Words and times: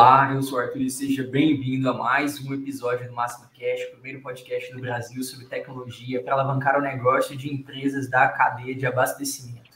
Olá, 0.00 0.32
eu 0.32 0.42
sou 0.42 0.58
o 0.58 0.62
Arthur 0.62 0.80
e 0.80 0.88
seja 0.88 1.22
bem-vindo 1.24 1.90
a 1.90 1.92
mais 1.92 2.42
um 2.42 2.54
episódio 2.54 3.06
do 3.06 3.14
Máximo 3.14 3.50
Cash, 3.50 3.86
o 3.88 3.92
primeiro 3.96 4.22
podcast 4.22 4.72
do 4.72 4.80
Brasil 4.80 5.22
sobre 5.22 5.44
tecnologia 5.44 6.22
para 6.22 6.32
alavancar 6.32 6.78
o 6.78 6.80
negócio 6.80 7.36
de 7.36 7.52
empresas 7.52 8.08
da 8.08 8.26
cadeia 8.26 8.74
de 8.74 8.86
abastecimento. 8.86 9.68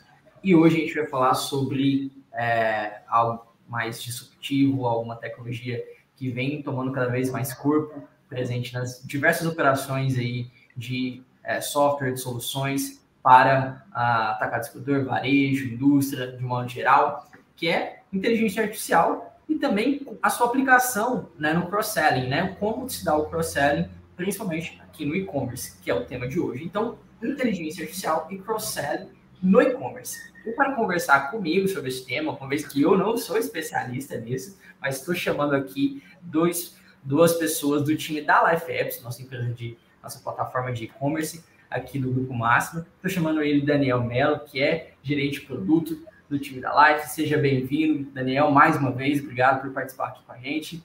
E 0.43 0.57
hoje 0.57 0.77
a 0.77 0.81
gente 0.81 0.95
vai 0.95 1.07
falar 1.09 1.35
sobre 1.35 2.11
é, 2.33 3.03
algo 3.07 3.55
mais 3.69 4.03
disruptivo, 4.03 4.87
alguma 4.87 5.15
tecnologia 5.15 5.85
que 6.17 6.31
vem 6.31 6.63
tomando 6.63 6.91
cada 6.91 7.11
vez 7.11 7.31
mais 7.31 7.53
corpo, 7.53 8.09
presente 8.27 8.73
nas 8.73 9.03
diversas 9.05 9.47
operações 9.47 10.17
aí 10.17 10.51
de 10.75 11.23
é, 11.43 11.61
software, 11.61 12.13
de 12.13 12.21
soluções 12.21 13.07
para 13.23 13.85
a 13.93 14.31
atacado 14.31 14.63
distribuidor, 14.63 15.05
varejo, 15.05 15.69
indústria, 15.69 16.33
de 16.33 16.43
modo 16.43 16.67
geral, 16.67 17.31
que 17.55 17.69
é 17.69 18.01
inteligência 18.11 18.63
artificial 18.63 19.34
e 19.49 19.57
também 19.57 20.07
a 20.23 20.31
sua 20.31 20.47
aplicação 20.47 21.29
né, 21.39 21.53
no 21.53 21.67
cross-selling, 21.69 22.29
né? 22.29 22.57
Como 22.59 22.89
se 22.89 23.05
dá 23.05 23.17
o 23.17 23.27
cross-selling, 23.27 23.89
principalmente 24.17 24.81
aqui 24.83 25.05
no 25.05 25.15
e-commerce, 25.15 25.79
que 25.83 25.91
é 25.91 25.95
o 25.95 26.05
tema 26.05 26.27
de 26.27 26.41
hoje. 26.41 26.65
Então, 26.65 26.99
inteligência 27.23 27.83
artificial 27.83 28.27
e 28.31 28.39
cross-selling 28.39 29.09
no 29.43 29.61
e-commerce. 29.61 30.19
E 30.47 30.53
para 30.53 30.75
conversar 30.75 31.31
comigo 31.31 31.69
sobre 31.69 31.89
esse 31.89 32.05
tema, 32.05 32.33
uma 32.33 32.49
vez 32.49 32.67
que 32.67 32.81
eu 32.83 32.97
não 32.97 33.17
sou 33.17 33.37
especialista 33.37 34.17
nisso, 34.19 34.59
mas 34.81 34.99
estou 34.99 35.15
chamando 35.15 35.55
aqui 35.55 36.03
dois, 36.21 36.77
duas 37.03 37.35
pessoas 37.35 37.83
do 37.83 37.97
time 37.97 38.21
da 38.21 38.51
Life 38.53 38.71
Apps, 38.71 39.03
nossa 39.03 39.23
empresa 39.23 39.53
de 39.53 39.77
nossa 40.03 40.19
plataforma 40.19 40.73
de 40.73 40.85
e-commerce 40.85 41.43
aqui 41.71 41.99
do 41.99 42.11
Grupo 42.11 42.35
Máximo. 42.35 42.85
Estou 42.97 43.11
chamando 43.11 43.43
ele 43.43 43.65
Daniel 43.65 44.03
Mello, 44.03 44.41
que 44.41 44.63
é 44.63 44.93
gerente 45.03 45.41
de 45.41 45.47
produto 45.47 46.03
do 46.29 46.39
time 46.39 46.61
da 46.61 46.89
Life. 46.89 47.09
Seja 47.11 47.39
bem-vindo, 47.39 48.11
Daniel, 48.11 48.51
mais 48.51 48.77
uma 48.77 48.91
vez. 48.91 49.21
Obrigado 49.21 49.63
por 49.63 49.73
participar 49.73 50.09
aqui 50.09 50.23
com 50.25 50.33
a 50.33 50.39
gente. 50.39 50.83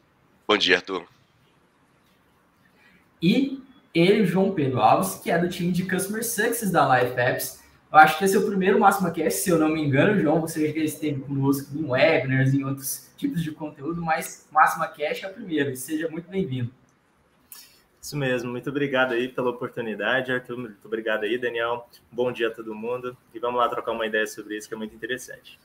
Bom 0.48 0.58
dia, 0.58 0.78
Arthur. 0.78 1.06
E 3.22 3.62
ele, 3.94 4.26
João 4.26 4.54
Pedro 4.54 4.80
Alves, 4.80 5.16
que 5.16 5.32
é 5.32 5.38
do 5.38 5.50
time 5.50 5.72
de 5.72 5.84
Customer 5.84 6.24
Success 6.24 6.72
da 6.72 7.02
Life 7.02 7.20
Apps. 7.20 7.60
Eu 7.92 7.98
acho 7.98 8.18
que 8.20 8.26
esse 8.26 8.36
é 8.36 8.40
o 8.40 8.46
primeiro 8.46 8.80
Máxima 8.80 9.10
Cast, 9.10 9.40
se 9.40 9.50
eu 9.50 9.58
não 9.58 9.70
me 9.70 9.82
engano, 9.82 10.20
João. 10.20 10.40
Você 10.42 10.72
já 10.72 10.84
esteve 10.84 11.22
conosco 11.22 11.76
em 11.76 11.84
webinars, 11.84 12.54
em 12.54 12.64
outros 12.64 13.10
tipos 13.18 13.42
de 13.42 13.52
conteúdo, 13.52 14.02
mas 14.02 14.48
Máxima 14.52 14.88
Cast 14.88 15.26
é 15.26 15.28
o 15.28 15.34
primeiro. 15.34 15.76
Seja 15.76 16.08
muito 16.08 16.30
bem-vindo. 16.30 16.72
Isso 18.10 18.18
mesmo, 18.18 18.50
muito 18.50 18.72
obrigado 18.72 19.12
aí 19.12 19.28
pela 19.28 19.52
oportunidade, 19.52 20.32
Arthur. 20.32 20.58
Muito 20.58 20.84
obrigado 20.84 21.26
aí, 21.26 21.38
Daniel. 21.38 21.88
Bom 22.12 22.32
dia 22.32 22.48
a 22.48 22.52
todo 22.52 22.74
mundo. 22.74 23.16
E 23.32 23.38
vamos 23.38 23.60
lá 23.60 23.70
trocar 23.70 23.92
uma 23.92 24.08
ideia 24.08 24.26
sobre 24.26 24.58
isso 24.58 24.68
que 24.68 24.74
é 24.74 24.78
muito 24.78 24.96
interessante. 24.96 25.60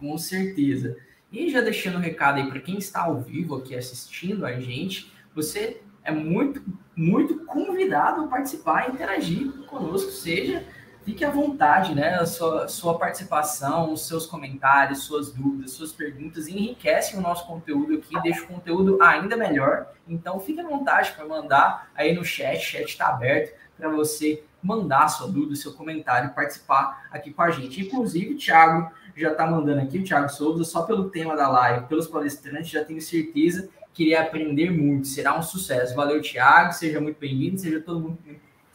Com 0.00 0.18
certeza. 0.18 0.96
E 1.30 1.48
já 1.48 1.60
deixando 1.60 1.98
um 1.98 2.00
recado 2.00 2.40
aí 2.40 2.50
para 2.50 2.58
quem 2.58 2.76
está 2.76 3.02
ao 3.02 3.20
vivo 3.20 3.54
aqui 3.54 3.76
assistindo 3.76 4.44
a 4.44 4.58
gente, 4.58 5.12
você 5.32 5.80
é 6.02 6.10
muito, 6.10 6.60
muito 6.96 7.44
convidado 7.44 8.22
a 8.22 8.26
participar 8.26 8.90
interagir 8.90 9.52
conosco, 9.68 10.10
seja 10.10 10.66
fique 11.10 11.24
à 11.24 11.30
vontade, 11.30 11.92
né? 11.92 12.14
A 12.14 12.26
sua, 12.26 12.68
sua 12.68 12.96
participação, 12.96 13.92
os 13.92 14.06
seus 14.06 14.26
comentários, 14.26 15.02
suas 15.02 15.32
dúvidas, 15.32 15.72
suas 15.72 15.92
perguntas 15.92 16.46
enriquecem 16.46 17.18
o 17.18 17.22
nosso 17.22 17.46
conteúdo 17.46 17.94
aqui, 17.94 18.20
deixa 18.22 18.44
o 18.44 18.46
conteúdo 18.46 19.02
ainda 19.02 19.36
melhor. 19.36 19.88
Então, 20.06 20.38
fique 20.38 20.60
à 20.60 20.68
vontade 20.68 21.12
para 21.12 21.26
mandar 21.26 21.90
aí 21.96 22.14
no 22.14 22.24
chat, 22.24 22.58
o 22.58 22.60
chat 22.60 22.84
está 22.84 23.08
aberto 23.08 23.58
para 23.76 23.88
você 23.88 24.44
mandar 24.62 25.08
sua 25.08 25.26
dúvida, 25.26 25.56
seu 25.56 25.72
comentário, 25.72 26.32
participar 26.32 27.08
aqui 27.10 27.32
com 27.32 27.42
a 27.42 27.50
gente. 27.50 27.80
Inclusive, 27.80 28.36
Thiago 28.36 28.92
já 29.16 29.32
está 29.32 29.46
mandando 29.46 29.80
aqui, 29.80 29.98
o 29.98 30.04
Thiago 30.04 30.28
Souza, 30.28 30.62
só 30.62 30.82
pelo 30.82 31.10
tema 31.10 31.34
da 31.34 31.48
live, 31.48 31.86
pelos 31.86 32.06
palestrantes, 32.06 32.70
já 32.70 32.84
tenho 32.84 33.00
certeza 33.00 33.68
que 33.92 34.04
iria 34.04 34.20
aprender 34.20 34.70
muito, 34.70 35.08
será 35.08 35.36
um 35.36 35.42
sucesso. 35.42 35.96
Valeu, 35.96 36.22
Thiago, 36.22 36.72
seja 36.72 37.00
muito 37.00 37.18
bem-vindo, 37.18 37.58
seja 37.58 37.80
todo 37.80 37.98
mundo 37.98 38.18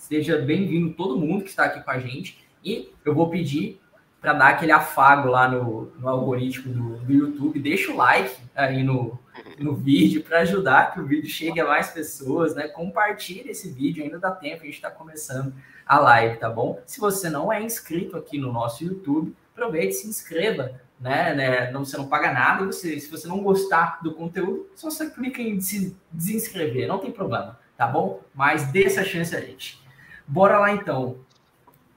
Seja 0.08 0.38
bem-vindo 0.38 0.94
todo 0.94 1.18
mundo 1.18 1.44
que 1.44 1.50
está 1.50 1.66
aqui 1.66 1.82
com 1.84 1.90
a 1.90 1.98
gente. 1.98 2.38
E 2.64 2.94
eu 3.04 3.16
vou 3.16 3.28
pedir 3.28 3.82
para 4.22 4.34
dar 4.34 4.50
aquele 4.50 4.72
afago 4.72 5.28
lá 5.28 5.48
no, 5.48 5.92
no 5.98 6.08
algoritmo 6.08 6.72
do, 6.72 6.98
do, 6.98 7.12
YouTube. 7.12 7.60
Deixa 7.60 7.92
o 7.92 7.98
like 7.98 8.38
aí 8.54 8.84
no, 8.84 9.18
no 9.58 9.74
vídeo 9.74 10.24
para 10.24 10.42
ajudar 10.42 10.94
que 10.94 11.00
o 11.00 11.08
vídeo 11.08 11.28
chegue 11.28 11.60
a 11.60 11.66
mais 11.66 11.90
pessoas, 11.90 12.54
né? 12.54 12.68
Compartilhe 12.68 13.50
esse 13.50 13.72
vídeo, 13.72 14.04
ainda 14.04 14.20
dá 14.20 14.30
tempo, 14.30 14.62
a 14.62 14.66
gente 14.66 14.76
está 14.76 14.92
começando 14.92 15.52
a 15.84 15.98
live, 15.98 16.38
tá 16.38 16.52
bom? 16.52 16.80
Se 16.86 17.00
você 17.00 17.28
não 17.28 17.52
é 17.52 17.64
inscrito 17.64 18.16
aqui 18.16 18.38
no 18.38 18.54
nosso 18.54 18.84
YouTube, 18.84 19.36
aproveite 19.56 19.96
e 19.96 19.98
se 19.98 20.08
inscreva, 20.08 20.80
né? 21.00 21.34
né? 21.34 21.72
Não, 21.72 21.84
você 21.84 21.98
não 21.98 22.08
paga 22.08 22.32
nada, 22.32 22.64
você, 22.64 23.00
se 23.00 23.10
você 23.10 23.28
não 23.28 23.42
gostar 23.42 24.04
do 24.04 24.14
conteúdo, 24.14 24.68
só 24.76 24.92
você 24.92 25.10
clica 25.10 25.42
em 25.42 25.60
se 25.60 25.98
desinscrever, 26.12 26.88
não 26.88 27.00
tem 27.00 27.12
problema, 27.12 27.60
tá 27.76 27.88
bom? 27.88 28.22
Mas 28.36 28.68
dê 28.72 28.84
essa 28.84 29.04
chance 29.04 29.36
a 29.36 29.42
gente. 29.42 29.84
Bora 30.28 30.58
lá 30.58 30.72
então. 30.72 31.20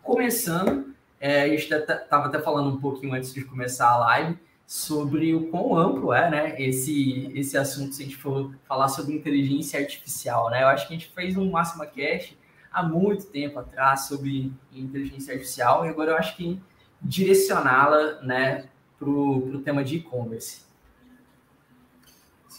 Começando, 0.03 0.95
é, 1.19 1.43
a 1.43 1.49
gente 1.49 1.73
estava 1.73 2.27
até 2.27 2.39
falando 2.39 2.75
um 2.75 2.81
pouquinho 2.81 3.15
antes 3.15 3.33
de 3.33 3.43
começar 3.43 3.89
a 3.89 3.97
live 3.99 4.39
sobre 4.67 5.35
o 5.35 5.49
quão 5.49 5.75
amplo 5.75 6.13
é 6.13 6.31
né, 6.31 6.61
esse, 6.61 7.33
esse 7.35 7.57
assunto, 7.57 7.95
se 7.95 8.03
a 8.03 8.05
gente 8.05 8.19
for 8.19 8.55
falar 8.67 8.89
sobre 8.89 9.15
inteligência 9.15 9.81
artificial. 9.81 10.51
Né? 10.51 10.63
Eu 10.63 10.69
acho 10.69 10.87
que 10.87 10.95
a 10.95 10.99
gente 10.99 11.11
fez 11.15 11.39
um 11.39 11.51
Máxima 11.51 11.87
Cash 11.87 12.37
há 12.71 12.83
muito 12.83 13.27
tempo 13.27 13.59
atrás 13.59 14.03
sobre 14.03 14.53
inteligência 14.71 15.33
artificial 15.33 15.87
e 15.87 15.89
agora 15.89 16.11
eu 16.11 16.17
acho 16.19 16.37
que 16.37 16.61
direcioná-la 17.01 18.21
né, 18.21 18.69
para 18.99 19.09
o 19.09 19.63
tema 19.65 19.83
de 19.83 19.97
e-commerce. 19.97 20.67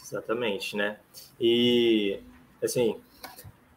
Exatamente, 0.02 0.76
né? 0.76 0.98
E, 1.40 2.20
assim, 2.60 2.96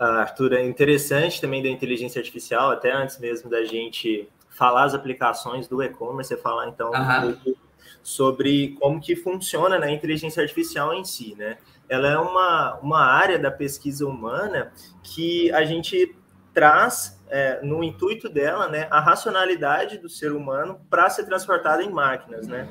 Arthur, 0.04 0.54
é 0.54 0.66
interessante 0.66 1.40
também 1.40 1.62
da 1.62 1.70
inteligência 1.70 2.20
artificial, 2.20 2.72
até 2.72 2.92
antes 2.92 3.20
mesmo 3.20 3.50
da 3.50 3.64
gente 3.64 4.28
falar 4.50 4.84
as 4.84 4.94
aplicações 4.94 5.68
do 5.68 5.82
e-commerce, 5.82 6.36
falar 6.38 6.68
então 6.68 6.92
uhum. 6.92 7.30
um 7.30 7.34
pouco 7.34 7.60
sobre 8.02 8.76
como 8.80 9.00
que 9.00 9.16
funciona 9.16 9.80
né, 9.80 9.88
a 9.88 9.92
inteligência 9.92 10.42
artificial 10.42 10.94
em 10.94 11.06
si, 11.06 11.36
né? 11.36 11.58
Ela 11.88 12.10
é 12.10 12.18
uma, 12.18 12.76
uma 12.80 13.00
área 13.00 13.40
da 13.40 13.52
pesquisa 13.52 14.06
humana 14.06 14.72
que 15.02 15.52
a 15.52 15.64
gente 15.64 16.16
traz 16.54 17.20
é, 17.30 17.62
no 17.64 17.84
intuito 17.84 18.30
dela, 18.30 18.68
né, 18.68 18.88
a 18.92 19.00
racionalidade 19.00 19.98
do 19.98 20.08
ser 20.08 20.34
humano 20.34 20.80
para 20.90 21.10
ser 21.10 21.26
transportada 21.26 21.82
em 21.82 21.90
máquinas, 21.90 22.48
né? 22.48 22.68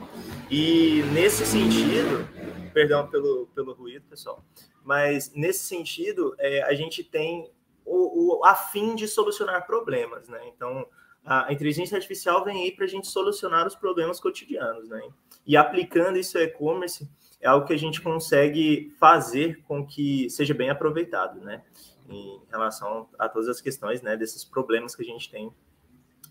E 0.50 1.02
nesse 1.12 1.44
sentido, 1.44 2.28
perdão 2.72 3.06
pelo, 3.08 3.48
pelo 3.54 3.72
ruído, 3.72 4.04
pessoal, 4.08 4.44
mas 4.84 5.32
nesse 5.34 5.64
sentido, 5.64 6.34
é, 6.38 6.62
a 6.62 6.74
gente 6.74 7.04
tem 7.04 7.50
o, 7.84 8.38
o 8.38 8.44
a 8.44 8.54
fim 8.54 8.94
de 8.94 9.06
solucionar 9.08 9.66
problemas, 9.66 10.28
né? 10.28 10.40
Então, 10.48 10.86
a 11.24 11.52
inteligência 11.52 11.96
artificial 11.96 12.44
vem 12.44 12.64
aí 12.64 12.72
para 12.72 12.84
a 12.84 12.88
gente 12.88 13.06
solucionar 13.06 13.66
os 13.66 13.76
problemas 13.76 14.18
cotidianos, 14.18 14.88
né? 14.88 15.00
E 15.46 15.56
aplicando 15.56 16.18
isso 16.18 16.36
ao 16.36 16.44
e-commerce 16.44 17.08
é 17.40 17.48
algo 17.48 17.66
que 17.66 17.72
a 17.72 17.78
gente 17.78 18.00
consegue 18.00 18.94
fazer 18.98 19.62
com 19.62 19.86
que 19.86 20.28
seja 20.30 20.54
bem 20.54 20.70
aproveitado, 20.70 21.40
né? 21.40 21.62
Em 22.08 22.40
relação 22.50 23.08
a 23.18 23.28
todas 23.28 23.48
as 23.48 23.60
questões, 23.60 24.02
né? 24.02 24.16
Desses 24.16 24.44
problemas 24.44 24.96
que 24.96 25.02
a 25.02 25.06
gente 25.06 25.30
tem 25.30 25.52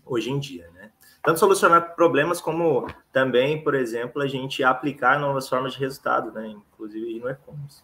hoje 0.04 0.30
em 0.30 0.38
dia, 0.38 0.70
né? 0.72 0.92
Tanto 1.22 1.38
solucionar 1.38 1.94
problemas 1.94 2.40
como 2.40 2.86
também, 3.12 3.62
por 3.62 3.74
exemplo, 3.74 4.20
a 4.20 4.26
gente 4.26 4.62
aplicar 4.62 5.18
novas 5.18 5.48
formas 5.48 5.72
de 5.72 5.78
resultado, 5.78 6.32
né? 6.32 6.48
Inclusive 6.48 7.18
no 7.18 7.30
e-commerce. 7.30 7.82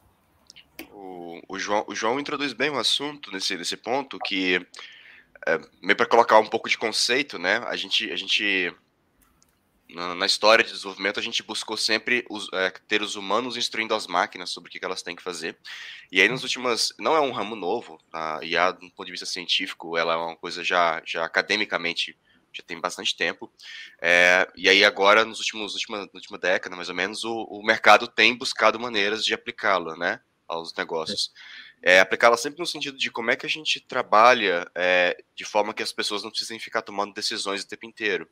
O, 0.98 1.40
o, 1.48 1.58
João, 1.58 1.84
o 1.86 1.94
João 1.94 2.18
introduz 2.18 2.52
bem 2.52 2.70
o 2.70 2.78
assunto 2.78 3.30
nesse, 3.30 3.56
nesse 3.56 3.76
ponto, 3.76 4.18
que 4.18 4.56
é, 5.46 5.58
meio 5.80 5.96
para 5.96 6.06
colocar 6.06 6.38
um 6.40 6.46
pouco 6.46 6.68
de 6.68 6.76
conceito, 6.76 7.38
né? 7.38 7.58
A 7.66 7.76
gente, 7.76 8.10
a 8.10 8.16
gente 8.16 8.74
na, 9.88 10.14
na 10.16 10.26
história 10.26 10.64
de 10.64 10.72
desenvolvimento, 10.72 11.20
a 11.20 11.22
gente 11.22 11.40
buscou 11.42 11.76
sempre 11.76 12.26
os, 12.28 12.52
é, 12.52 12.70
ter 12.88 13.00
os 13.00 13.14
humanos 13.14 13.56
instruindo 13.56 13.94
as 13.94 14.08
máquinas 14.08 14.50
sobre 14.50 14.68
o 14.68 14.72
que, 14.72 14.84
elas 14.84 15.02
têm 15.02 15.14
que 15.14 15.22
fazer. 15.22 15.56
E 16.10 16.20
aí, 16.20 16.28
nas 16.28 16.42
últimas. 16.42 16.92
Não 16.98 17.14
é 17.14 17.20
um 17.20 17.30
ramo 17.30 17.54
novo, 17.54 18.00
a 18.12 18.40
IA, 18.42 18.72
do 18.72 18.90
ponto 18.90 19.06
de 19.06 19.12
vista 19.12 19.26
científico, 19.26 19.96
ela 19.96 20.14
é 20.14 20.16
uma 20.16 20.36
coisa 20.36 20.64
já, 20.64 21.00
já 21.06 21.24
academicamente 21.24 22.18
já 22.52 22.62
tem 22.62 22.80
bastante 22.80 23.16
tempo. 23.16 23.52
É, 24.02 24.50
e 24.56 24.68
aí 24.68 24.84
agora, 24.84 25.24
nos 25.24 25.38
últimos 25.38 25.74
última, 25.74 26.08
última 26.12 26.38
década, 26.38 26.74
mais 26.74 26.88
ou 26.88 26.94
menos, 26.94 27.22
o, 27.22 27.44
o 27.44 27.64
mercado 27.64 28.08
tem 28.08 28.36
buscado 28.36 28.80
maneiras 28.80 29.24
de 29.24 29.32
aplicá-la, 29.32 29.96
né? 29.96 30.20
Aos 30.48 30.74
negócios. 30.74 31.30
É, 31.82 32.00
aplicá-la 32.00 32.36
sempre 32.36 32.58
no 32.58 32.66
sentido 32.66 32.98
de 32.98 33.10
como 33.10 33.30
é 33.30 33.36
que 33.36 33.46
a 33.46 33.48
gente 33.48 33.80
trabalha 33.80 34.68
é, 34.74 35.16
de 35.34 35.44
forma 35.44 35.74
que 35.74 35.82
as 35.82 35.92
pessoas 35.92 36.22
não 36.22 36.30
precisem 36.30 36.58
ficar 36.58 36.82
tomando 36.82 37.14
decisões 37.14 37.62
o 37.62 37.68
tempo 37.68 37.86
inteiro. 37.86 38.28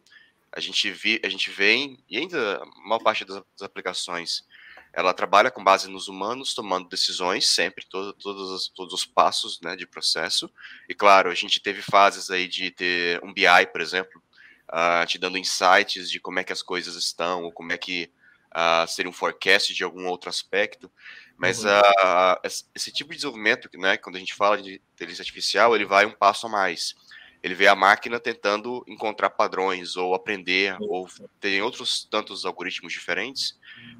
A 0.50 0.60
gente, 0.60 0.90
vi, 0.90 1.20
a 1.22 1.28
gente 1.28 1.50
vem, 1.50 2.02
e 2.08 2.16
ainda 2.16 2.56
a 2.62 2.66
maior 2.88 3.00
parte 3.00 3.24
das, 3.24 3.36
das 3.36 3.62
aplicações, 3.62 4.44
ela 4.92 5.12
trabalha 5.12 5.50
com 5.50 5.62
base 5.62 5.90
nos 5.90 6.08
humanos, 6.08 6.54
tomando 6.54 6.88
decisões 6.88 7.46
sempre, 7.46 7.84
todo, 7.86 8.14
todos, 8.14 8.68
todos 8.68 8.94
os 8.94 9.04
passos 9.04 9.60
né, 9.60 9.76
de 9.76 9.86
processo. 9.86 10.50
E 10.88 10.94
claro, 10.94 11.30
a 11.30 11.34
gente 11.34 11.60
teve 11.60 11.82
fases 11.82 12.30
aí 12.30 12.48
de 12.48 12.70
ter 12.70 13.22
um 13.22 13.32
BI, 13.32 13.66
por 13.70 13.82
exemplo, 13.82 14.22
uh, 14.70 15.06
te 15.06 15.18
dando 15.18 15.36
insights 15.36 16.10
de 16.10 16.18
como 16.18 16.38
é 16.38 16.44
que 16.44 16.52
as 16.52 16.62
coisas 16.62 16.96
estão, 16.96 17.44
ou 17.44 17.52
como 17.52 17.72
é 17.72 17.78
que 17.78 18.10
uh, 18.54 18.88
seria 18.88 19.10
um 19.10 19.12
forecast 19.12 19.74
de 19.74 19.84
algum 19.84 20.06
outro 20.06 20.30
aspecto, 20.30 20.90
mas 21.36 21.64
uhum. 21.64 21.70
uh, 21.70 22.40
esse 22.74 22.90
tipo 22.90 23.10
de 23.10 23.16
desenvolvimento, 23.16 23.68
né, 23.78 23.96
quando 23.96 24.16
a 24.16 24.18
gente 24.18 24.34
fala 24.34 24.60
de 24.60 24.80
inteligência 24.94 25.22
artificial, 25.22 25.74
ele 25.74 25.84
vai 25.84 26.06
um 26.06 26.12
passo 26.12 26.46
a 26.46 26.50
mais. 26.50 26.94
Ele 27.42 27.54
vê 27.54 27.68
a 27.68 27.76
máquina 27.76 28.18
tentando 28.18 28.82
encontrar 28.88 29.30
padrões 29.30 29.96
ou 29.96 30.14
aprender 30.14 30.76
ou 30.80 31.06
tem 31.38 31.60
outros 31.62 32.04
tantos 32.10 32.44
algoritmos 32.44 32.92
diferentes 32.92 33.56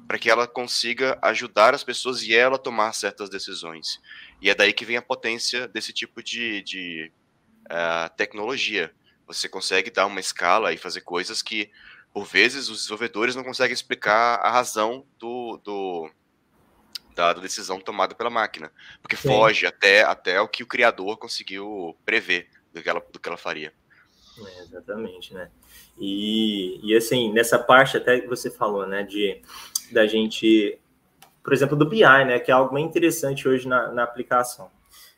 para 0.07 0.17
que 0.17 0.29
ela 0.29 0.47
consiga 0.47 1.17
ajudar 1.21 1.73
as 1.73 1.83
pessoas 1.83 2.23
e 2.23 2.35
ela 2.35 2.57
tomar 2.57 2.91
certas 2.93 3.29
decisões. 3.29 4.01
E 4.41 4.49
é 4.49 4.55
daí 4.55 4.73
que 4.73 4.83
vem 4.83 4.97
a 4.97 5.01
potência 5.01 5.67
desse 5.67 5.93
tipo 5.93 6.21
de, 6.23 6.61
de 6.63 7.11
uh, 7.65 8.13
tecnologia. 8.17 8.91
Você 9.27 9.47
consegue 9.47 9.91
dar 9.91 10.07
uma 10.07 10.19
escala 10.19 10.73
e 10.73 10.77
fazer 10.77 11.01
coisas 11.01 11.41
que, 11.41 11.69
por 12.13 12.25
vezes, 12.25 12.69
os 12.69 12.79
desenvolvedores 12.79 13.35
não 13.35 13.43
conseguem 13.43 13.73
explicar 13.73 14.39
a 14.41 14.49
razão 14.49 15.05
do, 15.19 15.57
do 15.63 16.09
da 17.17 17.41
decisão 17.41 17.79
tomada 17.79 18.13
pela 18.15 18.29
máquina, 18.29 18.71
porque 19.01 19.15
Sim. 19.15 19.29
foge 19.29 19.65
até, 19.65 20.03
até 20.03 20.39
o 20.39 20.47
que 20.47 20.63
o 20.63 20.67
criador 20.67 21.17
conseguiu 21.17 21.95
prever 22.05 22.47
do 22.73 22.81
que 22.81 22.89
ela, 22.89 23.03
do 23.11 23.19
que 23.19 23.27
ela 23.27 23.37
faria. 23.37 23.73
É, 24.45 24.61
exatamente, 24.61 25.33
né? 25.33 25.49
E, 25.99 26.79
e 26.83 26.95
assim, 26.95 27.33
nessa 27.33 27.57
parte 27.57 27.97
até 27.97 28.19
que 28.19 28.27
você 28.27 28.51
falou, 28.51 28.85
né, 28.85 29.03
de 29.03 29.41
da 29.91 30.05
gente, 30.05 30.77
por 31.43 31.53
exemplo, 31.53 31.75
do 31.75 31.87
BI, 31.87 32.01
né, 32.01 32.39
que 32.39 32.51
é 32.51 32.53
algo 32.53 32.75
bem 32.75 32.85
interessante 32.85 33.47
hoje 33.47 33.67
na, 33.67 33.91
na 33.91 34.03
aplicação. 34.03 34.69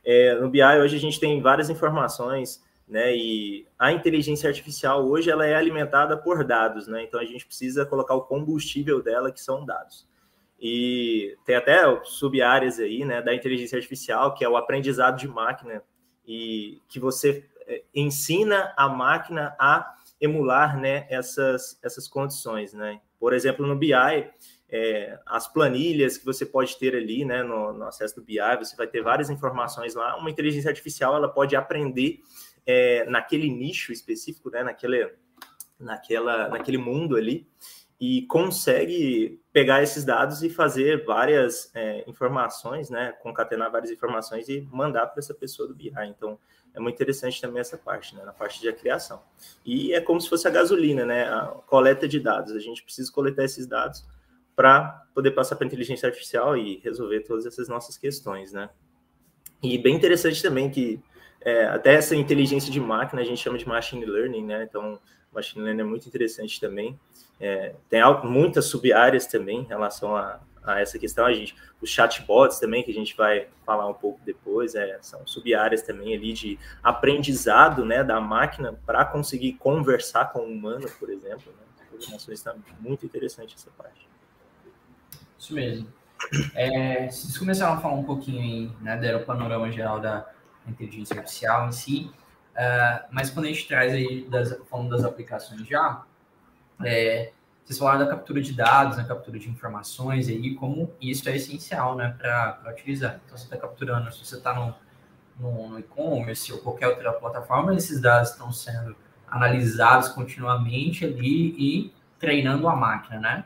É, 0.06 0.36
no 0.36 0.50
BI 0.50 0.64
hoje 0.64 0.96
a 0.96 1.00
gente 1.00 1.20
tem 1.20 1.42
várias 1.42 1.70
informações, 1.70 2.64
né, 2.88 3.14
e 3.16 3.68
a 3.78 3.92
inteligência 3.92 4.48
artificial 4.48 5.06
hoje 5.06 5.30
ela 5.30 5.46
é 5.46 5.56
alimentada 5.56 6.16
por 6.16 6.44
dados, 6.44 6.88
né, 6.88 7.04
então 7.04 7.20
a 7.20 7.26
gente 7.26 7.46
precisa 7.46 7.86
colocar 7.86 8.14
o 8.14 8.22
combustível 8.22 9.02
dela, 9.02 9.32
que 9.32 9.42
são 9.42 9.66
dados. 9.66 10.08
E 10.62 11.38
tem 11.46 11.56
até 11.56 11.84
sub-áreas 12.04 12.80
aí, 12.80 13.06
né, 13.06 13.22
da 13.22 13.34
inteligência 13.34 13.78
artificial, 13.78 14.34
que 14.34 14.44
é 14.44 14.50
o 14.50 14.58
aprendizado 14.58 15.18
de 15.18 15.28
máquina, 15.28 15.82
e 16.28 16.82
que 16.90 17.00
você 17.00 17.46
é, 17.66 17.84
ensina 17.96 18.74
a 18.76 18.90
máquina 18.90 19.56
a 19.58 19.96
emular, 20.20 20.78
né, 20.78 21.08
essas, 21.10 21.80
essas 21.82 22.08
condições, 22.08 22.74
né. 22.74 23.00
Por 23.20 23.34
exemplo, 23.34 23.66
no 23.66 23.76
BI, 23.76 23.94
é, 24.72 25.20
as 25.26 25.48
planilhas 25.48 26.18
que 26.18 26.26
você 26.26 26.46
pode 26.46 26.78
ter 26.78 26.96
ali, 26.96 27.26
né, 27.26 27.42
no, 27.42 27.74
no, 27.74 27.86
acesso 27.86 28.16
do 28.16 28.22
BI, 28.22 28.38
você 28.60 28.76
vai 28.76 28.88
ter 28.88 29.02
várias 29.02 29.30
informações 29.30 29.96
lá. 29.96 30.18
Uma 30.18 30.30
inteligência 30.30 30.70
artificial, 30.70 31.16
ela 31.16 31.28
pode 31.28 31.56
aprender 31.56 32.22
é, 32.66 33.06
naquele 33.10 33.50
nicho 33.50 33.92
específico, 33.92 34.50
né, 34.50 34.64
naquele, 34.64 35.12
naquela, 35.80 36.50
naquele 36.50 36.78
mundo 36.78 37.16
ali, 37.16 37.48
e 38.00 38.22
consegue 38.28 39.42
pegar 39.52 39.84
esses 39.84 40.06
dados 40.06 40.42
e 40.42 40.50
fazer 40.50 41.04
várias 41.04 41.70
é, 41.76 42.04
informações, 42.08 42.90
né, 42.90 43.12
concatenar 43.22 43.70
várias 43.70 43.92
informações 43.92 44.48
e 44.48 44.62
mandar 44.72 45.08
para 45.08 45.20
essa 45.20 45.34
pessoa 45.34 45.68
do 45.68 45.76
BI. 45.76 45.92
Então, 46.08 46.40
é 46.74 46.80
muito 46.80 46.96
interessante 46.96 47.42
também 47.42 47.60
essa 47.60 47.78
parte, 47.78 48.16
né, 48.16 48.24
na 48.24 48.32
parte 48.32 48.62
de 48.62 48.72
criação. 48.72 49.22
E 49.66 49.94
é 49.94 50.00
como 50.00 50.22
se 50.22 50.30
fosse 50.30 50.48
a 50.48 50.52
gasolina, 50.52 51.06
né, 51.06 51.24
a 51.24 51.48
coleta 51.68 52.08
de 52.08 52.20
dados. 52.20 52.54
A 52.54 52.60
gente 52.60 52.84
precisa 52.84 53.12
coletar 53.12 53.44
esses 53.44 53.68
dados 53.68 54.06
para 54.56 55.06
poder 55.14 55.32
passar 55.32 55.56
para 55.56 55.66
a 55.66 55.68
inteligência 55.68 56.08
artificial 56.08 56.56
e 56.56 56.80
resolver 56.84 57.22
todas 57.22 57.46
essas 57.46 57.68
nossas 57.68 57.98
questões, 57.98 58.52
né? 58.52 58.70
E 59.64 59.78
bem 59.78 59.96
interessante 59.96 60.42
também 60.42 60.70
que 60.70 61.02
é, 61.42 61.66
até 61.66 61.94
essa 61.94 62.16
inteligência 62.16 62.72
de 62.72 62.80
máquina 62.80 63.22
a 63.22 63.26
gente 63.26 63.42
chama 63.42 63.58
de 63.58 63.68
machine 63.68 64.06
learning, 64.06 64.46
né? 64.46 64.64
Então, 64.64 65.00
machine 65.34 65.64
learning 65.64 65.82
é 65.82 65.86
muito 65.86 66.08
interessante 66.08 66.60
também. 66.60 67.00
É, 67.40 67.76
tem 67.90 68.02
muitas 68.24 68.66
sub-áreas 68.66 69.26
também 69.26 69.60
em 69.60 69.66
relação 69.66 70.16
a, 70.16 70.40
a, 70.64 70.80
essa 70.80 70.98
questão. 71.00 71.26
A 71.26 71.34
gente, 71.34 71.56
os 71.82 71.90
chatbots 71.90 72.60
também, 72.60 72.84
que 72.84 72.92
a 72.92 72.94
gente 72.94 73.16
vai 73.16 73.48
falar 73.66 73.88
um 73.88 73.94
pouco 73.94 74.20
depois, 74.26 74.76
é, 74.76 74.98
são 75.02 75.26
sub-áreas 75.26 75.82
também 75.82 76.16
ali 76.16 76.34
de 76.34 76.60
aprendizado 76.84 77.86
né, 77.86 78.04
da 78.04 78.20
máquina 78.20 78.78
para 78.86 79.06
conseguir 79.06 79.54
conversar 79.54 80.32
com 80.32 80.40
o 80.40 80.52
humano, 80.52 80.88
por 81.00 81.10
exemplo. 81.10 81.52
Né? 81.52 82.18
Está 82.30 82.56
muito 82.80 83.06
interessante 83.06 83.56
essa 83.56 83.70
parte. 83.72 84.08
Isso 85.38 85.54
mesmo. 85.54 85.88
É, 86.54 87.10
vocês 87.10 87.38
começaram 87.38 87.74
a 87.74 87.78
falar 87.78 87.96
um 87.96 88.04
pouquinho 88.04 88.42
aí, 88.42 88.72
né, 88.82 88.98
deram 88.98 89.22
o 89.22 89.26
panorama 89.26 89.72
geral 89.72 90.00
da 90.00 90.30
inteligência 90.68 91.18
artificial 91.18 91.68
em 91.68 91.72
si, 91.72 92.12
uh, 92.60 93.06
mas 93.12 93.30
quando 93.30 93.46
a 93.46 93.50
gente 93.50 93.68
traz 93.68 93.94
aí, 93.94 94.28
das, 94.30 94.58
falando 94.70 94.90
das 94.90 95.04
aplicações 95.04 95.66
já, 95.66 96.04
é, 96.84 97.32
vocês 97.64 97.80
falaram 97.80 98.00
da 98.00 98.08
captura 98.08 98.42
de 98.42 98.54
dados, 98.54 98.98
da 98.98 99.04
captura 99.04 99.40
de 99.40 99.50
informações 99.50 100.28
aí, 100.28 100.56
como 100.56 100.92
isso 101.00 101.30
é 101.30 101.36
essencial, 101.36 101.96
né, 101.96 102.16
para 102.18 102.72
utilizar. 102.72 103.20
Então, 103.26 103.38
você 103.38 103.46
está 103.46 103.58
capturando, 103.58 104.12
se 104.12 104.26
você 104.26 104.36
está 104.38 104.54
no, 104.54 104.76
no, 105.40 105.70
no 105.70 105.80
e-commerce 105.80 106.52
ou 106.52 106.60
qualquer 106.60 106.88
outra 106.88 107.14
plataforma, 107.14 107.74
esses 107.74 108.02
dados 108.02 108.32
estão 108.32 108.52
sendo 108.52 108.96
analisados 109.28 110.10
continuamente 110.10 111.06
ali 111.06 111.56
e 111.58 111.94
treinando 112.20 112.68
a 112.68 112.76
máquina, 112.76 113.20
né? 113.20 113.46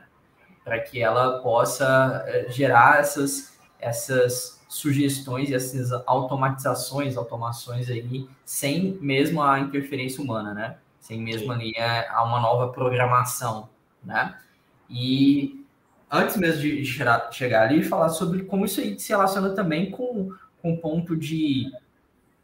para 0.64 0.80
que 0.80 1.00
ela 1.00 1.40
possa 1.40 2.24
eh, 2.26 2.46
gerar 2.48 2.98
essas, 2.98 3.58
essas 3.78 4.63
sugestões 4.74 5.50
e 5.50 5.54
essas 5.54 5.92
automatizações, 6.04 7.16
automações 7.16 7.88
aí, 7.88 8.28
sem 8.44 8.98
mesmo 9.00 9.40
a 9.40 9.60
interferência 9.60 10.22
humana, 10.22 10.52
né? 10.52 10.76
Sem 10.98 11.22
mesmo 11.22 11.52
ali 11.52 11.72
a, 11.78 11.98
eh, 12.02 12.10
uma 12.24 12.40
nova 12.40 12.72
programação, 12.72 13.68
né? 14.02 14.36
E 14.90 15.64
antes 16.10 16.36
mesmo 16.36 16.60
de 16.60 16.84
chegar 16.84 17.62
ali, 17.62 17.84
falar 17.84 18.08
sobre 18.08 18.42
como 18.42 18.64
isso 18.64 18.80
aí 18.80 18.98
se 18.98 19.10
relaciona 19.10 19.50
também 19.50 19.92
com, 19.92 20.32
com 20.60 20.72
o 20.72 20.78
ponto 20.78 21.16
de 21.16 21.70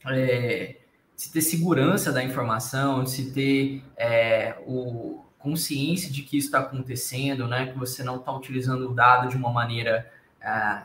é, 0.06 0.77
se 1.17 1.32
ter 1.32 1.41
segurança 1.43 2.12
da 2.12 2.23
informação, 2.23 3.03
de 3.03 3.11
se 3.11 3.32
ter 3.32 3.82
é, 3.97 4.56
o, 4.67 5.25
consciência 5.37 6.13
de 6.13 6.22
que 6.22 6.37
isso 6.37 6.46
está 6.46 6.60
acontecendo, 6.60 7.49
né? 7.49 7.72
Que 7.72 7.79
você 7.79 8.05
não 8.05 8.17
está 8.19 8.31
utilizando 8.31 8.89
o 8.89 8.94
dado 8.94 9.29
de 9.29 9.37
uma 9.37 9.51
maneira 9.51 10.08
é, 10.41 10.82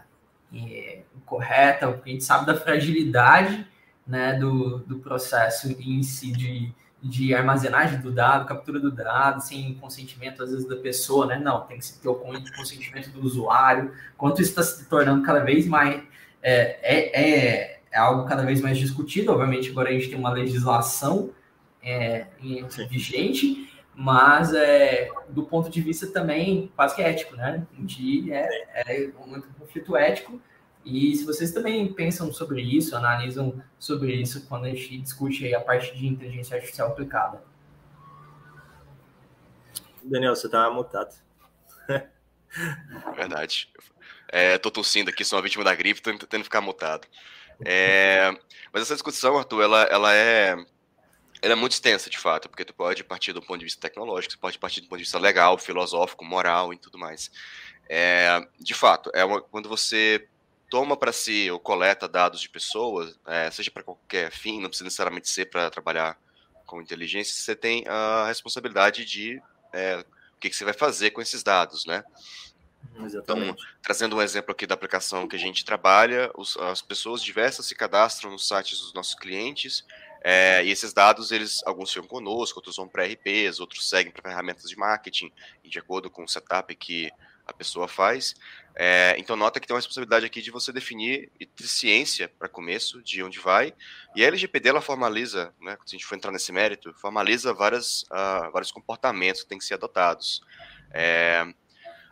correta, 1.26 1.92
porque 1.92 2.10
a 2.10 2.14
gente 2.14 2.24
sabe 2.24 2.46
da 2.46 2.56
fragilidade 2.56 3.68
né, 4.06 4.34
do, 4.34 4.80
do 4.80 5.00
processo 5.00 5.68
em 5.80 6.04
si 6.04 6.32
de, 6.32 6.72
de 7.02 7.34
armazenagem 7.34 8.00
do 8.00 8.12
dado, 8.12 8.46
captura 8.46 8.80
do 8.80 8.92
dado, 8.92 9.42
sem 9.42 9.74
consentimento, 9.76 10.44
às 10.44 10.52
vezes, 10.52 10.68
da 10.68 10.76
pessoa, 10.76 11.26
né? 11.26 11.40
Não, 11.40 11.62
tem 11.62 11.80
que 11.80 11.94
ter 11.94 12.08
o 12.08 12.16
consentimento 12.16 13.10
do 13.10 13.22
usuário. 13.22 13.92
Quanto 14.18 14.42
isso 14.42 14.52
está 14.52 14.64
se 14.64 14.86
tornando 14.86 15.24
cada 15.24 15.40
vez 15.40 15.68
mais. 15.68 16.02
É, 16.42 16.80
é, 16.84 17.22
é, 17.22 17.80
é, 17.92 17.98
algo 17.98 18.28
cada 18.28 18.44
vez 18.44 18.62
mais 18.62 18.78
discutido. 18.78 19.32
Obviamente, 19.32 19.72
agora 19.72 19.90
a 19.90 19.94
gente 19.94 20.10
tem 20.10 20.18
uma 20.18 20.32
legislação 20.32 21.32
é, 21.82 22.28
vigente, 22.90 23.70
mas 23.96 24.54
é, 24.54 25.10
do 25.30 25.44
ponto 25.44 25.70
de 25.70 25.80
vista 25.80 26.08
também 26.08 26.72
quase 26.76 26.96
que 26.96 27.02
ético, 27.02 27.36
né? 27.36 27.66
De, 27.80 28.32
é, 28.32 28.48
é 28.76 29.12
um 29.18 29.42
conflito 29.58 29.96
ético. 29.96 30.42
E 30.84 31.16
se 31.16 31.26
vocês 31.26 31.52
também 31.52 31.92
pensam 31.94 32.32
sobre 32.32 32.62
isso, 32.62 32.96
analisam 32.96 33.64
sobre 33.80 34.14
isso 34.14 34.46
quando 34.48 34.66
a 34.66 34.70
gente 34.70 34.98
discute 35.00 35.56
a 35.56 35.62
parte 35.62 35.96
de 35.96 36.06
inteligência 36.06 36.56
artificial 36.56 36.90
aplicada. 36.90 37.42
Daniel, 40.04 40.36
você 40.36 40.48
tá 40.48 40.70
mutado. 40.70 41.16
Verdade. 43.16 43.70
É, 44.28 44.58
tô 44.58 44.70
tossindo 44.70 45.10
aqui, 45.10 45.24
sou 45.24 45.38
uma 45.38 45.44
vítima 45.44 45.64
da 45.64 45.74
gripe, 45.74 46.02
tô 46.02 46.12
tentando 46.12 46.44
ficar 46.44 46.62
mutado. 46.62 47.08
É, 47.64 48.32
mas 48.72 48.84
essa 48.84 48.94
discussão, 48.94 49.38
Arthur, 49.38 49.64
ela, 49.64 49.84
ela 49.84 50.14
é 50.14 50.56
ela 51.46 51.54
é 51.54 51.56
muito 51.56 51.74
extensa, 51.74 52.10
de 52.10 52.18
fato, 52.18 52.50
porque 52.50 52.66
tu 52.66 52.74
pode 52.74 53.04
partir 53.04 53.32
do 53.32 53.40
ponto 53.40 53.60
de 53.60 53.66
vista 53.66 53.80
tecnológico, 53.80 54.34
você 54.34 54.40
pode 54.40 54.58
partir 54.58 54.82
do 54.82 54.88
ponto 54.88 54.98
de 54.98 55.04
vista 55.04 55.20
legal, 55.20 55.60
filosófico, 55.60 56.26
moral 56.26 56.74
e 56.74 56.78
tudo 56.78 56.98
mais. 56.98 57.30
É, 57.88 58.44
de 58.60 58.74
fato, 58.74 59.12
é 59.14 59.24
uma, 59.24 59.40
quando 59.40 59.70
você 59.70 60.28
toma 60.72 60.98
para 60.98 61.14
si 61.14 61.52
ou 61.52 61.60
coleta 61.60 62.08
dados 62.08 62.42
de 62.42 62.50
pessoas, 62.50 63.16
é, 63.28 63.52
seja 63.52 63.70
para 63.70 63.84
qualquer 63.84 64.32
fim, 64.32 64.60
não 64.60 64.70
precisa 64.70 64.86
necessariamente 64.86 65.30
ser 65.30 65.46
para 65.46 65.70
trabalhar 65.70 66.18
com 66.66 66.82
inteligência, 66.82 67.36
você 67.36 67.56
tem 67.56 67.84
a 67.88 68.26
responsabilidade 68.26 69.06
de 69.06 69.40
é, 69.72 69.98
o 69.98 70.40
que, 70.40 70.50
que, 70.50 70.56
você 70.56 70.66
vai 70.66 70.74
fazer 70.74 71.12
com 71.12 71.22
esses 71.22 71.44
dados, 71.44 71.86
né? 71.86 72.04
Exatamente. 73.04 73.52
Então, 73.52 73.56
trazendo 73.84 74.16
um 74.16 74.22
exemplo 74.22 74.52
aqui 74.52 74.66
da 74.66 74.74
aplicação 74.74 75.28
que 75.28 75.36
a 75.36 75.40
gente 75.40 75.64
trabalha, 75.64 76.32
os, 76.36 76.58
as 76.58 76.82
pessoas 76.82 77.22
diversas 77.22 77.68
se 77.68 77.76
cadastram 77.76 78.32
nos 78.32 78.48
sites 78.48 78.80
dos 78.80 78.94
nossos 78.96 79.14
clientes 79.14 79.86
é, 80.28 80.66
e 80.66 80.72
esses 80.72 80.92
dados, 80.92 81.32
eles 81.32 81.62
alguns 81.68 81.94
ficam 81.94 82.08
conosco, 82.08 82.58
outros 82.58 82.78
vão 82.78 82.88
para 82.88 83.06
RPs, 83.06 83.60
outros 83.60 83.88
seguem 83.88 84.12
para 84.12 84.24
ferramentas 84.24 84.68
de 84.68 84.76
marketing, 84.76 85.32
de 85.64 85.78
acordo 85.78 86.10
com 86.10 86.24
o 86.24 86.28
setup 86.28 86.76
que 86.76 87.12
a 87.46 87.54
pessoa 87.54 87.88
faz. 87.88 88.34
É, 88.76 89.14
então, 89.20 89.36
nota 89.36 89.60
que 89.60 89.68
tem 89.68 89.76
uma 89.76 89.80
responsabilidade 89.80 90.26
aqui 90.26 90.42
de 90.42 90.50
você 90.50 90.74
definir 90.74 91.32
ciência 91.60 92.28
para 92.28 92.50
começo, 92.50 93.04
de 93.04 93.22
onde 93.22 93.38
vai. 93.38 93.72
E 94.16 94.24
a 94.24 94.28
LGPD, 94.28 94.70
ela 94.70 94.82
formaliza, 94.82 95.54
né, 95.62 95.78
se 95.86 95.96
a 95.96 95.98
gente 96.00 96.08
for 96.08 96.16
entrar 96.16 96.32
nesse 96.32 96.52
mérito, 96.52 96.92
formaliza 96.96 97.54
várias, 97.54 98.02
uh, 98.06 98.52
vários 98.52 98.72
comportamentos 98.72 99.44
que 99.44 99.50
têm 99.50 99.60
que 99.60 99.66
ser 99.66 99.76
adotados. 99.76 100.42
É, 100.92 101.46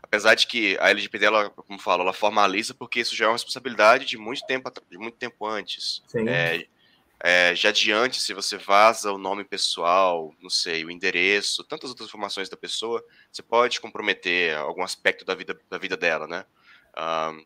apesar 0.04 0.36
de 0.36 0.46
que 0.46 0.78
a 0.80 0.92
LGPD, 0.92 1.26
ela, 1.26 1.50
como 1.50 1.80
falo, 1.80 2.04
ela 2.04 2.14
formaliza 2.14 2.76
porque 2.76 3.00
isso 3.00 3.16
já 3.16 3.26
é 3.26 3.28
uma 3.28 3.34
responsabilidade 3.34 4.06
de 4.06 4.20
muito 4.20 4.46
tempo, 4.46 4.72
de 4.88 5.00
muito 5.00 5.18
tempo 5.18 5.48
antes. 5.48 6.04
É, 6.14 6.68
é, 7.26 7.56
já 7.56 7.70
adiante, 7.70 8.20
se 8.20 8.34
você 8.34 8.58
vaza 8.58 9.10
o 9.10 9.18
nome 9.18 9.46
pessoal, 9.46 10.36
não 10.42 10.50
sei, 10.50 10.84
o 10.84 10.92
endereço, 10.92 11.64
tantas 11.64 11.90
outras 11.90 12.10
informações 12.10 12.50
da 12.50 12.58
pessoa, 12.58 13.02
você 13.32 13.42
pode 13.42 13.80
comprometer 13.80 14.54
algum 14.58 14.84
aspecto 14.84 15.24
da 15.24 15.34
vida, 15.34 15.58
da 15.70 15.78
vida 15.78 15.96
dela, 15.96 16.28
né? 16.28 16.44
Um, 16.98 17.42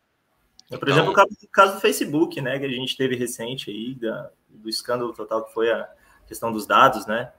então... 0.66 0.80
Por 0.80 0.88
exemplo, 0.88 1.12
o 1.12 1.14
caso, 1.14 1.28
o 1.40 1.48
caso, 1.48 1.74
do 1.76 1.80
Facebook, 1.80 2.40
né, 2.40 2.58
que 2.58 2.64
a 2.66 2.68
gente 2.68 2.96
teve 2.96 3.14
recente 3.14 3.70
aí, 3.70 3.94
da, 3.94 4.30
do 4.48 4.68
escândalo 4.68 5.12
total 5.12 5.44
que 5.44 5.54
foi 5.54 5.70
a 5.70 5.88
questão 6.26 6.50
dos 6.50 6.66
dados, 6.66 7.06
né? 7.06 7.30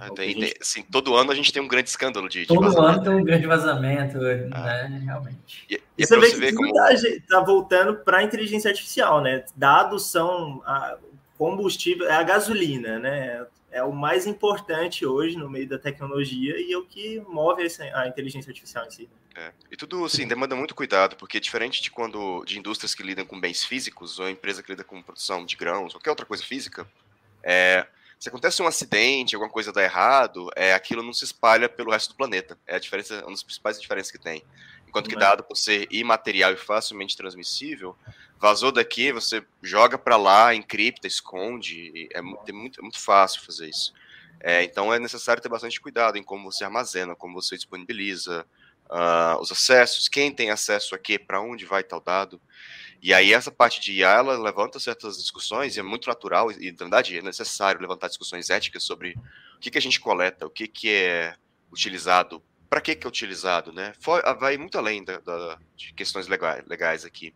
Ah, 0.00 0.10
tem, 0.10 0.32
gente... 0.32 0.58
assim, 0.60 0.82
todo 0.82 1.14
ano 1.14 1.30
a 1.30 1.34
gente 1.34 1.52
tem 1.52 1.62
um 1.62 1.68
grande 1.68 1.90
escândalo 1.90 2.28
de, 2.28 2.40
de 2.40 2.46
Todo 2.46 2.60
vazamento. 2.60 2.88
ano 2.88 3.02
tem 3.02 3.12
um 3.12 3.24
grande 3.24 3.46
vazamento, 3.46 4.18
ah. 4.52 4.62
né? 4.62 5.02
Realmente. 5.04 5.66
E, 5.68 5.74
e, 5.74 6.02
é 6.02 6.06
você 6.06 6.18
vê 6.36 6.50
que 6.50 6.56
como... 6.56 6.72
tá, 6.72 6.88
tá 7.28 7.40
voltando 7.40 7.96
para 7.96 8.18
a 8.18 8.22
inteligência 8.22 8.70
artificial, 8.70 9.22
né? 9.22 9.44
Dados 9.54 10.10
são 10.10 10.62
a, 10.66 10.98
combustível, 11.38 12.08
é 12.08 12.14
a 12.14 12.22
gasolina, 12.22 12.98
né? 12.98 13.46
É 13.70 13.82
o 13.82 13.92
mais 13.92 14.26
importante 14.26 15.04
hoje 15.04 15.36
no 15.36 15.50
meio 15.50 15.68
da 15.68 15.78
tecnologia 15.78 16.58
e 16.58 16.72
é 16.72 16.78
o 16.78 16.84
que 16.84 17.20
move 17.28 17.66
a 17.92 18.08
inteligência 18.08 18.50
artificial 18.50 18.86
em 18.86 18.90
si. 18.90 19.08
É. 19.34 19.52
E 19.70 19.76
tudo 19.76 20.04
assim 20.04 20.26
demanda 20.26 20.56
muito 20.56 20.74
cuidado, 20.74 21.14
porque 21.16 21.38
diferente 21.38 21.82
de 21.82 21.90
quando 21.90 22.42
de 22.44 22.58
indústrias 22.58 22.94
que 22.94 23.02
lidam 23.02 23.26
com 23.26 23.38
bens 23.38 23.64
físicos 23.64 24.18
ou 24.18 24.30
empresa 24.30 24.62
que 24.62 24.70
lida 24.70 24.82
com 24.82 25.02
produção 25.02 25.44
de 25.44 25.56
grãos, 25.56 25.92
qualquer 25.92 26.08
outra 26.08 26.24
coisa 26.24 26.42
física, 26.42 26.88
é, 27.42 27.86
se 28.18 28.30
acontece 28.30 28.62
um 28.62 28.66
acidente, 28.66 29.34
alguma 29.34 29.52
coisa 29.52 29.72
dá 29.72 29.82
errado, 29.82 30.48
é, 30.56 30.72
aquilo 30.72 31.02
não 31.02 31.12
se 31.12 31.24
espalha 31.24 31.68
pelo 31.68 31.90
resto 31.90 32.10
do 32.10 32.16
planeta. 32.16 32.58
É 32.66 32.76
a 32.76 32.78
diferença, 32.78 33.20
uma 33.22 33.32
das 33.32 33.42
principais 33.42 33.80
diferenças 33.80 34.10
que 34.10 34.18
tem. 34.18 34.42
Enquanto 34.88 35.10
que 35.10 35.16
dado 35.16 35.44
por 35.44 35.56
ser 35.56 35.86
imaterial 35.90 36.52
e 36.54 36.56
facilmente 36.56 37.14
transmissível, 37.14 37.94
vazou 38.38 38.70
daqui, 38.72 39.12
você 39.12 39.44
joga 39.62 39.98
para 39.98 40.16
lá, 40.16 40.54
encripta, 40.54 41.06
esconde. 41.06 42.08
É 42.12 42.20
muito, 42.20 42.80
é 42.80 42.82
muito, 42.82 43.00
fácil 43.00 43.42
fazer 43.42 43.68
isso. 43.68 43.92
É, 44.40 44.62
então 44.62 44.92
é 44.92 44.98
necessário 44.98 45.42
ter 45.42 45.48
bastante 45.48 45.80
cuidado 45.80 46.18
em 46.18 46.22
como 46.22 46.50
você 46.50 46.64
armazena, 46.64 47.16
como 47.16 47.40
você 47.40 47.56
disponibiliza 47.56 48.46
uh, 48.90 49.40
os 49.40 49.50
acessos, 49.50 50.08
quem 50.08 50.32
tem 50.32 50.50
acesso 50.50 50.94
a 50.94 50.98
quê, 50.98 51.18
para 51.18 51.40
onde 51.40 51.64
vai 51.64 51.82
tal 51.82 52.00
dado. 52.00 52.40
E 53.02 53.12
aí 53.12 53.32
essa 53.32 53.50
parte 53.50 53.80
de 53.80 53.92
IA, 53.92 54.10
ela 54.10 54.38
levanta 54.38 54.80
certas 54.80 55.16
discussões, 55.16 55.76
e 55.76 55.80
é 55.80 55.82
muito 55.82 56.08
natural, 56.08 56.50
e 56.50 56.70
na 56.72 56.78
verdade 56.78 57.16
é 57.16 57.22
necessário 57.22 57.80
levantar 57.80 58.08
discussões 58.08 58.50
éticas 58.50 58.82
sobre 58.82 59.16
o 59.56 59.60
que, 59.60 59.70
que 59.70 59.78
a 59.78 59.82
gente 59.82 60.00
coleta, 60.00 60.46
o 60.46 60.50
que, 60.50 60.66
que 60.66 60.90
é 60.90 61.34
utilizado, 61.70 62.42
para 62.68 62.80
que, 62.80 62.94
que 62.94 63.06
é 63.06 63.08
utilizado, 63.08 63.72
né? 63.72 63.92
Vai 64.40 64.56
muito 64.56 64.76
além 64.76 65.04
da, 65.04 65.18
da, 65.18 65.58
de 65.76 65.92
questões 65.94 66.26
legais, 66.26 66.64
legais 66.66 67.04
aqui. 67.04 67.32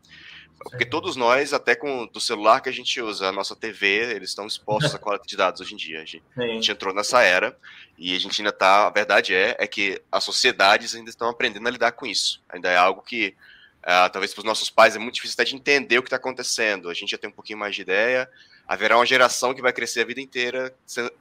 Porque 0.63 0.85
todos 0.85 1.17
nós, 1.17 1.53
até 1.53 1.75
com 1.75 2.07
do 2.07 2.21
celular 2.21 2.61
que 2.61 2.69
a 2.69 2.73
gente 2.73 3.01
usa, 3.01 3.29
a 3.29 3.33
nossa 3.33 3.57
TV, 3.57 4.15
eles 4.15 4.31
estão 4.31 4.47
expostos 4.47 4.95
à 4.95 4.99
coleta 4.99 5.25
de 5.27 5.37
dados 5.37 5.61
hoje 5.61 5.75
em 5.75 5.77
dia. 5.77 6.03
A 6.03 6.05
gente, 6.05 6.23
a 6.37 6.43
gente, 6.43 6.71
entrou 6.71 6.95
nessa 6.95 7.23
era 7.23 7.57
e 7.97 8.15
a 8.15 8.19
gente 8.19 8.41
ainda 8.41 8.51
está. 8.51 8.87
A 8.87 8.91
verdade 8.91 9.35
é, 9.35 9.57
é 9.59 9.67
que 9.67 10.01
as 10.13 10.23
sociedades 10.23 10.95
ainda 10.95 11.09
estão 11.09 11.29
aprendendo 11.29 11.67
a 11.67 11.71
lidar 11.71 11.93
com 11.93 12.07
isso. 12.07 12.43
Ainda 12.49 12.69
é 12.69 12.77
algo 12.77 13.03
que 13.03 13.35
Uh, 13.81 14.13
talvez 14.13 14.35
para 14.35 14.41
os 14.41 14.45
nossos 14.45 14.69
pais 14.69 14.95
é 14.95 14.99
muito 14.99 15.15
difícil 15.15 15.35
até 15.35 15.45
de 15.45 15.57
entender 15.57 15.99
o 15.99 16.03
que 16.03 16.09
está 16.09 16.17
acontecendo. 16.17 16.91
A 16.91 16.95
gente 16.95 17.11
já 17.11 17.19
tem 17.19 17.31
um 17.31 17.33
pouquinho 17.33 17.59
mais 17.59 17.75
de 17.75 17.81
ideia. 17.81 18.29
Haverá 18.69 18.97
uma 18.97 19.07
geração 19.07 19.55
que 19.55 19.63
vai 19.63 19.73
crescer 19.73 20.03
a 20.03 20.05
vida 20.05 20.21
inteira 20.21 20.75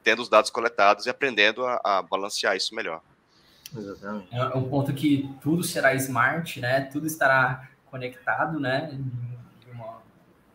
tendo 0.03 0.21
os 0.21 0.27
dados 0.27 0.49
coletados 0.49 1.05
e 1.05 1.09
aprendendo 1.09 1.65
a, 1.65 1.79
a 1.83 2.01
balancear 2.01 2.57
isso 2.57 2.75
melhor. 2.75 3.01
Exatamente. 3.75 4.27
É 4.35 4.57
um 4.57 4.67
ponto 4.67 4.93
que 4.93 5.29
tudo 5.41 5.63
será 5.63 5.93
smart, 5.95 6.59
né? 6.59 6.81
Tudo 6.81 7.07
estará 7.07 7.69
conectado, 7.89 8.59
né? 8.59 8.97
Uma, 9.73 10.01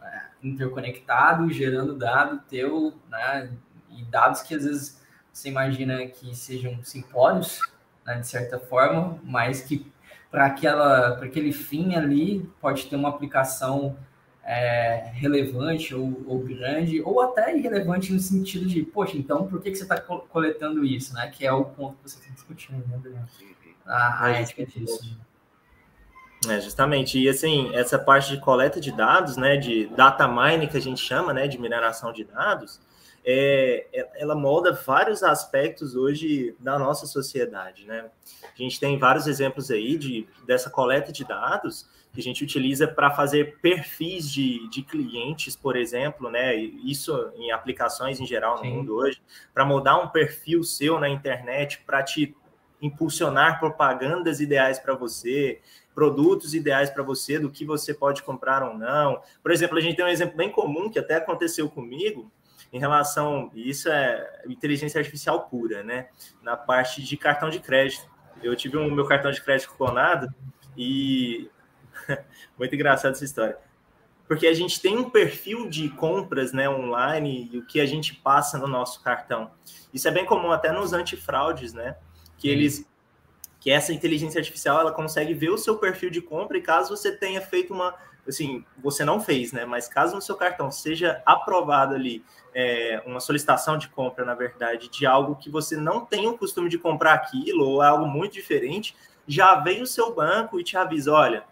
é, 0.03 0.23
interconectado, 0.43 1.51
gerando 1.51 1.95
dado 1.95 2.41
teu, 2.49 2.95
né? 3.09 3.51
E 3.91 4.05
dados 4.05 4.43
que 4.43 4.55
às 4.55 4.65
vezes 4.65 5.03
você 5.33 5.49
imagina 5.49 6.07
que 6.07 6.35
sejam 6.35 6.83
simplórios, 6.85 7.61
né? 8.07 8.21
de 8.21 8.27
certa 8.27 8.59
forma, 8.59 9.19
mas 9.25 9.63
que 9.63 9.93
para 10.31 10.47
aquela 10.47 11.17
para 11.17 11.27
aquele 11.27 11.53
fim 11.53 11.95
ali 11.95 12.49
pode 12.61 12.87
ter 12.87 12.97
uma 12.97 13.09
aplicação 13.09 13.97
é, 14.45 15.11
relevante 15.15 15.95
ou, 15.95 16.23
ou, 16.27 16.41
grande 16.41 17.01
ou 17.01 17.21
até 17.21 17.57
irrelevante 17.57 18.13
no 18.13 18.19
sentido 18.19 18.67
de 18.67 18.83
poxa 18.83 19.17
então 19.17 19.47
por 19.47 19.63
que, 19.63 19.71
que 19.71 19.77
você 19.77 19.85
está 19.85 20.01
coletando 20.01 20.85
isso 20.85 21.15
né 21.15 21.29
que 21.31 21.47
é 21.47 21.53
o 21.53 21.65
ponto 21.65 21.97
que 22.03 22.11
você 22.11 22.19
está 22.19 22.35
discutindo 22.35 22.85
né 22.89 22.99
Daniel? 23.03 23.23
a, 23.87 24.25
a 24.25 24.31
ética 24.33 24.67
disso 24.67 25.17
é, 26.49 26.61
justamente, 26.61 27.19
e 27.19 27.29
assim, 27.29 27.75
essa 27.75 27.99
parte 27.99 28.31
de 28.31 28.41
coleta 28.41 28.81
de 28.81 28.93
dados, 28.93 29.37
né, 29.37 29.57
de 29.57 29.87
data 29.89 30.27
mining 30.27 30.67
que 30.67 30.77
a 30.77 30.81
gente 30.81 31.01
chama, 31.01 31.33
né, 31.33 31.49
de 31.49 31.59
mineração 31.59 32.13
de 32.13 32.25
dados, 32.25 32.81
é, 33.25 33.87
é 33.93 34.11
ela 34.17 34.35
molda 34.35 34.73
vários 34.73 35.23
aspectos 35.23 35.97
hoje 35.97 36.55
da 36.61 36.79
nossa 36.79 37.07
sociedade, 37.07 37.87
né? 37.87 38.11
A 38.43 38.63
gente 38.63 38.79
tem 38.79 38.99
vários 38.99 39.27
exemplos 39.27 39.71
aí 39.71 39.97
de, 39.97 40.29
dessa 40.47 40.69
coleta 40.69 41.11
de 41.11 41.25
dados 41.25 41.89
que 42.13 42.21
a 42.21 42.23
gente 42.23 42.45
utiliza 42.45 42.87
para 42.87 43.11
fazer 43.11 43.59
perfis 43.61 44.31
de, 44.31 44.69
de 44.69 44.83
clientes, 44.83 45.57
por 45.57 45.75
exemplo, 45.75 46.31
né? 46.31 46.55
Isso 46.55 47.33
em 47.37 47.51
aplicações 47.51 48.21
em 48.21 48.27
geral 48.27 48.59
no 48.59 48.63
Sim. 48.63 48.71
mundo 48.71 48.95
hoje, 48.95 49.21
para 49.53 49.65
mudar 49.65 49.99
um 49.99 50.09
perfil 50.09 50.63
seu 50.63 51.01
na 51.01 51.09
internet, 51.09 51.83
para 51.85 52.03
te 52.03 52.37
impulsionar 52.81 53.59
propagandas 53.59 54.41
ideais 54.41 54.79
para 54.79 54.95
você, 54.95 55.61
produtos 55.95 56.55
ideais 56.55 56.91
para 56.91 57.03
você, 57.03 57.39
do 57.39 57.51
que 57.51 57.65
você 57.65 57.95
pode 57.95 58.23
comprar 58.23 58.63
ou 58.63 58.77
não. 58.77 59.21
Por 59.43 59.53
exemplo, 59.53 59.79
a 59.79 59.81
gente 59.81 59.97
tem 59.97 60.05
um 60.05 60.09
exemplo 60.09 60.37
bem 60.37 60.51
comum 60.51 60.91
que 60.91 60.99
até 60.99 61.17
aconteceu 61.17 61.69
comigo 61.71 62.31
em 62.73 62.79
relação, 62.81 63.53
isso 63.55 63.89
é 63.89 64.43
inteligência 64.49 64.99
artificial 64.99 65.49
pura, 65.49 65.85
né? 65.85 66.09
Na 66.43 66.57
parte 66.57 67.01
de 67.03 67.17
cartão 67.17 67.49
de 67.49 67.61
crédito. 67.61 68.11
Eu 68.43 68.57
tive 68.57 68.77
o 68.77 68.81
um, 68.81 68.91
meu 68.91 69.07
cartão 69.07 69.31
de 69.31 69.41
crédito 69.41 69.71
cuponado 69.71 70.27
e 70.77 71.49
muito 72.59 72.75
engraçada 72.75 73.15
essa 73.15 73.25
história. 73.25 73.57
Porque 74.27 74.49
a 74.49 74.55
gente 74.55 74.81
tem 74.81 74.97
um 74.97 75.09
perfil 75.09 75.69
de 75.69 75.89
compras 75.91 76.53
né, 76.53 76.69
online 76.69 77.49
e 77.53 77.59
o 77.59 77.65
que 77.65 77.81
a 77.81 77.87
gente 77.87 78.15
passa 78.15 78.59
no 78.59 78.67
nosso 78.67 79.03
cartão. 79.03 79.53
Isso 79.93 80.09
é 80.09 80.11
bem 80.11 80.25
comum 80.27 80.51
até 80.51 80.73
nos 80.73 80.93
antifraudes, 80.93 81.73
né? 81.73 81.97
Que 82.37 82.49
eles 82.49 82.85
que 83.65 83.71
essa 83.71 83.95
inteligência 83.95 84.39
artificial 84.39 84.79
ela 84.79 84.93
consegue 84.93 85.33
ver 85.33 85.49
o 85.49 85.57
seu 85.57 85.79
perfil 85.79 86.11
de 86.11 86.21
compra 86.21 86.59
e 86.59 86.61
caso 86.61 86.95
você 86.95 87.11
tenha 87.11 87.41
feito 87.41 87.73
uma 87.73 87.95
assim 88.29 88.63
você 88.77 89.07
não 89.07 89.19
fez 89.19 89.53
né? 89.53 89.65
Mas 89.65 89.89
caso 89.89 90.15
no 90.15 90.21
seu 90.21 90.37
cartão 90.37 90.71
seja 90.71 91.23
aprovado 91.25 91.95
ali 91.95 92.23
é, 92.55 93.03
uma 93.07 93.21
solicitação 93.21 93.79
de 93.79 93.89
compra, 93.89 94.23
na 94.23 94.35
verdade, 94.35 94.91
de 94.91 95.07
algo 95.07 95.35
que 95.37 95.49
você 95.49 95.79
não 95.79 96.05
tem 96.05 96.29
o 96.29 96.37
costume 96.37 96.69
de 96.69 96.79
comprar 96.79 97.15
aquilo, 97.15 97.65
ou 97.65 97.83
é 97.83 97.89
algo 97.89 98.07
muito 98.07 98.35
diferente, 98.35 98.95
já 99.27 99.57
vem 99.57 99.81
o 99.81 99.87
seu 99.87 100.15
banco 100.15 100.61
e 100.61 100.65
te 100.65 100.77
avisa: 100.77 101.11
olha, 101.11 101.45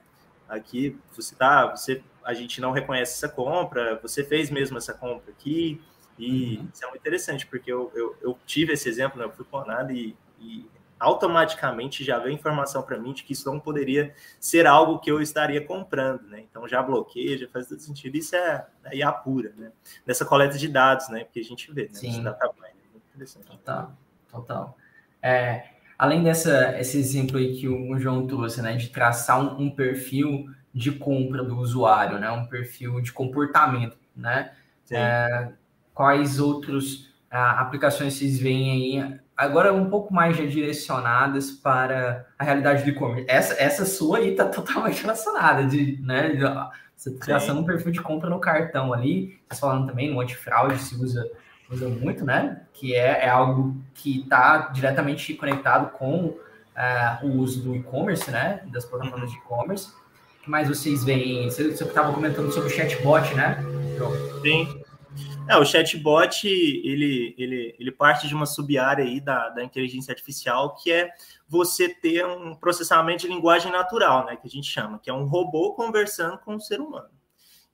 aqui 0.47 0.99
você 1.17 1.35
tá, 1.35 1.67
você, 1.67 2.05
a 2.23 2.35
gente 2.35 2.61
não 2.61 2.73
reconhece 2.73 3.15
essa 3.15 3.35
compra, 3.35 3.99
você 4.03 4.23
fez 4.23 4.51
mesmo 4.51 4.77
essa 4.77 4.93
compra 4.93 5.33
aqui, 5.33 5.81
e 6.19 6.59
uhum. 6.59 6.69
isso 6.73 6.85
é 6.85 6.89
muito 6.89 7.01
interessante, 7.01 7.47
porque 7.47 7.73
eu, 7.73 7.91
eu, 7.95 8.15
eu 8.21 8.39
tive 8.47 8.75
esse 8.75 8.87
exemplo, 8.87 9.19
né, 9.19 9.25
eu 9.25 9.33
fui 9.33 9.47
clonado 9.47 9.93
e, 9.93 10.15
e 10.39 10.67
automaticamente 11.03 12.05
já 12.05 12.17
vem 12.19 12.35
informação 12.35 12.81
para 12.83 12.97
mim 12.97 13.13
de 13.13 13.25
que 13.25 13.33
isso 13.33 13.51
não 13.51 13.59
poderia 13.59 14.15
ser 14.39 14.69
algo 14.69 15.01
que 15.01 15.11
eu 15.11 15.21
estaria 15.21 15.61
comprando, 15.61 16.23
né? 16.29 16.45
Então 16.49 16.67
já 16.69 16.81
bloqueia, 16.81 17.37
já 17.37 17.49
faz 17.49 17.67
todo 17.67 17.81
sentido. 17.81 18.17
Isso 18.17 18.37
é, 18.37 18.65
é 18.85 18.97
IA 18.97 19.11
pura, 19.11 19.53
né? 19.57 19.73
Nessa 20.07 20.25
coleta 20.25 20.57
de 20.57 20.69
dados, 20.69 21.09
né? 21.09 21.25
Porque 21.25 21.41
a 21.41 21.45
gente 21.45 21.73
vê, 21.73 21.83
né? 21.83 21.95
Sim. 21.95 22.23
Data 22.23 22.47
mining, 22.55 22.87
é 22.87 22.93
muito 22.93 23.05
interessante. 23.09 23.47
Total, 23.47 23.93
total. 24.31 24.77
É, 25.21 25.65
além 25.99 26.23
dessa 26.23 26.79
esse 26.79 26.99
exemplo 26.99 27.37
aí 27.37 27.57
que 27.57 27.69
o 27.69 27.99
João 27.99 28.25
trouxe, 28.27 28.63
né? 28.63 28.77
De 28.77 28.89
traçar 28.89 29.41
um, 29.41 29.65
um 29.65 29.71
perfil 29.71 30.47
de 30.73 30.93
compra 30.93 31.43
do 31.43 31.59
usuário, 31.59 32.21
né? 32.21 32.31
Um 32.31 32.47
perfil 32.47 33.01
de 33.01 33.13
comportamento, 33.13 33.99
né? 34.15 34.53
É, 34.91 35.49
quais 35.93 36.39
outros 36.39 37.13
ah, 37.31 37.61
aplicações 37.61 38.15
vocês 38.15 38.39
veem 38.39 39.01
aí 39.01 39.21
agora 39.43 39.73
um 39.73 39.91
pouco 39.91 40.15
mais 40.15 40.37
já 40.37 40.45
direcionadas 40.45 41.51
para 41.51 42.27
a 42.39 42.45
realidade 42.45 42.85
do 42.85 42.91
e-commerce. 42.91 43.27
Essa, 43.29 43.55
essa 43.55 43.85
sua 43.85 44.19
aí 44.19 44.31
está 44.31 44.47
totalmente 44.49 45.03
relacionada, 45.03 45.65
de, 45.65 46.01
né? 46.03 46.31
De, 46.31 46.43
você 46.97 47.11
está 47.11 47.27
traçando 47.27 47.61
um 47.61 47.65
perfil 47.65 47.91
de 47.91 48.01
compra 48.01 48.31
no 48.31 48.39
cartão 48.39 48.93
ali, 48.93 49.39
vocês 49.49 49.59
falando 49.59 49.89
também 49.89 50.13
no 50.13 50.21
antifraude, 50.21 50.79
se 50.79 50.95
usa, 50.95 51.29
usa 51.69 51.89
muito, 51.89 52.25
né? 52.25 52.63
Que 52.73 52.95
é, 52.95 53.25
é 53.25 53.29
algo 53.29 53.77
que 53.95 54.21
está 54.21 54.69
diretamente 54.69 55.35
conectado 55.35 55.91
com 55.99 56.27
uh, 56.27 57.27
o 57.27 57.39
uso 57.39 57.63
do 57.63 57.75
e-commerce, 57.75 58.31
né? 58.31 58.63
Das 58.67 58.85
plataformas 58.85 59.31
de 59.31 59.37
e-commerce. 59.39 59.89
O 59.89 60.45
que 60.45 60.51
mais 60.51 60.69
vocês 60.69 61.03
veem? 61.05 61.51
Você 61.51 61.69
estava 61.69 62.13
comentando 62.13 62.53
sobre 62.53 62.69
o 62.69 62.73
chatbot, 62.73 63.35
né? 63.35 63.59
Sim. 64.43 64.82
É, 65.49 65.57
o 65.57 65.65
chatbot, 65.65 66.47
ele, 66.47 67.35
ele, 67.37 67.77
ele 67.79 67.93
parte 67.93 68.29
de 68.29 68.35
uma 68.35 68.47
sub-área 68.47 69.05
aí 69.05 69.21
da, 69.21 69.49
da 69.49 69.65
inteligência 69.65 70.13
artificial, 70.13 70.75
que 70.77 70.91
é 70.91 71.11
você 71.49 71.89
ter 71.89 72.25
um 72.25 72.55
processamento 72.55 73.23
de 73.23 73.29
linguagem 73.29 73.71
natural, 73.71 74.25
né, 74.25 74.37
que 74.37 74.47
a 74.47 74.51
gente 74.51 74.67
chama, 74.67 74.99
que 74.99 75.11
é 75.11 75.13
um 75.13 75.27
robô 75.27 75.75
conversando 75.75 76.39
com 76.39 76.55
um 76.55 76.61
ser 76.61 76.81
humano. 76.81 77.11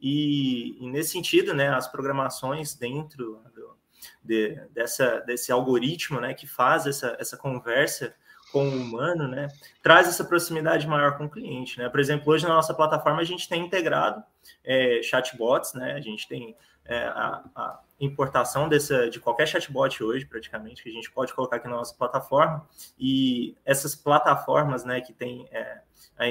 E, 0.00 0.82
e 0.82 0.90
nesse 0.90 1.10
sentido, 1.10 1.52
né, 1.52 1.68
as 1.68 1.86
programações 1.86 2.74
dentro 2.74 3.40
do, 3.54 3.76
de, 4.24 4.54
dessa, 4.72 5.20
desse 5.20 5.52
algoritmo, 5.52 6.20
né, 6.20 6.34
que 6.34 6.46
faz 6.46 6.86
essa, 6.86 7.16
essa 7.20 7.36
conversa 7.36 8.14
com 8.50 8.66
o 8.66 8.80
humano, 8.80 9.28
né, 9.28 9.48
traz 9.82 10.08
essa 10.08 10.24
proximidade 10.24 10.86
maior 10.86 11.18
com 11.18 11.26
o 11.26 11.30
cliente, 11.30 11.78
né. 11.78 11.88
Por 11.88 12.00
exemplo, 12.00 12.32
hoje 12.32 12.46
na 12.46 12.54
nossa 12.54 12.72
plataforma 12.72 13.20
a 13.20 13.24
gente 13.24 13.48
tem 13.48 13.66
integrado 13.66 14.22
é, 14.64 15.02
chatbots, 15.02 15.74
né, 15.74 15.92
a 15.92 16.00
gente 16.00 16.26
tem 16.26 16.56
é, 16.88 17.04
a, 17.04 17.42
a, 17.54 17.80
importação 18.00 18.68
dessa, 18.68 19.10
de 19.10 19.20
qualquer 19.20 19.46
chatbot 19.46 20.02
hoje, 20.02 20.24
praticamente, 20.24 20.82
que 20.82 20.88
a 20.88 20.92
gente 20.92 21.10
pode 21.10 21.34
colocar 21.34 21.56
aqui 21.56 21.68
na 21.68 21.76
nossa 21.76 21.94
plataforma, 21.94 22.66
e 22.98 23.56
essas 23.64 23.94
plataformas, 23.94 24.84
né, 24.84 25.00
que 25.00 25.12
tem 25.12 25.46
é, 25.50 25.80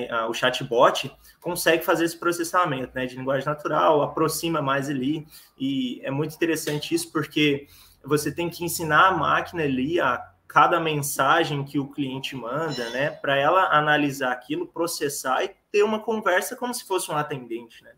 a, 0.10 0.28
o 0.28 0.34
chatbot, 0.34 1.16
consegue 1.40 1.84
fazer 1.84 2.06
esse 2.06 2.18
processamento, 2.18 2.92
né, 2.96 3.06
de 3.06 3.16
linguagem 3.16 3.46
natural, 3.46 4.02
aproxima 4.02 4.62
mais 4.62 4.90
ali, 4.90 5.28
e 5.58 6.02
é 6.04 6.10
muito 6.10 6.36
interessante 6.36 6.96
isso, 6.96 7.12
porque 7.12 7.68
você 8.04 8.32
tem 8.34 8.50
que 8.50 8.64
ensinar 8.64 9.10
a 9.10 9.12
máquina 9.12 9.64
ali 9.64 10.00
a 10.00 10.26
cada 10.48 10.80
mensagem 10.80 11.66
que 11.66 11.78
o 11.78 11.88
cliente 11.88 12.36
manda, 12.36 12.90
né, 12.90 13.12
para 13.12 13.36
ela 13.36 13.78
analisar 13.78 14.32
aquilo, 14.32 14.66
processar 14.66 15.44
e 15.44 15.54
ter 15.70 15.84
uma 15.84 16.00
conversa 16.00 16.56
como 16.56 16.74
se 16.74 16.88
fosse 16.88 17.12
um 17.12 17.18
atendente, 17.18 17.84
né. 17.84 17.92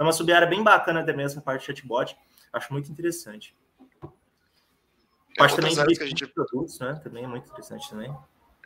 É 0.00 0.02
uma 0.02 0.12
sub-área 0.12 0.48
bem 0.48 0.64
bacana 0.64 1.04
também 1.04 1.26
essa 1.26 1.42
parte 1.42 1.60
de 1.60 1.66
chatbot. 1.66 2.16
Acho 2.50 2.72
muito 2.72 2.90
interessante. 2.90 3.54
É, 4.02 4.08
parte 5.36 5.56
também 5.56 5.74
de 5.74 6.06
gente... 6.06 6.26
produtos, 6.26 6.78
né? 6.80 6.98
Também 7.04 7.24
é 7.24 7.26
muito 7.26 7.50
interessante 7.50 7.90
também. 7.90 8.10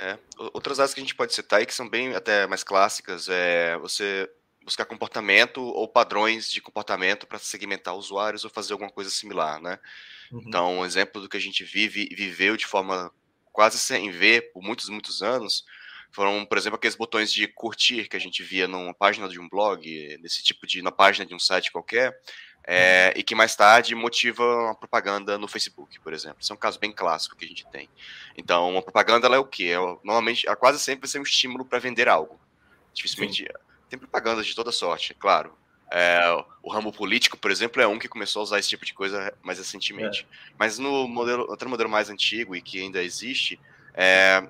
É. 0.01 0.17
Outras 0.39 0.79
áreas 0.79 0.95
que 0.95 1.01
a 1.01 1.03
gente 1.03 1.15
pode 1.15 1.35
citar 1.35 1.61
e 1.61 1.67
que 1.67 1.75
são 1.75 1.89
bem 1.89 2.15
até 2.15 2.47
mais 2.47 2.63
clássicas 2.63 3.29
é 3.29 3.77
você 3.79 4.31
buscar 4.65 4.85
comportamento 4.85 5.61
ou 5.61 5.89
padrões 5.89 6.49
de 6.49 6.63
comportamento 6.63 7.27
para 7.27 7.41
segmentar 7.41 7.97
usuários 7.97 8.45
ou 8.45 8.51
fazer 8.51 8.73
alguma 8.73 8.91
coisa 8.91 9.11
similar, 9.11 9.61
né? 9.61 9.81
Uhum. 10.31 10.43
Então, 10.47 10.79
um 10.79 10.85
exemplo 10.85 11.21
do 11.21 11.29
que 11.29 11.37
a 11.37 11.41
gente 11.41 11.65
vive 11.65 12.09
e 12.11 12.15
viveu 12.15 12.57
de 12.57 12.65
forma 12.65 13.13
quase 13.53 13.79
sem 13.79 14.13
ver 14.13 14.53
por 14.53 14.63
muitos, 14.63 14.89
muitos 14.89 15.21
anos, 15.21 15.65
foram, 16.15 16.47
por 16.47 16.57
exemplo, 16.57 16.77
aqueles 16.77 16.95
botões 16.95 17.33
de 17.33 17.49
curtir 17.49 18.09
que 18.09 18.17
a 18.17 18.21
gente 18.21 18.43
via 18.43 18.69
numa 18.69 18.95
página 18.95 19.29
de 19.29 19.41
um 19.41 19.49
blog, 19.49 20.19
nesse 20.23 20.45
tipo 20.45 20.65
de, 20.65 20.81
na 20.81 20.93
página 20.93 21.27
de 21.27 21.35
um 21.35 21.39
site 21.41 21.73
qualquer, 21.73 22.17
é, 22.67 23.13
e 23.17 23.23
que 23.23 23.35
mais 23.35 23.57
tarde 23.57 23.97
motiva 23.97 24.45
uma 24.45 24.75
propaganda 24.77 25.37
no 25.37 25.49
Facebook, 25.49 25.99
por 25.99 26.13
exemplo. 26.13 26.39
Isso 26.41 26.53
é 26.53 26.55
um 26.55 26.59
caso 26.59 26.79
bem 26.79 26.93
clássico 26.93 27.37
que 27.37 27.45
a 27.45 27.49
gente 27.49 27.67
tem. 27.67 27.89
Então, 28.37 28.71
uma 28.71 28.81
propaganda 28.81 29.27
ela 29.27 29.35
é 29.35 29.39
o 29.41 29.45
quê? 29.45 29.73
É, 29.73 29.77
normalmente, 29.77 30.47
ela 30.47 30.55
quase 30.55 30.79
sempre 30.79 31.01
vai 31.01 31.09
ser 31.09 31.19
um 31.19 31.25
estímulo 31.25 31.65
para 31.65 31.81
vender 31.81 32.09
algo. 32.09 32.39
Dificilmente. 32.93 33.43
Sim. 33.43 33.49
Tem 33.91 33.99
propagandas 33.99 34.47
de 34.47 34.55
toda 34.55 34.71
sorte, 34.71 35.13
é 35.13 35.17
claro. 35.19 35.53
É, 35.91 36.21
o 36.63 36.71
ramo 36.71 36.93
político, 36.93 37.37
por 37.37 37.51
exemplo, 37.51 37.83
é 37.83 37.87
um 37.87 37.99
que 37.99 38.09
começou 38.09 38.41
a 38.41 38.43
usar 38.45 38.59
esse 38.61 38.69
tipo 38.69 38.85
de 38.87 38.95
coisa 38.95 39.37
mais 39.43 39.59
recentemente. 39.59 40.27
É. 40.31 40.37
Mas 40.57 40.79
no 40.79 41.09
modelo, 41.09 41.45
outro 41.51 41.69
modelo 41.69 41.91
mais 41.91 42.09
antigo 42.09 42.55
e 42.55 42.63
que 42.63 42.81
ainda 42.81 43.03
existe, 43.03 43.61
é, 43.95 44.49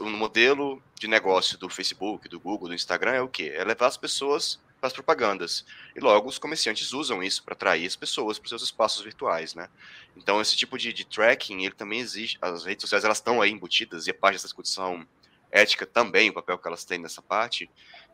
o 0.00 0.10
modelo 0.10 0.82
de 0.98 1.08
negócio 1.08 1.56
do 1.58 1.68
Facebook, 1.68 2.28
do 2.28 2.40
Google, 2.40 2.68
do 2.68 2.74
Instagram 2.74 3.12
é 3.12 3.20
o 3.20 3.28
quê? 3.28 3.52
É 3.54 3.64
levar 3.64 3.86
as 3.86 3.96
pessoas 3.96 4.60
para 4.80 4.88
as 4.88 4.92
propagandas. 4.92 5.64
E 5.94 6.00
logo 6.00 6.28
os 6.28 6.38
comerciantes 6.38 6.92
usam 6.92 7.22
isso 7.22 7.42
para 7.44 7.54
atrair 7.54 7.86
as 7.86 7.96
pessoas 7.96 8.38
para 8.38 8.46
os 8.46 8.50
seus 8.50 8.62
espaços 8.62 9.04
virtuais, 9.04 9.54
né? 9.54 9.68
Então 10.16 10.40
esse 10.40 10.56
tipo 10.56 10.78
de, 10.78 10.92
de, 10.92 11.04
tracking, 11.04 11.64
ele 11.64 11.74
também 11.74 12.00
existe. 12.00 12.38
As 12.40 12.64
redes 12.64 12.82
sociais 12.82 13.04
elas 13.04 13.18
estão 13.18 13.42
aí 13.42 13.50
embutidas 13.50 14.06
e 14.06 14.10
a 14.10 14.14
parte 14.14 14.34
dessa 14.34 14.46
discussão 14.46 15.06
ética 15.50 15.86
também, 15.86 16.30
o 16.30 16.32
papel 16.32 16.58
que 16.58 16.66
elas 16.66 16.84
têm 16.84 16.98
nessa 16.98 17.20
parte, 17.20 17.68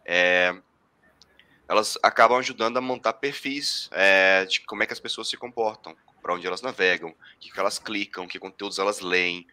é, 0.04 0.56
elas 1.68 1.98
acabam 2.02 2.38
ajudando 2.38 2.78
a 2.78 2.80
montar 2.80 3.14
perfis 3.14 3.88
é, 3.92 4.44
de 4.46 4.60
como 4.60 4.82
é 4.82 4.86
que 4.86 4.92
as 4.92 5.00
pessoas 5.00 5.28
se 5.28 5.36
comportam, 5.36 5.96
para 6.22 6.34
onde 6.34 6.46
elas 6.46 6.62
navegam, 6.62 7.10
o 7.10 7.14
que, 7.38 7.52
que 7.52 7.60
elas 7.60 7.78
clicam, 7.78 8.26
que 8.26 8.38
conteúdos 8.38 8.78
elas 8.78 9.00
leem, 9.00 9.46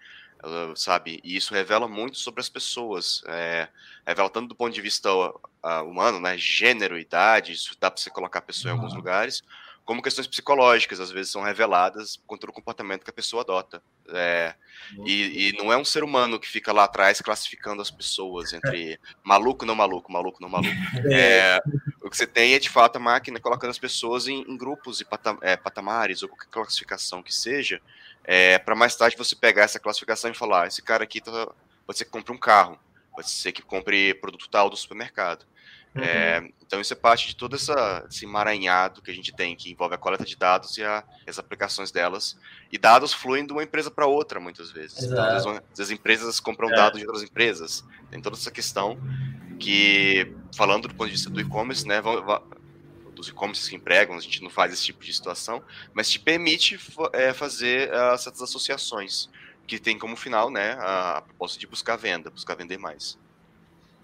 sabe? 0.76 1.20
E 1.24 1.36
isso 1.36 1.54
revela 1.54 1.88
muito 1.88 2.18
sobre 2.18 2.42
as 2.42 2.50
pessoas. 2.50 3.24
É, 3.28 3.68
revela 4.06 4.30
tanto 4.30 4.50
do 4.50 4.56
ponto 4.56 4.74
de 4.74 4.82
vista 4.82 5.10
uh, 5.14 5.84
humano, 5.86 6.20
né? 6.20 6.38
Gênero, 6.38 7.00
idade, 7.00 7.54
isso 7.54 7.76
dá 7.80 7.90
para 7.90 8.02
você 8.02 8.10
colocar 8.10 8.40
a 8.40 8.44
pessoa 8.44 8.74
uhum. 8.74 8.78
em 8.78 8.82
alguns 8.82 8.96
lugares, 8.96 9.42
como 9.86 10.02
questões 10.02 10.28
psicológicas, 10.28 11.00
às 11.00 11.12
vezes 11.12 11.32
são 11.32 11.42
reveladas 11.42 12.22
contra 12.26 12.50
o 12.50 12.54
comportamento 12.54 13.04
que 13.04 13.10
a 13.10 13.14
pessoa 13.14 13.42
adota. 13.42 13.82
É, 14.10 14.54
uhum. 14.98 15.08
e, 15.08 15.50
e, 15.50 15.58
não 15.58 15.72
é 15.72 15.78
um 15.78 15.86
ser 15.86 16.04
humano 16.04 16.40
que 16.40 16.48
fica 16.48 16.72
lá 16.72 16.86
atrás 16.86 17.22
classificando 17.22 17.82
as 17.82 17.92
pessoas 17.92 18.54
entre 18.54 19.00
maluco, 19.24 19.66
não 19.66 19.76
maluco, 19.76 20.12
maluco, 20.12 20.42
não 20.42 20.50
maluco. 20.50 20.74
É, 21.12 21.60
o 22.02 22.10
que 22.10 22.18
você 22.18 22.28
tem 22.28 22.54
é, 22.54 22.60
de 22.60 22.70
fato, 22.70 22.98
a 22.98 23.00
máquina 23.00 23.40
colocando 23.40 23.72
as 23.72 23.80
pessoas 23.80 24.28
em, 24.28 24.42
em 24.42 24.58
grupos 24.58 25.02
e 25.02 25.08
é, 25.42 25.56
patamares, 25.58 26.24
ou 26.24 26.30
qualquer 26.30 26.48
classificação 26.50 27.24
que 27.24 27.34
seja, 27.34 27.82
é, 28.24 28.58
para 28.58 28.76
mais 28.76 28.96
tarde 28.96 29.18
você 29.18 29.36
pegar 29.36 29.64
essa 29.64 29.80
classificação 29.80 30.32
e 30.32 30.36
falar: 30.36 30.64
ah, 30.64 30.68
esse 30.68 30.82
cara 30.82 31.04
aqui 31.04 31.20
tá, 31.20 31.50
pode 31.86 31.98
ser 31.98 32.06
que 32.06 32.12
compre 32.12 32.34
um 32.34 32.38
carro, 32.38 32.80
pode 33.14 33.30
ser 33.30 33.52
que 33.52 33.62
compre 33.62 34.14
produto 34.16 34.50
tal 34.50 34.70
do 34.70 34.78
supermercado. 34.78 35.46
Uhum. 35.96 36.04
É, 36.04 36.50
então 36.66 36.82
isso 36.82 36.92
é 36.92 36.96
parte 36.96 37.28
de 37.28 37.36
todo 37.36 37.56
essa, 37.56 38.04
esse 38.10 38.26
emaranhado 38.26 39.02
que 39.02 39.12
a 39.12 39.14
gente 39.14 39.32
tem, 39.32 39.56
que 39.56 39.72
envolve 39.72 39.94
a 39.94 39.98
coleta 39.98 40.26
de 40.26 40.36
dados 40.36 40.76
e 40.78 40.84
a, 40.84 41.04
as 41.28 41.38
aplicações 41.38 41.92
delas. 41.92 42.38
E 42.72 42.78
dados 42.80 43.14
fluem 43.14 43.46
de 43.46 43.54
uma 43.54 43.62
empresa 43.62 43.92
para 43.92 44.08
outra, 44.08 44.40
muitas 44.40 44.72
vezes. 44.72 45.04
Então, 45.04 45.24
as, 45.24 45.46
as, 45.80 45.92
empresas 45.92 46.40
compram 46.40 46.70
é. 46.70 46.76
dados 46.76 47.00
de 47.00 47.06
outras 47.06 47.24
empresas. 47.24 47.84
Tem 48.10 48.20
toda 48.20 48.36
essa 48.36 48.50
questão 48.50 48.98
que, 49.60 50.34
falando 50.58 50.88
do 50.88 50.96
ponto 50.96 51.06
de 51.06 51.14
vista 51.14 51.30
do 51.30 51.40
e-commerce, 51.40 51.88
né, 51.88 52.02
dos 53.14 53.30
e-commerces 53.30 53.70
que 53.70 53.76
empregam, 53.76 54.16
a 54.16 54.20
gente 54.20 54.42
não 54.44 54.50
faz 54.50 54.74
esse 54.74 54.86
tipo 54.86 55.04
de 55.04 55.14
situação, 55.14 55.64
mas 55.94 56.10
te 56.10 56.20
permite 56.20 56.80
é, 57.14 57.34
fazer 57.34 57.90
uh, 57.90 58.18
certas 58.18 58.42
associações, 58.42 59.30
que 59.66 59.80
tem 59.80 59.98
como 59.98 60.16
final 60.16 60.50
né, 60.50 60.74
a, 60.74 61.18
a 61.18 61.22
proposta 61.22 61.60
de 61.60 61.68
buscar 61.68 61.96
venda, 61.96 62.30
buscar 62.30 62.56
vender 62.56 62.78
mais. 62.78 63.18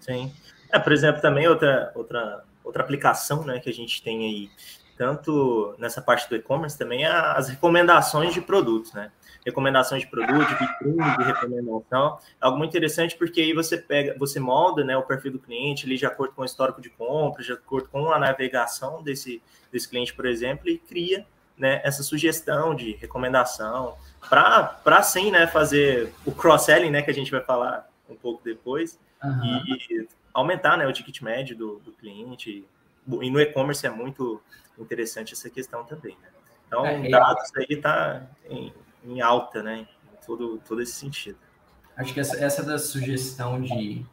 Sim. 0.00 0.32
É, 0.72 0.78
por 0.78 0.92
exemplo, 0.92 1.20
também 1.20 1.48
outra, 1.48 1.92
outra, 1.94 2.44
outra 2.64 2.82
aplicação 2.82 3.44
né, 3.44 3.60
que 3.60 3.68
a 3.68 3.74
gente 3.74 4.02
tem 4.02 4.24
aí, 4.24 4.50
tanto 4.96 5.74
nessa 5.78 6.00
parte 6.00 6.28
do 6.28 6.36
e-commerce, 6.36 6.78
também 6.78 7.04
é 7.04 7.08
as 7.08 7.48
recomendações 7.48 8.32
de 8.32 8.40
produtos, 8.40 8.92
né? 8.92 9.10
Recomendações 9.44 10.02
de 10.02 10.08
produto, 10.08 10.46
de 10.46 10.54
vitrine, 10.54 11.16
de 11.18 11.24
recomendação. 11.24 12.18
É 12.40 12.46
algo 12.46 12.58
muito 12.58 12.70
interessante 12.70 13.16
porque 13.16 13.40
aí 13.40 13.52
você 13.52 13.76
pega, 13.78 14.14
você 14.18 14.38
molda 14.38 14.84
né, 14.84 14.96
o 14.96 15.02
perfil 15.02 15.32
do 15.32 15.38
cliente 15.38 15.86
ali 15.86 15.96
de 15.96 16.06
acordo 16.06 16.34
com 16.34 16.42
o 16.42 16.44
histórico 16.44 16.80
de 16.80 16.90
compra, 16.90 17.42
de 17.42 17.52
acordo 17.52 17.88
com 17.88 18.12
a 18.12 18.18
navegação 18.18 19.02
desse, 19.02 19.42
desse 19.72 19.88
cliente, 19.88 20.14
por 20.14 20.26
exemplo, 20.26 20.68
e 20.68 20.78
cria 20.78 21.26
né, 21.56 21.80
essa 21.84 22.02
sugestão 22.02 22.74
de 22.74 22.92
recomendação 22.92 23.96
para 24.28 25.02
sim 25.02 25.30
né, 25.30 25.46
fazer 25.46 26.12
o 26.24 26.32
cross-selling, 26.32 26.90
né, 26.90 27.02
que 27.02 27.10
a 27.10 27.14
gente 27.14 27.30
vai 27.30 27.40
falar 27.40 27.88
um 28.08 28.16
pouco 28.16 28.42
depois, 28.44 28.98
uhum. 29.22 29.62
e, 29.66 29.94
e, 29.94 30.08
aumentar 30.32 30.76
né, 30.76 30.86
o 30.86 30.92
ticket 30.92 31.20
médio 31.22 31.56
do, 31.56 31.78
do 31.80 31.92
cliente. 31.92 32.64
E 33.20 33.30
no 33.30 33.40
e-commerce 33.40 33.86
é 33.86 33.90
muito 33.90 34.40
interessante 34.78 35.32
essa 35.32 35.50
questão 35.50 35.84
também. 35.84 36.16
Né? 36.22 36.28
Então, 36.66 36.86
é, 36.86 37.08
dados 37.08 37.50
aí 37.56 37.66
está 37.68 38.22
em 38.48 38.72
em 39.04 39.20
alta, 39.20 39.62
né? 39.62 39.86
Em 40.12 40.26
todo, 40.26 40.60
todo 40.66 40.82
esse 40.82 40.92
sentido. 40.92 41.38
Acho 41.96 42.14
que 42.14 42.20
essa, 42.20 42.42
essa 42.42 42.62
da 42.62 42.78
sugestão 42.78 43.60
de, 43.60 44.04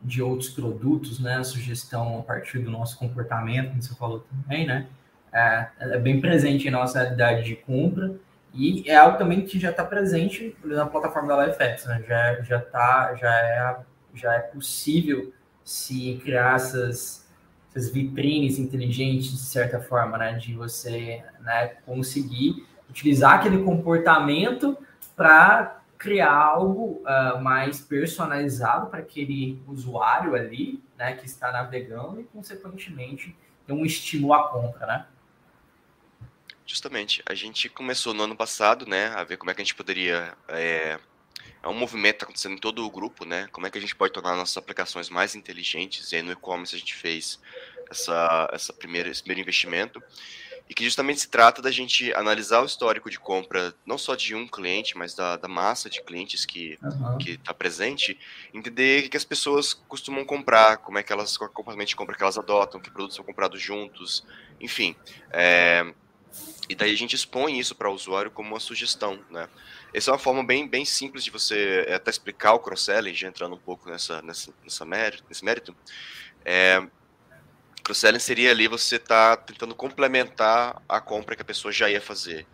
de 0.00 0.22
outros 0.22 0.50
produtos, 0.50 1.18
né? 1.20 1.36
A 1.36 1.44
sugestão 1.44 2.20
a 2.20 2.22
partir 2.22 2.58
do 2.60 2.70
nosso 2.70 2.98
comportamento, 2.98 3.70
como 3.70 3.82
você 3.82 3.94
falou 3.94 4.20
também, 4.20 4.66
né? 4.66 4.86
É, 5.32 5.68
é 5.80 5.98
bem 5.98 6.20
presente 6.20 6.68
em 6.68 6.70
nossa 6.70 7.00
realidade 7.00 7.42
de 7.42 7.56
compra 7.56 8.14
e 8.54 8.88
é 8.88 8.94
algo 8.94 9.18
também 9.18 9.44
que 9.44 9.58
já 9.58 9.70
está 9.70 9.84
presente 9.84 10.56
na 10.64 10.86
plataforma 10.86 11.36
da 11.36 11.46
LifeX, 11.46 11.86
né? 11.86 12.04
Já, 12.06 12.40
já, 12.42 12.60
tá, 12.60 13.14
já, 13.16 13.34
é, 13.34 13.76
já 14.14 14.34
é 14.34 14.38
possível 14.38 15.32
se 15.64 16.20
criar 16.22 16.54
essas, 16.54 17.28
essas 17.68 17.90
vitrines 17.90 18.60
inteligentes, 18.60 19.32
de 19.32 19.38
certa 19.38 19.80
forma, 19.80 20.16
né? 20.16 20.34
De 20.34 20.54
você 20.54 21.24
né, 21.40 21.66
conseguir 21.84 22.64
utilizar 22.88 23.34
aquele 23.34 23.62
comportamento 23.62 24.76
para 25.16 25.82
criar 25.98 26.32
algo 26.32 27.02
uh, 27.02 27.40
mais 27.40 27.80
personalizado 27.80 28.88
para 28.90 28.98
aquele 28.98 29.62
usuário 29.66 30.34
ali, 30.34 30.82
né, 30.98 31.14
que 31.14 31.24
está 31.24 31.50
navegando 31.50 32.20
e, 32.20 32.24
consequentemente, 32.24 33.34
ter 33.66 33.72
um 33.72 33.86
estímulo 33.86 34.34
à 34.34 34.48
compra, 34.48 34.86
né? 34.86 35.06
Justamente. 36.66 37.22
A 37.26 37.34
gente 37.34 37.68
começou 37.68 38.12
no 38.12 38.24
ano 38.24 38.36
passado, 38.36 38.86
né, 38.86 39.08
a 39.08 39.24
ver 39.24 39.38
como 39.38 39.50
é 39.50 39.54
que 39.54 39.62
a 39.62 39.64
gente 39.64 39.74
poderia... 39.74 40.34
É, 40.48 40.98
é 41.62 41.68
um 41.68 41.74
movimento 41.74 42.12
que 42.12 42.16
está 42.16 42.26
acontecendo 42.26 42.52
em 42.52 42.60
todo 42.60 42.84
o 42.84 42.90
grupo, 42.90 43.24
né? 43.24 43.48
Como 43.50 43.66
é 43.66 43.70
que 43.70 43.78
a 43.78 43.80
gente 43.80 43.96
pode 43.96 44.12
tornar 44.12 44.36
nossas 44.36 44.58
aplicações 44.58 45.08
mais 45.08 45.34
inteligentes? 45.34 46.12
E 46.12 46.16
aí 46.16 46.22
no 46.22 46.32
e-commerce 46.32 46.76
a 46.76 46.78
gente 46.78 46.94
fez 46.94 47.40
essa, 47.90 48.50
essa 48.52 48.72
primeira, 48.74 49.08
esse 49.08 49.22
primeiro 49.22 49.40
investimento. 49.40 50.02
E 50.68 50.74
que 50.74 50.84
justamente 50.84 51.20
se 51.20 51.28
trata 51.28 51.60
da 51.60 51.70
gente 51.70 52.12
analisar 52.14 52.62
o 52.62 52.64
histórico 52.64 53.10
de 53.10 53.18
compra, 53.18 53.74
não 53.84 53.98
só 53.98 54.14
de 54.14 54.34
um 54.34 54.48
cliente, 54.48 54.96
mas 54.96 55.14
da, 55.14 55.36
da 55.36 55.46
massa 55.46 55.90
de 55.90 56.02
clientes 56.02 56.46
que 56.46 56.78
uhum. 56.82 57.18
está 57.18 57.52
presente, 57.52 58.18
entender 58.52 59.06
o 59.06 59.10
que 59.10 59.16
as 59.16 59.24
pessoas 59.24 59.74
costumam 59.74 60.24
comprar, 60.24 60.78
como 60.78 60.98
é 60.98 61.02
que 61.02 61.12
elas, 61.12 61.36
qual 61.36 61.50
é 61.50 61.52
comportamento 61.52 61.88
de 61.88 61.96
compra 61.96 62.16
que 62.16 62.22
elas 62.22 62.38
adotam, 62.38 62.80
que 62.80 62.90
produtos 62.90 63.16
são 63.16 63.24
comprados 63.24 63.60
juntos, 63.60 64.24
enfim. 64.58 64.96
É, 65.30 65.92
e 66.68 66.74
daí 66.74 66.92
a 66.92 66.96
gente 66.96 67.14
expõe 67.14 67.58
isso 67.58 67.74
para 67.74 67.90
o 67.90 67.94
usuário 67.94 68.30
como 68.30 68.50
uma 68.50 68.60
sugestão, 68.60 69.22
né? 69.30 69.48
Essa 69.92 70.10
é 70.10 70.12
uma 70.12 70.18
forma 70.18 70.42
bem, 70.42 70.66
bem 70.66 70.84
simples 70.84 71.22
de 71.22 71.30
você 71.30 71.86
até 71.94 72.10
explicar 72.10 72.54
o 72.54 72.58
cross-selling, 72.58 73.14
já 73.14 73.28
entrando 73.28 73.54
um 73.54 73.58
pouco 73.58 73.88
nessa, 73.88 74.22
nessa, 74.22 74.52
nessa 74.62 74.84
mérito, 74.84 75.24
nesse 75.28 75.44
mérito. 75.44 75.76
É, 76.44 76.82
Cross-selling 77.84 78.18
seria 78.18 78.50
ali 78.50 78.66
você 78.66 78.98
tá 78.98 79.36
tentando 79.36 79.74
complementar 79.74 80.82
a 80.88 81.00
compra 81.00 81.36
que 81.36 81.42
a 81.42 81.44
pessoa 81.44 81.70
já 81.70 81.90
ia 81.90 82.00
fazer. 82.00 82.46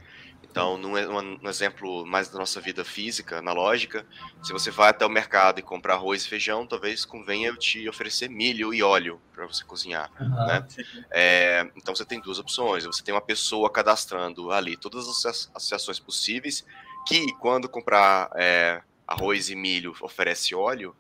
Então, 0.43 0.77
num, 0.77 1.39
num, 1.39 1.49
exemplo 1.49 2.05
mais 2.05 2.29
da 2.29 2.37
nossa 2.37 2.61
vida 2.61 2.85
física, 2.85 3.39
analógica, 3.39 4.05
se 4.43 4.53
você 4.53 4.69
vai 4.69 4.91
até 4.91 5.07
o 5.07 5.09
mercado 5.09 5.61
e 5.61 5.63
comprar 5.63 5.95
arroz 5.95 6.25
e 6.25 6.29
feijão, 6.29 6.67
talvez 6.67 7.05
convenha 7.05 7.49
eu 7.49 7.57
te 7.57 7.89
oferecer 7.89 8.29
milho 8.29 8.75
e 8.75 8.83
óleo 8.83 9.21
para 9.33 9.47
você 9.47 9.65
cozinhar. 9.65 10.11
Uhum. 10.21 10.47
Né? 10.47 10.67
É, 11.13 11.71
então, 11.77 11.95
você 11.95 12.05
tem 12.05 12.21
duas 12.21 12.41
opções. 12.41 12.85
Você 12.85 13.01
tem 13.01 13.15
uma 13.15 13.21
pessoa 13.21 13.71
cadastrando 13.71 14.51
ali 14.51 14.77
todas 14.77 15.07
as 15.07 15.49
associações 15.55 16.01
possíveis, 16.01 16.67
que 17.07 17.33
quando 17.35 17.69
comprar 17.69 18.29
é, 18.35 18.83
arroz 19.07 19.51
e 19.51 19.55
milho 19.55 19.95
oferece 20.01 20.53
óleo, 20.53 20.97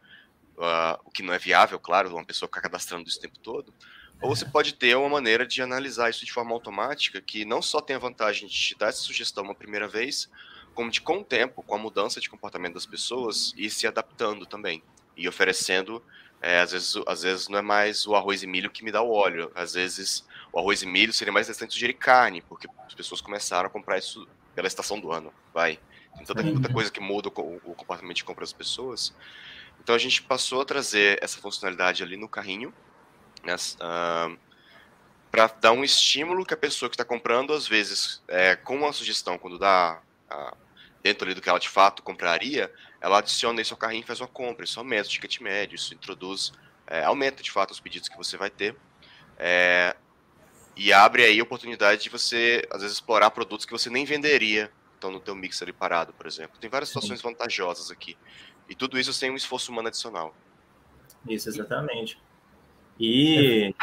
uh, 0.56 1.00
o 1.04 1.10
que 1.10 1.22
não 1.22 1.32
é 1.32 1.38
viável, 1.38 1.78
claro, 1.80 2.10
uma 2.10 2.24
pessoa 2.24 2.48
ficar 2.48 2.60
cadastrando 2.60 3.08
isso 3.08 3.18
o 3.18 3.22
tempo 3.22 3.38
todo. 3.38 3.74
Ou 4.22 4.34
você 4.34 4.44
pode 4.44 4.74
ter 4.74 4.94
uma 4.96 5.08
maneira 5.08 5.46
de 5.46 5.62
analisar 5.62 6.10
isso 6.10 6.26
de 6.26 6.32
forma 6.32 6.52
automática, 6.52 7.20
que 7.20 7.44
não 7.44 7.62
só 7.62 7.80
tem 7.80 7.96
a 7.96 7.98
vantagem 7.98 8.46
de 8.46 8.54
te 8.54 8.76
dar 8.76 8.88
essa 8.88 9.00
sugestão 9.00 9.44
uma 9.44 9.54
primeira 9.54 9.88
vez, 9.88 10.28
como 10.74 10.90
de 10.90 11.00
com 11.00 11.18
o 11.18 11.24
tempo, 11.24 11.62
com 11.62 11.74
a 11.74 11.78
mudança 11.78 12.20
de 12.20 12.28
comportamento 12.28 12.74
das 12.74 12.84
pessoas, 12.84 13.54
e 13.56 13.70
se 13.70 13.86
adaptando 13.86 14.44
também. 14.44 14.82
E 15.16 15.26
oferecendo, 15.26 16.02
é, 16.42 16.60
às, 16.60 16.72
vezes, 16.72 16.94
às 17.06 17.22
vezes 17.22 17.48
não 17.48 17.58
é 17.58 17.62
mais 17.62 18.06
o 18.06 18.14
arroz 18.14 18.42
e 18.42 18.46
milho 18.46 18.70
que 18.70 18.84
me 18.84 18.92
dá 18.92 19.00
o 19.00 19.10
óleo, 19.10 19.50
às 19.54 19.72
vezes 19.72 20.24
o 20.52 20.58
arroz 20.58 20.82
e 20.82 20.86
milho 20.86 21.12
seria 21.12 21.32
mais 21.32 21.46
interessante 21.46 21.72
sugerir 21.72 21.94
carne, 21.94 22.42
porque 22.42 22.68
as 22.86 22.94
pessoas 22.94 23.22
começaram 23.22 23.68
a 23.68 23.70
comprar 23.70 23.98
isso 23.98 24.28
pela 24.54 24.68
estação 24.68 25.00
do 25.00 25.10
ano, 25.10 25.32
vai. 25.54 25.78
Tem 26.16 26.26
tanta, 26.26 26.42
tanta 26.42 26.72
coisa 26.72 26.90
que 26.90 27.00
muda 27.00 27.28
o, 27.28 27.60
o 27.64 27.74
comportamento 27.74 28.16
de 28.16 28.24
compra 28.24 28.42
das 28.42 28.52
pessoas. 28.52 29.14
Então 29.82 29.94
a 29.94 29.98
gente 29.98 30.22
passou 30.22 30.60
a 30.60 30.64
trazer 30.64 31.18
essa 31.22 31.38
funcionalidade 31.40 32.02
ali 32.02 32.16
no 32.16 32.28
carrinho, 32.28 32.74
né, 33.44 33.54
uh, 33.54 34.38
para 35.30 35.46
dar 35.46 35.72
um 35.72 35.84
estímulo 35.84 36.44
que 36.44 36.54
a 36.54 36.56
pessoa 36.56 36.88
que 36.88 36.94
está 36.94 37.04
comprando, 37.04 37.52
às 37.52 37.66
vezes, 37.68 38.22
é, 38.26 38.56
com 38.56 38.76
uma 38.76 38.92
sugestão, 38.92 39.38
quando 39.38 39.58
dá 39.58 40.02
dentro 41.02 41.24
ali 41.24 41.34
do 41.34 41.40
que 41.40 41.48
ela 41.48 41.58
de 41.58 41.68
fato 41.68 42.02
compraria, 42.02 42.72
ela 43.00 43.18
adiciona 43.18 43.60
isso 43.60 43.72
ao 43.72 43.78
carrinho 43.78 44.02
e 44.02 44.06
faz 44.06 44.20
uma 44.20 44.28
compra. 44.28 44.64
Isso 44.64 44.78
aumenta 44.78 45.08
o 45.08 45.10
ticket 45.10 45.40
médio, 45.40 45.76
isso 45.76 45.94
introduz, 45.94 46.52
é, 46.86 47.04
aumenta 47.04 47.42
de 47.42 47.50
fato 47.50 47.70
os 47.70 47.80
pedidos 47.80 48.08
que 48.08 48.16
você 48.16 48.36
vai 48.36 48.50
ter. 48.50 48.76
É, 49.38 49.96
e 50.76 50.92
abre 50.92 51.24
aí 51.24 51.40
a 51.40 51.42
oportunidade 51.42 52.02
de 52.02 52.10
você, 52.10 52.66
às 52.70 52.82
vezes, 52.82 52.96
explorar 52.96 53.30
produtos 53.30 53.64
que 53.64 53.72
você 53.72 53.88
nem 53.88 54.04
venderia 54.04 54.70
estão 54.94 55.10
no 55.10 55.20
teu 55.20 55.34
mix 55.34 55.62
ali 55.62 55.72
parado, 55.72 56.12
por 56.12 56.26
exemplo. 56.26 56.58
Tem 56.60 56.68
várias 56.68 56.90
situações 56.90 57.22
vantajosas 57.22 57.90
aqui. 57.90 58.16
E 58.68 58.74
tudo 58.74 58.98
isso 58.98 59.12
sem 59.12 59.30
um 59.30 59.36
esforço 59.36 59.72
humano 59.72 59.88
adicional. 59.88 60.34
Isso, 61.28 61.48
exatamente. 61.48 62.18
E 63.00 63.74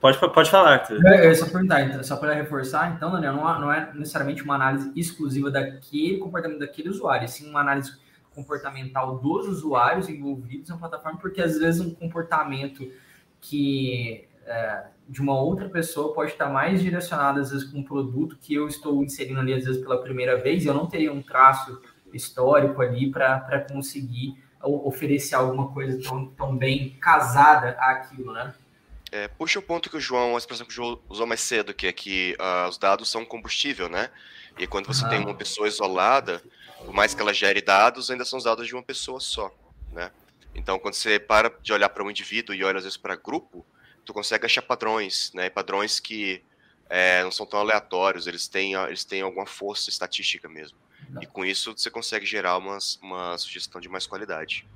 pode, 0.00 0.18
pode 0.18 0.50
falar, 0.50 0.72
Arthur. 0.74 1.02
Eu 1.06 1.34
só 1.34 1.46
perguntar, 1.46 1.80
então, 1.82 2.04
só 2.04 2.16
para 2.16 2.34
reforçar, 2.34 2.92
então, 2.94 3.10
Daniel, 3.10 3.32
não, 3.32 3.60
não 3.60 3.72
é 3.72 3.90
necessariamente 3.94 4.42
uma 4.42 4.54
análise 4.54 4.92
exclusiva 4.94 5.50
daquele 5.50 6.18
comportamento 6.18 6.58
daquele 6.58 6.90
usuário, 6.90 7.26
sim 7.26 7.48
uma 7.48 7.60
análise 7.60 7.98
comportamental 8.34 9.18
dos 9.18 9.48
usuários 9.48 10.08
envolvidos 10.10 10.68
na 10.68 10.76
plataforma, 10.76 11.18
porque 11.18 11.40
às 11.40 11.58
vezes 11.58 11.80
um 11.80 11.94
comportamento 11.94 12.86
que 13.40 14.28
é, 14.46 14.84
de 15.08 15.20
uma 15.20 15.40
outra 15.40 15.68
pessoa 15.68 16.12
pode 16.12 16.32
estar 16.32 16.48
mais 16.48 16.82
direcionado, 16.82 17.40
às 17.40 17.50
vezes, 17.50 17.66
com 17.68 17.78
um 17.78 17.82
produto 17.82 18.36
que 18.40 18.54
eu 18.54 18.68
estou 18.68 19.02
inserindo 19.02 19.40
ali, 19.40 19.54
às 19.54 19.64
vezes, 19.64 19.80
pela 19.80 20.02
primeira 20.02 20.36
vez, 20.36 20.66
eu 20.66 20.74
não 20.74 20.86
teria 20.86 21.12
um 21.12 21.22
traço 21.22 21.80
histórico 22.12 22.80
ali 22.82 23.10
para 23.10 23.66
conseguir 23.72 24.36
oferecer 24.62 25.34
alguma 25.34 25.72
coisa 25.72 26.00
tão, 26.02 26.26
tão 26.26 26.56
bem 26.56 26.90
casada 27.00 27.70
àquilo, 27.78 28.32
né? 28.32 28.54
É, 29.12 29.26
puxa 29.26 29.58
o 29.58 29.62
ponto 29.62 29.90
que 29.90 29.96
o 29.96 30.00
João, 30.00 30.36
a 30.36 30.38
expressão 30.38 30.64
que 30.64 30.72
o 30.72 30.74
João 30.74 31.00
usou 31.08 31.26
mais 31.26 31.40
cedo, 31.40 31.74
que 31.74 31.86
é 31.86 31.92
que 31.92 32.36
uh, 32.38 32.68
os 32.68 32.78
dados 32.78 33.10
são 33.10 33.24
combustível, 33.24 33.88
né? 33.88 34.10
E 34.58 34.66
quando 34.66 34.86
você 34.86 35.08
tem 35.08 35.18
uma 35.18 35.34
pessoa 35.34 35.66
isolada, 35.66 36.42
por 36.84 36.92
mais 36.94 37.14
que 37.14 37.20
ela 37.20 37.32
gere 37.32 37.60
dados, 37.60 38.10
ainda 38.10 38.24
são 38.24 38.38
os 38.38 38.44
dados 38.44 38.66
de 38.66 38.74
uma 38.74 38.82
pessoa 38.82 39.18
só, 39.18 39.52
né? 39.92 40.10
Então, 40.54 40.78
quando 40.78 40.94
você 40.94 41.18
para 41.18 41.52
de 41.62 41.72
olhar 41.72 41.88
para 41.88 42.04
um 42.04 42.10
indivíduo 42.10 42.54
e 42.54 42.62
olha 42.62 42.78
às 42.78 42.84
vezes 42.84 42.96
para 42.96 43.16
grupo, 43.16 43.64
tu 44.04 44.12
consegue 44.12 44.46
achar 44.46 44.62
padrões, 44.62 45.32
né? 45.34 45.50
Padrões 45.50 45.98
que 45.98 46.42
é, 46.88 47.22
não 47.22 47.30
são 47.30 47.46
tão 47.46 47.60
aleatórios, 47.60 48.26
eles 48.26 48.48
têm, 48.48 48.74
eles 48.74 49.04
têm 49.04 49.22
alguma 49.22 49.46
força 49.46 49.90
estatística 49.90 50.48
mesmo. 50.48 50.78
E 51.20 51.26
com 51.26 51.44
isso 51.44 51.72
você 51.76 51.90
consegue 51.90 52.26
gerar 52.26 52.56
uma, 52.58 52.78
uma 53.02 53.38
sugestão 53.38 53.80
de 53.80 53.88
mais 53.88 54.06
qualidade. 54.06 54.66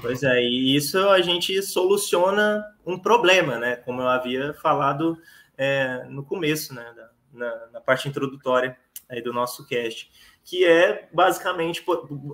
Pois 0.00 0.22
é, 0.22 0.42
e 0.42 0.76
isso 0.76 1.08
a 1.08 1.20
gente 1.20 1.60
soluciona 1.62 2.64
um 2.84 2.98
problema, 2.98 3.58
né? 3.58 3.76
Como 3.76 4.02
eu 4.02 4.08
havia 4.08 4.54
falado 4.54 5.18
é, 5.56 6.04
no 6.08 6.22
começo, 6.22 6.74
né? 6.74 6.94
Na, 7.32 7.66
na, 7.72 7.80
parte 7.80 8.08
introdutória 8.08 8.78
aí 9.08 9.20
do 9.20 9.32
nosso 9.32 9.66
cast, 9.66 10.10
que 10.42 10.64
é 10.64 11.08
basicamente 11.12 11.84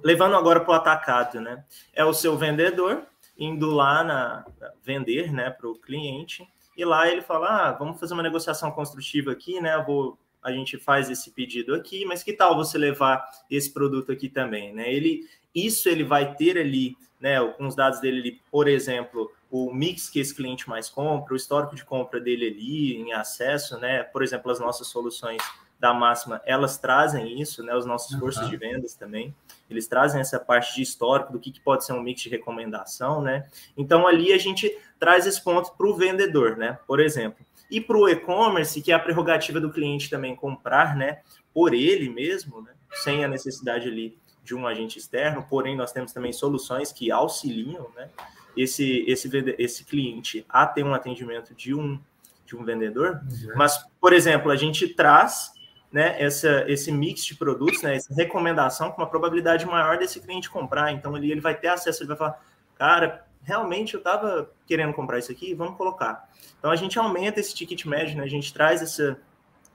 levando 0.05 0.37
agora 0.37 0.61
para 0.61 0.71
o 0.71 0.75
atacado, 0.75 1.41
né? 1.41 1.65
É 1.93 2.05
o 2.05 2.13
seu 2.13 2.37
vendedor 2.37 3.05
indo 3.37 3.71
lá 3.71 4.05
na 4.05 4.45
vender, 4.85 5.33
né, 5.33 5.51
para 5.51 5.69
o 5.69 5.75
cliente 5.75 6.47
e 6.77 6.85
lá 6.85 7.09
ele 7.09 7.23
fala, 7.23 7.69
ah, 7.69 7.73
vamos 7.73 7.99
fazer 7.99 8.15
uma 8.15 8.23
negociação 8.23 8.71
construtiva 8.71 9.33
aqui, 9.33 9.61
né? 9.61 9.75
Eu 9.75 9.85
vou 9.85 10.19
a 10.43 10.53
gente 10.53 10.79
faz 10.79 11.09
esse 11.09 11.31
pedido 11.31 11.75
aqui, 11.75 12.05
mas 12.05 12.23
que 12.23 12.33
tal 12.33 12.57
você 12.57 12.77
levar 12.77 13.25
esse 13.51 13.71
produto 13.71 14.11
aqui 14.11 14.29
também, 14.29 14.75
né? 14.75 14.93
Ele, 14.93 15.29
isso 15.55 15.89
ele 15.89 16.05
vai 16.05 16.35
ter 16.35 16.59
ali, 16.59 16.97
né, 17.21 17.41
com 17.57 17.67
os 17.67 17.77
dados 17.77 18.01
dele, 18.01 18.41
por 18.51 18.67
exemplo, 18.67 19.31
o 19.51 19.73
mix 19.73 20.09
que 20.09 20.19
esse 20.19 20.35
cliente 20.35 20.69
mais 20.69 20.89
compra, 20.89 21.35
o 21.35 21.37
histórico 21.37 21.77
de 21.77 21.85
compra 21.85 22.21
dele 22.21 22.49
ali 22.49 22.97
em 22.97 23.13
acesso, 23.13 23.79
né? 23.79 24.03
Por 24.03 24.23
exemplo, 24.23 24.51
as 24.51 24.59
nossas 24.59 24.87
soluções 24.89 25.43
da 25.79 25.93
máxima, 25.93 26.41
elas 26.47 26.79
trazem 26.79 27.41
isso, 27.41 27.63
né? 27.63 27.75
Os 27.75 27.85
nossos 27.85 28.17
cursos 28.17 28.45
uhum. 28.45 28.51
de 28.51 28.57
vendas 28.57 28.95
também, 28.95 29.35
eles 29.69 29.89
trazem 29.89 30.21
essa 30.21 30.39
parte 30.39 30.75
de 30.77 30.83
histórico 30.83 31.33
do 31.33 31.41
que, 31.41 31.51
que 31.51 31.61
pode 31.61 31.85
ser 31.85 31.93
um 31.93 32.01
mix 32.01 32.23
de 32.23 32.29
recomendação, 32.29 33.21
né? 33.21 33.49
Então 33.77 34.07
ali 34.07 34.33
a 34.33 34.39
gente 34.39 34.71
traz 34.99 35.27
esse 35.27 35.43
ponto 35.43 35.73
para 35.73 35.87
o 35.87 35.97
vendedor, 35.97 36.57
né? 36.57 36.79
Por 36.87 37.01
exemplo, 37.01 37.45
e 37.73 37.81
para 37.81 37.97
o 37.97 38.07
e-commerce, 38.07 38.83
que 38.83 38.93
é 38.93 38.95
a 38.95 38.99
prerrogativa 38.99 39.59
do 39.59 39.73
cliente 39.73 40.11
também 40.11 40.37
comprar, 40.37 40.95
né, 40.95 41.23
por 41.55 41.73
ele 41.73 42.11
mesmo, 42.11 42.61
né, 42.61 42.73
sem 43.03 43.25
a 43.25 43.29
necessidade 43.29 43.89
ali 43.89 44.19
de 44.45 44.55
um 44.55 44.67
agente 44.67 44.99
externo, 44.99 45.47
porém 45.49 45.75
nós 45.75 45.91
temos 45.91 46.13
também 46.13 46.33
soluções 46.33 46.93
que 46.93 47.11
auxiliam, 47.11 47.87
né, 47.97 48.11
esse, 48.55 49.05
esse, 49.09 49.31
esse 49.59 49.85
cliente 49.85 50.45
a 50.49 50.67
ter 50.67 50.85
um 50.85 50.93
atendimento 50.93 51.55
de 51.55 51.75
um, 51.75 51.99
de 52.45 52.55
um 52.55 52.63
vendedor. 52.63 53.23
Uhum. 53.23 53.53
Mas, 53.57 53.83
por 53.99 54.13
exemplo, 54.13 54.51
a 54.51 54.57
gente 54.57 54.89
traz 54.89 55.53
né, 55.91 56.21
essa, 56.23 56.71
esse 56.71 56.93
mix 56.93 57.25
de 57.25 57.35
produtos, 57.35 57.81
né, 57.83 57.97
essa 57.97 58.15
recomendação 58.15 58.91
com 58.91 59.01
uma 59.01 59.09
probabilidade 59.09 59.65
maior 59.65 59.97
desse 59.97 60.21
cliente 60.21 60.51
comprar. 60.51 60.93
Então, 60.93 61.15
ali 61.15 61.31
ele 61.31 61.41
vai 61.41 61.55
ter 61.55 61.69
acesso, 61.69 62.03
ele 62.03 62.09
vai 62.09 62.19
falar, 62.19 62.45
cara, 62.75 63.27
realmente 63.45 63.95
eu 63.95 63.99
estava 63.99 64.51
querendo 64.67 64.93
comprar 64.93 65.19
isso 65.19 65.33
aqui, 65.33 65.55
vamos 65.55 65.77
colocar. 65.77 66.29
Então 66.59 66.71
a 66.71 66.77
gente 66.77 66.99
aumenta 66.99 67.41
esse 67.41 67.55
ticket 67.55 67.85
médio, 67.85 68.17
né? 68.17 68.25
A 68.25 68.29
gente 68.29 68.53
traz 68.53 68.83
essa, 68.83 69.19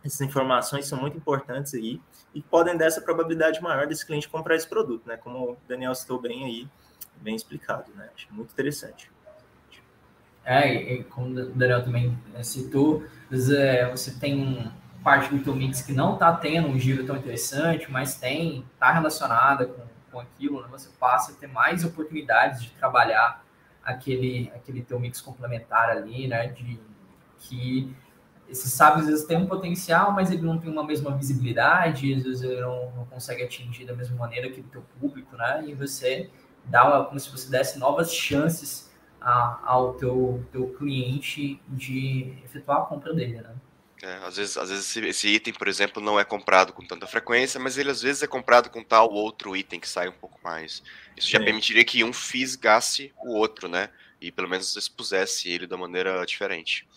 essas 0.04 0.22
informações 0.22 0.88
são 0.88 1.00
muito 1.00 1.18
importantes 1.18 1.74
aí 1.74 2.02
e 2.34 2.42
podem 2.42 2.78
dar 2.78 2.86
essa 2.86 3.02
probabilidade 3.02 3.62
maior 3.62 3.88
desse 3.88 4.06
cliente 4.06 4.30
comprar 4.30 4.56
esse 4.56 4.68
produto, 4.68 5.08
né? 5.08 5.18
Como 5.18 5.52
o 5.52 5.58
Daniel 5.68 5.94
citou 5.96 6.20
bem 6.20 6.46
aí, 6.46 6.68
bem 7.18 7.36
explicado, 7.36 7.92
né? 7.96 8.10
Acho 8.16 8.28
muito 8.32 8.52
interessante. 8.52 9.12
É, 10.46 10.74
e 10.74 11.04
como 11.04 11.38
o 11.38 11.46
Daniel 11.48 11.84
também 11.84 12.18
é, 12.34 12.42
citou, 12.42 13.04
é, 13.30 13.90
você 13.92 14.12
tem 14.18 14.72
parte 15.04 15.34
do 15.34 15.44
teu 15.44 15.54
mix 15.54 15.82
que 15.82 15.92
não 15.92 16.14
está 16.14 16.34
tendo 16.34 16.70
um 16.70 16.80
giro 16.80 17.06
tão 17.06 17.18
interessante, 17.18 17.92
mas 17.92 18.16
tem, 18.16 18.66
está 18.74 18.92
relacionada 18.94 19.66
com, 19.66 19.82
com 20.10 20.20
aquilo, 20.22 20.62
né? 20.62 20.68
você 20.72 20.90
passa 20.98 21.34
a 21.34 21.36
ter 21.36 21.48
mais 21.48 21.84
oportunidades 21.84 22.64
de 22.64 22.70
trabalhar 22.72 23.44
aquele, 23.88 24.52
aquele 24.54 24.82
teu 24.82 25.00
mix 25.00 25.22
complementar 25.22 25.90
ali, 25.90 26.28
né? 26.28 26.48
De 26.48 26.78
que 27.40 27.96
esses 28.50 28.72
sábios 28.74 29.06
às 29.06 29.10
vezes 29.10 29.26
têm 29.26 29.38
um 29.38 29.48
potencial, 29.48 30.12
mas 30.12 30.30
ele 30.30 30.42
não 30.42 30.58
tem 30.58 30.70
uma 30.70 30.84
mesma 30.84 31.16
visibilidade, 31.16 32.14
às 32.14 32.24
vezes 32.24 32.42
ele 32.42 32.60
não, 32.62 32.92
não 32.92 33.06
consegue 33.06 33.44
atingir 33.44 33.86
da 33.86 33.96
mesma 33.96 34.18
maneira 34.18 34.50
que 34.50 34.60
o 34.60 34.64
teu 34.64 34.84
público, 35.00 35.38
né? 35.38 35.64
E 35.66 35.74
você 35.74 36.30
dá 36.66 37.06
como 37.06 37.18
se 37.18 37.32
você 37.32 37.50
desse 37.50 37.80
novas 37.80 38.14
chances 38.14 38.92
a, 39.22 39.62
ao 39.64 39.94
teu, 39.94 40.46
teu 40.52 40.68
cliente 40.74 41.62
de 41.70 42.38
efetuar 42.44 42.80
a 42.80 42.86
compra 42.86 43.14
dele, 43.14 43.42
né? 43.42 43.56
É, 44.02 44.14
às 44.28 44.38
vezes, 44.38 44.58
às 44.58 44.70
vezes 44.70 44.86
esse, 44.86 45.08
esse, 45.08 45.28
item, 45.28 45.54
por 45.54 45.68
exemplo, 45.68 46.02
não 46.02 46.20
é 46.20 46.24
comprado 46.24 46.72
com 46.72 46.86
tanta 46.86 47.08
frequência, 47.08 47.60
mas 47.60 47.78
ele 47.78 47.90
às 47.90 48.02
vezes 48.02 48.22
é 48.22 48.28
comprado 48.28 48.70
com 48.70 48.84
tal 48.84 49.12
outro 49.12 49.56
item 49.56 49.80
que 49.80 49.90
sai 49.90 50.08
um 50.08 50.14
pouco 50.14 50.40
mais. 50.44 50.84
Isso 51.16 51.30
já 51.30 51.40
Sim. 51.40 51.46
permitiria 51.46 51.84
que 51.84 52.04
um 52.04 52.14
fisgasse 52.14 53.12
o 53.18 53.34
outro, 53.34 53.68
né? 53.68 53.90
E 54.22 54.32
pelo 54.32 54.48
menos 54.48 54.76
expusesse 54.76 55.50
ele 55.50 55.66
da 55.66 55.78
maneira 55.78 56.24
diferente. 56.26 56.88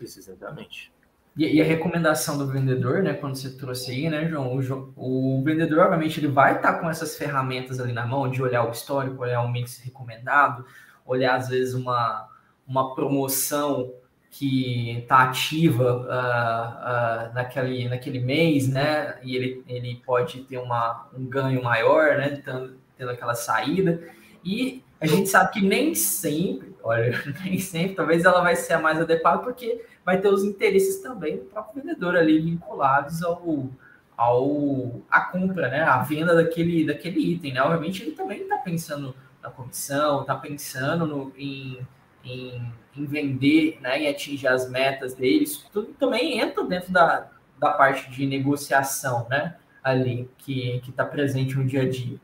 Exatamente. 0.00 0.90
E, 1.36 1.56
e, 1.56 1.62
a 1.62 1.64
recomendação 1.64 2.36
do 2.36 2.46
vendedor, 2.46 3.02
né, 3.02 3.14
quando 3.14 3.36
você 3.36 3.56
trouxe 3.56 3.90
aí, 3.90 4.10
né, 4.10 4.28
João, 4.28 4.54
o, 4.54 5.38
o 5.38 5.42
vendedor, 5.42 5.78
obviamente, 5.78 6.20
ele 6.20 6.28
vai 6.28 6.56
estar 6.56 6.74
com 6.74 6.90
essas 6.90 7.16
ferramentas 7.16 7.80
ali 7.80 7.92
na 7.92 8.04
mão, 8.04 8.28
de 8.28 8.42
olhar 8.42 8.68
o 8.68 8.70
histórico, 8.70 9.22
olhar 9.22 9.40
um 9.40 9.50
mix 9.50 9.78
recomendado, 9.78 10.66
olhar, 11.06 11.36
às 11.36 11.48
vezes, 11.48 11.72
uma, 11.72 12.28
uma 12.66 12.94
promoção 12.94 13.94
que 14.32 14.98
está 15.00 15.24
ativa 15.24 15.94
uh, 15.94 17.30
uh, 17.30 17.34
naquele, 17.34 17.86
naquele 17.86 18.18
mês, 18.18 18.66
né, 18.66 19.18
e 19.22 19.36
ele, 19.36 19.62
ele 19.68 20.02
pode 20.06 20.40
ter 20.44 20.56
uma, 20.56 21.06
um 21.14 21.26
ganho 21.26 21.62
maior, 21.62 22.16
né, 22.16 22.40
tendo, 22.42 22.78
tendo 22.96 23.10
aquela 23.10 23.34
saída, 23.34 24.02
e 24.42 24.82
a 24.98 25.06
gente 25.06 25.28
sabe 25.28 25.52
que 25.52 25.60
nem 25.60 25.94
sempre, 25.94 26.74
olha, 26.82 27.12
nem 27.44 27.58
sempre, 27.58 27.94
talvez 27.94 28.24
ela 28.24 28.40
vai 28.40 28.56
ser 28.56 28.72
a 28.72 28.78
mais 28.78 28.98
adequada, 28.98 29.42
porque 29.42 29.84
vai 30.02 30.18
ter 30.18 30.28
os 30.28 30.42
interesses 30.42 31.02
também 31.02 31.36
do 31.36 31.44
próprio 31.44 31.82
vendedor 31.82 32.16
ali 32.16 32.40
vinculados 32.40 33.22
ao, 33.22 33.68
ao 34.16 35.02
a 35.10 35.20
compra, 35.20 35.68
né? 35.68 35.82
A 35.82 35.98
venda 35.98 36.34
daquele, 36.34 36.86
daquele 36.86 37.20
item, 37.20 37.52
né? 37.52 37.62
Obviamente 37.62 38.02
ele 38.02 38.12
também 38.12 38.42
está 38.42 38.56
pensando 38.58 39.14
na 39.42 39.50
comissão, 39.50 40.22
está 40.22 40.34
pensando 40.36 41.06
no, 41.06 41.32
em, 41.36 41.86
em, 42.24 42.72
em, 42.96 43.06
vender, 43.06 43.78
né? 43.80 44.02
Em 44.02 44.08
atingir 44.08 44.48
as 44.48 44.70
metas 44.70 45.14
deles. 45.14 45.64
Tudo 45.72 45.88
também 45.94 46.40
entra 46.40 46.64
dentro 46.64 46.92
da, 46.92 47.30
da 47.58 47.70
parte 47.70 48.10
de 48.10 48.26
negociação, 48.26 49.26
né? 49.28 49.56
Ali 49.82 50.28
que 50.38 50.82
está 50.88 51.04
presente 51.04 51.56
no 51.56 51.64
dia 51.64 51.82
a 51.82 51.88
dia. 51.88 52.18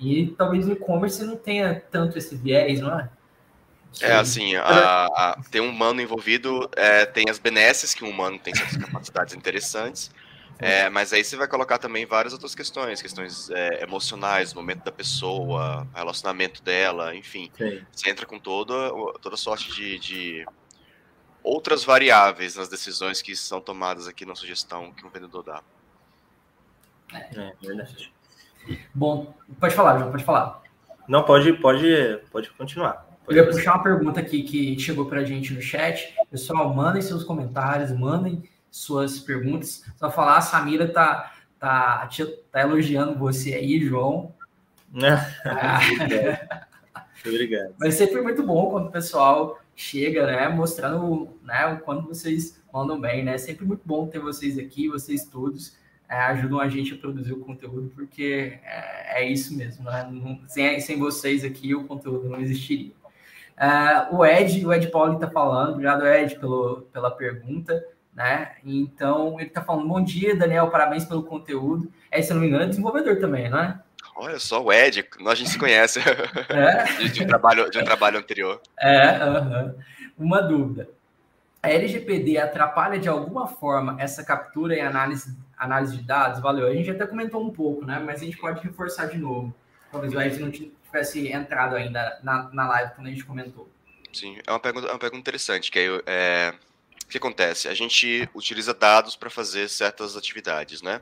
E 0.00 0.34
talvez 0.36 0.66
o 0.66 0.72
e-commerce 0.72 1.24
não 1.24 1.36
tenha 1.36 1.82
tanto 1.90 2.18
esse 2.18 2.34
viés, 2.34 2.80
não 2.80 2.98
é? 2.98 3.08
É 4.00 4.14
assim, 4.14 4.56
a, 4.56 5.06
a, 5.06 5.38
tem 5.50 5.60
um 5.60 5.68
humano 5.68 6.00
envolvido, 6.00 6.68
é, 6.74 7.04
tem 7.04 7.28
as 7.28 7.38
benesses, 7.38 7.92
que 7.92 8.02
um 8.02 8.08
humano 8.08 8.38
tem 8.38 8.54
certas 8.54 8.76
capacidades 8.78 9.34
interessantes, 9.34 10.10
é, 10.58 10.88
mas 10.88 11.12
aí 11.12 11.24
você 11.24 11.36
vai 11.36 11.48
colocar 11.48 11.78
também 11.78 12.06
várias 12.06 12.32
outras 12.32 12.54
questões, 12.54 13.02
questões 13.02 13.50
é, 13.50 13.82
emocionais, 13.82 14.54
momento 14.54 14.84
da 14.84 14.92
pessoa, 14.92 15.86
relacionamento 15.94 16.62
dela, 16.62 17.14
enfim. 17.14 17.50
Sim. 17.56 17.84
Você 17.90 18.10
entra 18.10 18.26
com 18.26 18.38
toda, 18.38 18.74
toda 19.20 19.36
sorte 19.36 19.72
de, 19.72 19.98
de, 19.98 20.46
outras 21.42 21.84
variáveis 21.84 22.56
nas 22.56 22.68
decisões 22.68 23.20
que 23.20 23.34
são 23.34 23.60
tomadas 23.60 24.06
aqui 24.06 24.24
na 24.24 24.34
sugestão 24.34 24.92
que 24.92 25.04
um 25.04 25.10
vendedor 25.10 25.42
dá. 25.42 25.62
É, 27.12 27.40
é 27.40 27.52
verdade. 27.60 28.12
Bom, 28.94 29.34
pode 29.58 29.74
falar, 29.74 29.98
João, 29.98 30.10
pode 30.10 30.24
falar. 30.24 30.62
Não, 31.08 31.24
pode, 31.24 31.52
pode, 31.54 32.20
pode 32.30 32.50
continuar. 32.50 33.08
Eu 33.28 33.36
ia 33.36 33.46
puxar 33.46 33.74
uma 33.74 33.82
pergunta 33.82 34.20
aqui 34.20 34.42
que 34.42 34.78
chegou 34.78 35.06
para 35.06 35.20
a 35.20 35.24
gente 35.24 35.52
no 35.52 35.60
chat. 35.60 36.14
Pessoal, 36.30 36.72
mandem 36.74 37.02
seus 37.02 37.24
comentários, 37.24 37.90
mandem 37.92 38.42
suas 38.72 39.20
perguntas. 39.20 39.84
Só 39.96 40.10
falar, 40.10 40.38
a 40.38 40.40
Samira 40.40 40.88
tá, 40.88 41.32
tá, 41.60 42.08
tá 42.50 42.60
elogiando 42.60 43.16
você 43.16 43.54
aí, 43.54 43.78
João. 43.78 44.34
ah. 45.44 45.78
Obrigado. 47.24 47.74
Mas 47.78 47.94
sempre 47.94 48.20
muito 48.20 48.42
bom 48.42 48.70
quando 48.70 48.88
o 48.88 48.90
pessoal 48.90 49.60
chega, 49.76 50.26
né, 50.26 50.48
mostrando, 50.48 51.38
né, 51.44 51.66
o 51.66 51.78
quanto 51.78 52.08
vocês 52.08 52.60
mandam 52.72 53.00
bem, 53.00 53.22
né? 53.22 53.38
Sempre 53.38 53.64
muito 53.64 53.82
bom 53.84 54.08
ter 54.08 54.18
vocês 54.18 54.58
aqui, 54.58 54.88
vocês 54.88 55.24
todos 55.24 55.76
é, 56.08 56.16
ajudam 56.16 56.60
a 56.60 56.68
gente 56.68 56.94
a 56.94 56.96
produzir 56.96 57.32
o 57.32 57.40
conteúdo, 57.40 57.90
porque 57.94 58.58
é, 58.64 59.22
é 59.22 59.28
isso 59.30 59.56
mesmo, 59.56 59.84
né? 59.84 60.06
sem, 60.48 60.80
sem 60.80 60.98
vocês 60.98 61.44
aqui 61.44 61.74
o 61.74 61.84
conteúdo 61.84 62.28
não 62.28 62.40
existiria. 62.40 62.92
Uh, 63.56 64.16
o 64.16 64.26
Ed, 64.26 64.66
o 64.66 64.72
Ed 64.72 64.88
Pauli 64.88 65.14
está 65.14 65.30
falando, 65.30 65.72
obrigado, 65.72 66.06
Ed, 66.06 66.36
pelo, 66.38 66.82
pela 66.92 67.10
pergunta, 67.10 67.82
né? 68.12 68.52
Então, 68.64 69.38
ele 69.40 69.48
está 69.48 69.62
falando, 69.62 69.88
bom 69.88 70.02
dia, 70.02 70.36
Daniel, 70.36 70.70
parabéns 70.70 71.04
pelo 71.04 71.22
conteúdo. 71.22 71.90
É, 72.10 72.20
se 72.20 72.32
não 72.32 72.40
me 72.40 72.48
engano, 72.48 72.64
é 72.64 72.68
desenvolvedor 72.68 73.18
também, 73.18 73.48
não 73.48 73.58
é? 73.58 73.80
Olha 74.14 74.38
só, 74.38 74.62
o 74.62 74.72
Ed, 74.72 75.08
a 75.26 75.34
gente 75.34 75.50
se 75.50 75.58
conhece 75.58 75.98
é? 76.50 76.84
de, 77.00 77.10
de, 77.10 77.22
um 77.22 77.26
trabalho, 77.26 77.70
de 77.70 77.78
um 77.78 77.84
trabalho 77.84 78.18
anterior. 78.18 78.60
É, 78.78 79.24
uh 79.24 79.34
-huh. 79.34 79.74
uma 80.18 80.42
dúvida. 80.42 80.88
A 81.62 81.70
LGPD 81.70 82.38
atrapalha 82.38 82.98
de 82.98 83.08
alguma 83.08 83.46
forma 83.46 83.96
essa 84.00 84.24
captura 84.24 84.76
e 84.76 84.80
análise, 84.80 85.36
análise 85.56 85.96
de 85.96 86.02
dados? 86.02 86.40
Valeu. 86.40 86.66
A 86.66 86.74
gente 86.74 86.90
até 86.90 87.06
comentou 87.06 87.42
um 87.42 87.50
pouco, 87.50 87.86
né? 87.86 88.02
Mas 88.04 88.20
a 88.20 88.24
gente 88.24 88.36
pode 88.36 88.60
reforçar 88.60 89.06
de 89.06 89.16
novo. 89.16 89.54
Talvez 89.90 90.12
o 90.12 90.20
Ed 90.20 90.38
não 90.40 90.50
tivesse 90.50 91.28
entrado 91.28 91.76
ainda 91.76 92.18
na, 92.22 92.50
na 92.52 92.68
live 92.68 92.92
quando 92.94 93.06
a 93.06 93.10
gente 93.10 93.24
comentou. 93.24 93.68
Sim, 94.12 94.38
é 94.46 94.50
uma 94.50 94.60
pergunta, 94.60 94.88
é 94.88 94.90
uma 94.90 94.98
pergunta 94.98 95.20
interessante, 95.20 95.70
que 95.70 95.78
é, 95.78 96.02
é 96.06 96.54
o 97.04 97.08
que 97.08 97.18
acontece? 97.18 97.68
A 97.68 97.74
gente 97.74 98.28
utiliza 98.34 98.72
dados 98.72 99.16
para 99.16 99.30
fazer 99.30 99.68
certas 99.68 100.16
atividades, 100.16 100.82
né? 100.82 101.00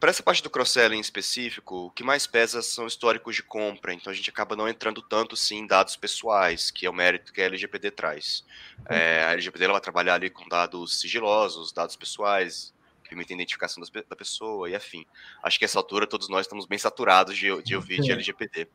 Para 0.00 0.10
essa 0.10 0.22
parte 0.22 0.42
do 0.42 0.50
cross-selling 0.50 0.98
em 0.98 1.00
específico, 1.00 1.86
o 1.86 1.90
que 1.90 2.04
mais 2.04 2.24
pesa 2.24 2.62
são 2.62 2.86
históricos 2.86 3.34
de 3.34 3.42
compra, 3.42 3.92
então 3.92 4.12
a 4.12 4.14
gente 4.14 4.30
acaba 4.30 4.54
não 4.54 4.68
entrando 4.68 5.02
tanto 5.02 5.36
sim 5.36 5.58
em 5.58 5.66
dados 5.66 5.96
pessoais, 5.96 6.70
que 6.70 6.86
é 6.86 6.90
o 6.90 6.92
mérito 6.92 7.32
que 7.32 7.42
a 7.42 7.46
LGPD 7.46 7.90
traz. 7.90 8.44
É, 8.88 9.24
a 9.24 9.32
LGPD 9.32 9.64
ela 9.64 9.72
vai 9.72 9.80
trabalhar 9.80 10.14
ali 10.14 10.30
com 10.30 10.48
dados 10.48 11.00
sigilosos, 11.00 11.72
dados 11.72 11.96
pessoais, 11.96 12.72
que 13.02 13.08
permitem 13.08 13.34
a 13.34 13.38
identificação 13.38 13.82
da 13.82 14.16
pessoa 14.16 14.70
e 14.70 14.76
afim. 14.76 15.04
Acho 15.42 15.58
que 15.58 15.64
essa 15.64 15.80
altura 15.80 16.06
todos 16.06 16.28
nós 16.28 16.42
estamos 16.42 16.64
bem 16.64 16.78
saturados 16.78 17.36
de, 17.36 17.60
de 17.62 17.74
ouvir 17.74 18.00
de 18.00 18.12
LGPD. 18.12 18.68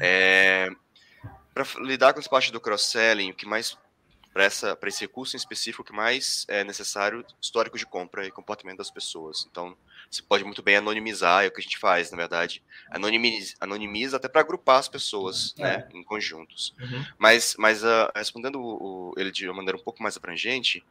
É, 0.00 0.70
para 1.52 1.64
lidar 1.82 2.12
com 2.12 2.18
essa 2.18 2.28
parte 2.28 2.50
do 2.50 2.60
cross-selling, 2.60 3.30
o 3.30 3.34
que 3.34 3.46
mais 3.46 3.78
para 4.34 4.88
esse 4.88 5.00
recurso 5.00 5.36
em 5.36 5.38
específico, 5.38 5.84
que 5.84 5.92
mais 5.92 6.44
é 6.48 6.64
necessário, 6.64 7.24
histórico 7.40 7.78
de 7.78 7.86
compra 7.86 8.26
e 8.26 8.32
comportamento 8.32 8.78
das 8.78 8.90
pessoas. 8.90 9.46
Então, 9.48 9.76
você 10.10 10.20
pode 10.22 10.42
muito 10.42 10.60
bem 10.60 10.74
anonimizar, 10.74 11.44
é 11.44 11.46
o 11.46 11.52
que 11.52 11.60
a 11.60 11.62
gente 11.62 11.78
faz, 11.78 12.10
na 12.10 12.16
verdade. 12.16 12.60
Anonimiza, 12.90 13.54
anonimiza 13.60 14.16
até 14.16 14.28
para 14.28 14.40
agrupar 14.40 14.80
as 14.80 14.88
pessoas, 14.88 15.54
é. 15.56 15.62
né, 15.62 15.88
em 15.94 16.02
conjuntos. 16.02 16.74
Uhum. 16.80 17.04
Mas, 17.16 17.54
mas 17.56 17.84
uh, 17.84 18.10
respondendo 18.12 18.60
o, 18.60 19.12
o, 19.12 19.14
ele 19.16 19.30
de 19.30 19.46
uma 19.46 19.54
maneira 19.54 19.78
um 19.78 19.82
pouco 19.82 20.02
mais 20.02 20.16
abrangente, 20.16 20.84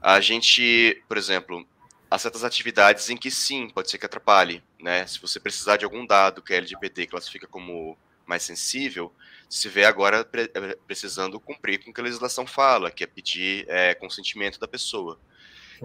a 0.00 0.20
gente, 0.20 1.00
por 1.06 1.16
exemplo, 1.16 1.64
há 2.10 2.18
certas 2.18 2.42
atividades 2.42 3.08
em 3.08 3.16
que 3.16 3.30
sim, 3.30 3.70
pode 3.70 3.92
ser 3.92 3.98
que 3.98 4.06
atrapalhe, 4.06 4.60
né? 4.80 5.06
Se 5.06 5.20
você 5.20 5.38
precisar 5.38 5.76
de 5.76 5.84
algum 5.84 6.04
dado 6.04 6.42
que 6.42 6.52
a 6.52 6.56
LGPD 6.56 7.06
classifica 7.06 7.46
como 7.46 7.96
mais 8.26 8.42
sensível, 8.42 9.12
se 9.48 9.68
vê 9.68 9.84
agora 9.84 10.24
pre 10.24 10.50
eh, 10.54 10.78
precisando 10.86 11.38
cumprir 11.38 11.82
com 11.82 11.90
o 11.90 11.94
que 11.94 12.00
a 12.00 12.04
legislação 12.04 12.46
fala, 12.46 12.90
que 12.90 13.04
é 13.04 13.06
pedir 13.06 13.66
é, 13.68 13.94
consentimento 13.94 14.58
da 14.58 14.66
pessoa. 14.66 15.18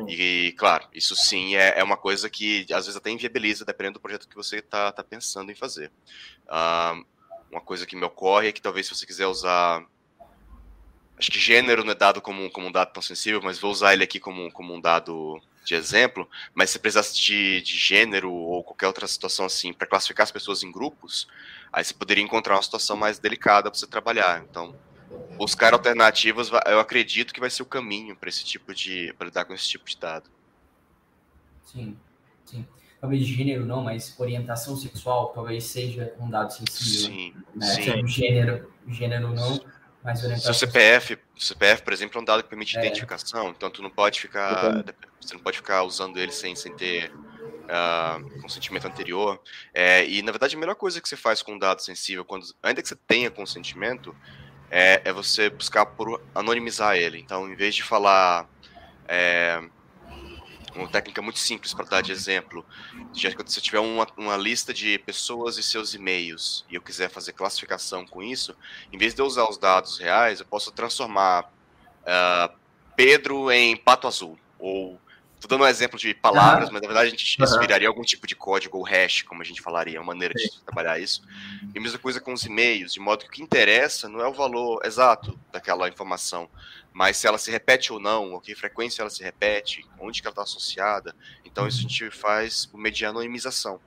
E, 0.08 0.54
claro, 0.58 0.88
isso 0.93 1.15
sim 1.15 1.56
é, 1.56 1.80
é, 1.80 1.84
uma 1.84 1.97
coisa 1.97 2.30
que 2.30 2.65
às 2.71 2.86
vezes 2.86 2.95
até 2.95 3.10
inviabiliza, 3.10 3.65
dependendo 3.65 3.95
do 3.95 4.02
projeto 4.02 4.28
que 4.28 4.36
você 4.36 4.58
está 4.58 4.91
tá 4.91 5.04
pensando 5.04 5.52
em 5.52 5.56
fazer. 5.56 5.91
Uh, 6.45 7.04
uma 7.50 7.62
coisa 7.62 7.86
que 7.86 7.95
me 7.95 8.06
ocorre 8.06 8.50
é 8.50 8.52
que 8.52 8.62
talvez 8.62 8.86
se 8.86 8.95
você 8.95 9.06
quiser 9.06 9.26
usar. 9.26 9.84
Acho 11.17 11.32
que 11.32 11.39
gênero 11.39 11.84
não 11.84 11.91
é 11.91 11.95
dado 11.95 12.21
como, 12.21 12.49
como 12.51 12.67
um 12.67 12.71
dado 12.71 12.93
tão 12.93 13.01
sensível, 13.01 13.41
mas 13.43 13.58
vou 13.58 13.71
usar 13.71 13.93
ele 13.93 14.03
aqui 14.03 14.19
como, 14.19 14.51
como 14.51 14.73
um 14.73 14.80
dado 14.80 15.41
de 15.65 15.73
exemplo, 15.73 16.30
mas 16.53 16.69
se 16.69 16.80
precisasse 16.80 17.15
de, 17.19 17.62
de 17.62 17.75
gênero 17.75 18.32
ou 18.32 18.63
qualquer 18.63 18.88
outra 18.88 19.08
situação 19.08 19.45
assim 19.45 19.73
para 19.73 19.88
classificar 19.88 20.23
as 20.23 20.32
pessoas 20.32 20.63
em 20.63 20.71
grupos, 20.71 21.27
aí 21.73 21.84
você 21.84 21.93
poderia 21.93 22.23
encontrar 22.23 22.56
uma 22.56 22.62
situação 22.62 22.95
mais 22.95 23.19
delicada 23.19 23.69
para 23.69 23.77
você 23.77 23.88
trabalhar. 23.88 24.45
Então, 24.49 24.73
buscar 25.38 25.73
alternativas, 25.73 26.49
eu 26.67 26.80
acredito 26.80 27.34
que 27.34 27.39
vai 27.39 27.49
ser 27.49 27.63
o 27.63 27.65
caminho 27.65 28.15
para 28.15 28.30
esse 28.30 28.45
tipo 28.45 28.73
de 28.73 29.13
para 29.17 29.25
lidar 29.25 29.45
com 29.45 29.53
esse 29.53 29.67
tipo 29.67 29.86
de 29.86 29.97
dado. 29.97 30.30
Sim, 31.65 31.97
sim. 32.45 32.65
Talvez 33.01 33.25
gênero 33.25 33.65
não, 33.65 33.84
mas 33.84 34.17
orientação 34.19 34.77
sexual 34.77 35.34
talvez 35.34 35.65
seja 35.65 36.13
um 36.19 36.30
dado 36.30 36.53
sensível. 36.53 37.10
Sim, 37.10 37.34
né? 37.56 37.65
sim. 37.67 38.08
Gênero, 38.08 38.71
gênero 38.88 39.34
não 39.34 39.60
mais 40.08 40.24
orientação. 40.24 40.54
Seu 40.54 40.67
CPF, 40.67 41.17
CPF, 41.38 41.84
por 41.84 41.93
exemplo, 41.93 42.17
é 42.17 42.22
um 42.22 42.26
dado 42.26 42.43
que 42.43 42.50
permite 42.50 42.78
é. 42.78 42.80
identificação, 42.80 43.50
então 43.50 43.70
tu 43.70 43.82
não 43.82 43.89
pode 43.89 44.20
ficar, 44.20 44.84
você 45.20 45.34
não 45.34 45.41
pode 45.41 45.58
ficar 45.58 45.84
usando 45.84 46.17
ele 46.17 46.32
sem, 46.32 46.56
sem 46.56 46.74
ter 46.76 47.12
uh, 47.12 48.41
consentimento 48.41 48.88
anterior. 48.88 49.39
É, 49.74 50.08
e 50.08 50.22
na 50.22 50.32
verdade 50.32 50.56
a 50.56 50.60
melhor 50.60 50.76
coisa 50.76 51.02
que 51.02 51.10
você 51.10 51.17
faz 51.17 51.41
com 51.41 51.54
um 51.54 51.60
dado 51.60 51.82
sensível, 51.82 52.24
quando, 52.24 52.46
ainda 52.63 52.82
que 52.82 52.88
você 52.88 52.96
tenha 53.08 53.30
consentimento, 53.30 54.15
é, 54.72 55.02
é 55.04 55.12
você 55.12 55.50
buscar 55.50 55.86
por 55.86 56.22
anonimizar 56.34 56.96
ele. 56.96 57.20
Então, 57.20 57.50
em 57.50 57.56
vez 57.56 57.76
de 57.76 57.84
falar 57.84 58.50
é, 59.08 59.62
uma 60.78 60.88
técnica 60.88 61.22
muito 61.22 61.40
simples 61.40 61.74
para 61.74 61.86
dar 61.86 62.02
de 62.02 62.12
exemplo. 62.12 62.66
Já 63.13 63.32
que 63.32 63.52
se 63.52 63.60
eu 63.60 63.63
tiver 63.63 63.80
uma, 63.80 64.08
uma 64.16 64.38
lista 64.38 64.74
de 64.74 64.98
pessoas 65.00 65.58
e 65.58 65.63
seus 65.63 65.94
e-mails 65.94 66.66
e 66.70 66.76
eu 66.76 66.82
quiser 66.82 67.10
fazer 67.10 67.34
classificação 67.34 68.06
com 68.06 68.22
isso, 68.22 68.56
em 68.92 68.98
vez 68.98 69.13
de 69.13 69.22
eu 69.22 69.26
usar 69.26 69.50
os 69.50 69.58
dados 69.58 70.00
reais, 70.00 70.40
eu 70.40 70.46
posso 70.46 70.72
transformar 70.72 71.46
uh, 71.46 72.56
Pedro 72.96 73.52
em 73.52 73.76
pato 73.76 74.08
azul, 74.08 74.38
ou 74.58 75.00
Tô 75.40 75.48
dando 75.48 75.66
um 75.66 75.68
exemplo 75.68 76.00
de 76.00 76.16
palavras, 76.16 76.72
mas 76.72 76.82
na 76.82 76.88
verdade 76.88 77.08
a 77.08 77.10
gente 77.12 77.42
inspiraria 77.42 77.88
algum 77.88 78.02
tipo 78.02 78.26
de 78.26 78.36
código 78.36 78.78
ou 78.78 78.84
hash, 78.84 79.22
como 79.22 79.42
a 79.42 79.46
gente 79.46 79.62
falaria, 79.62 80.00
uma 80.00 80.08
maneira 80.08 80.34
de 80.34 80.50
trabalhar 80.66 81.00
isso. 81.00 81.22
E 81.76 81.78
a 81.78 81.82
mesma 81.82 82.00
coisa 82.00 82.20
com 82.20 82.34
os 82.34 82.44
e-mails, 82.44 82.94
de 82.94 83.00
modo 83.00 83.24
que 83.24 83.28
o 83.28 83.32
que 83.32 83.44
interessa 83.44 84.10
não 84.10 84.20
é 84.20 84.28
o 84.28 84.34
valor 84.34 84.82
exato 84.84 85.40
daquela 85.52 85.88
informação, 85.88 86.50
mas 86.98 87.18
se 87.18 87.28
ela 87.28 87.38
se 87.38 87.52
repete 87.52 87.94
ou 87.94 88.00
não, 88.00 88.34
ou 88.34 88.42
que 88.42 88.56
frequência 88.56 89.04
ela 89.04 89.10
se 89.12 89.22
repete, 89.22 89.86
onde 90.00 90.20
que 90.20 90.28
ela 90.28 90.32
está 90.32 90.42
associada. 90.42 91.16
Então 91.46 91.68
isso 91.68 91.78
a 91.78 91.82
gente 91.84 92.10
faz 92.10 92.66
por 92.66 92.80
meio 92.80 92.96
de 92.96 93.06
anonimização. 93.06 93.80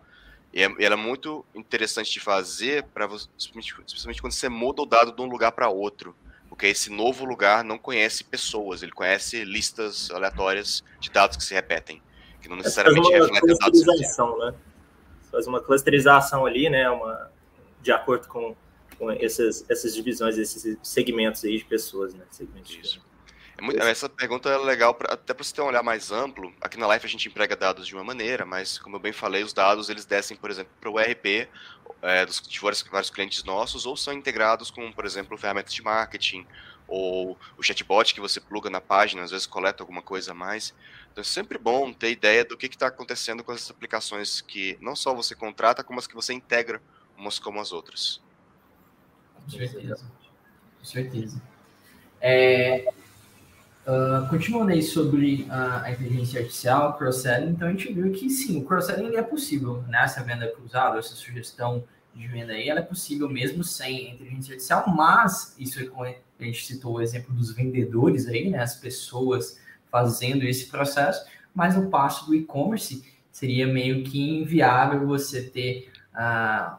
E, 0.55 0.62
é, 0.62 0.73
ela 0.79 0.94
é 0.94 0.96
muito 0.96 1.44
interessante 1.53 2.12
de 2.12 2.20
fazer, 2.20 2.85
para 2.85 3.09
especialmente 3.37 4.20
quando 4.20 4.33
você 4.33 4.49
muda 4.49 4.83
o 4.83 4.87
dado 4.87 5.11
de 5.11 5.20
um 5.20 5.27
lugar 5.27 5.51
para 5.51 5.68
outro 5.68 6.14
porque 6.49 6.66
esse 6.66 6.90
novo 6.90 7.25
lugar 7.25 7.64
não 7.64 7.79
conhece 7.79 8.23
pessoas, 8.23 8.83
ele 8.83 8.92
conhece 8.92 9.44
listas 9.44 10.11
aleatórias 10.11 10.85
de 11.01 11.11
dados 11.11 11.37
que 11.37 11.42
se 11.42 11.55
repetem, 11.55 12.01
que 12.40 12.49
não 12.49 12.57
necessariamente 12.57 13.11
refletem 13.11 13.57
dados. 13.57 13.85
Né? 14.38 14.55
Faz 15.33 15.46
uma 15.49 15.61
clusterização 15.61 16.44
ali, 16.46 16.68
né? 16.68 16.90
Uma, 16.90 17.31
de 17.81 17.90
acordo 17.90 18.29
com, 18.29 18.55
com 19.00 19.10
essas, 19.10 19.64
essas 19.70 19.94
divisões, 19.94 20.36
esses 20.36 20.76
segmentos 20.82 21.42
aí 21.42 21.56
de 21.56 21.64
pessoas, 21.64 22.12
né? 22.12 22.22
Segmentos 22.30 22.70
Isso. 22.70 23.02
É 23.56 23.62
muito, 23.62 23.82
essa 23.82 24.10
pergunta 24.10 24.50
é 24.50 24.58
legal, 24.58 24.94
pra, 24.94 25.14
até 25.14 25.32
para 25.32 25.42
você 25.42 25.54
ter 25.54 25.62
um 25.62 25.66
olhar 25.66 25.82
mais 25.82 26.12
amplo. 26.12 26.52
Aqui 26.60 26.78
na 26.78 26.92
Life 26.92 27.06
a 27.06 27.08
gente 27.08 27.26
emprega 27.26 27.56
dados 27.56 27.86
de 27.86 27.94
uma 27.94 28.04
maneira, 28.04 28.44
mas 28.44 28.78
como 28.78 28.96
eu 28.96 29.00
bem 29.00 29.12
falei, 29.12 29.42
os 29.42 29.54
dados 29.54 29.88
eles 29.88 30.04
descem, 30.04 30.36
por 30.36 30.50
exemplo, 30.50 30.72
para 30.78 30.90
o 30.90 31.00
ERP 31.00 31.48
é, 32.02 32.26
dos, 32.26 32.42
de 32.42 32.60
vários, 32.60 32.82
vários 32.82 33.08
clientes 33.08 33.42
nossos, 33.42 33.86
ou 33.86 33.96
são 33.96 34.12
integrados 34.12 34.70
com, 34.70 34.92
por 34.92 35.06
exemplo, 35.06 35.36
ferramentas 35.38 35.72
de 35.72 35.82
marketing, 35.82 36.46
ou 36.86 37.38
o 37.56 37.62
chatbot 37.62 38.12
que 38.12 38.20
você 38.20 38.38
pluga 38.38 38.68
na 38.68 38.82
página, 38.82 39.22
às 39.22 39.30
vezes 39.30 39.46
coleta 39.46 39.82
alguma 39.82 40.02
coisa 40.02 40.32
a 40.32 40.34
mais. 40.34 40.74
Então 41.10 41.22
é 41.22 41.24
sempre 41.24 41.56
bom 41.56 41.90
ter 41.90 42.10
ideia 42.10 42.44
do 42.44 42.56
que 42.56 42.66
está 42.66 42.88
acontecendo 42.88 43.42
com 43.42 43.52
essas 43.52 43.70
aplicações 43.70 44.42
que 44.42 44.76
não 44.80 44.94
só 44.94 45.14
você 45.14 45.34
contrata, 45.34 45.82
como 45.82 45.98
as 45.98 46.06
que 46.06 46.14
você 46.14 46.34
integra 46.34 46.82
umas 47.16 47.38
como 47.38 47.60
as 47.60 47.72
outras. 47.72 48.20
Com 49.44 49.50
certeza. 49.50 50.05
Com 50.79 50.85
certeza. 50.85 51.42
É, 52.20 52.87
Uh, 53.87 54.29
continuando 54.29 54.70
aí 54.70 54.83
sobre 54.83 55.46
a, 55.50 55.83
a 55.85 55.90
inteligência 55.90 56.40
artificial, 56.40 56.98
cross-selling, 56.98 57.50
então 57.50 57.66
a 57.66 57.70
gente 57.70 57.92
viu 57.92 58.12
que 58.12 58.29
sim, 58.29 58.61
o 58.61 58.64
cross-selling 58.64 59.16
é 59.16 59.22
possível, 59.22 59.83
né? 59.88 60.03
Essa 60.05 60.22
venda 60.22 60.46
cruzada, 60.46 60.98
essa 60.98 61.14
sugestão 61.16 61.83
de 62.14 62.29
venda 62.29 62.53
aí, 62.53 62.68
ela 62.68 62.81
é 62.81 62.83
possível 62.85 63.29
mesmo 63.29 63.64
sem 63.64 64.12
inteligência 64.12 64.53
artificial, 64.53 64.85
mas 64.87 65.57
isso 65.59 65.81
é 65.81 66.20
a 66.38 66.44
gente 66.44 66.66
citou 66.66 66.94
o 66.94 67.00
exemplo 67.00 67.35
dos 67.35 67.53
vendedores 67.53 68.29
aí, 68.29 68.50
né? 68.50 68.59
As 68.59 68.76
pessoas 68.76 69.59
fazendo 69.90 70.44
esse 70.44 70.66
processo, 70.66 71.26
mas 71.55 71.74
no 71.74 71.88
passo 71.88 72.26
do 72.26 72.35
e-commerce 72.35 73.03
seria 73.33 73.66
meio 73.66 74.05
que 74.05 74.20
inviável 74.20 75.07
você 75.07 75.42
ter 75.42 75.90
uh, 76.14 76.76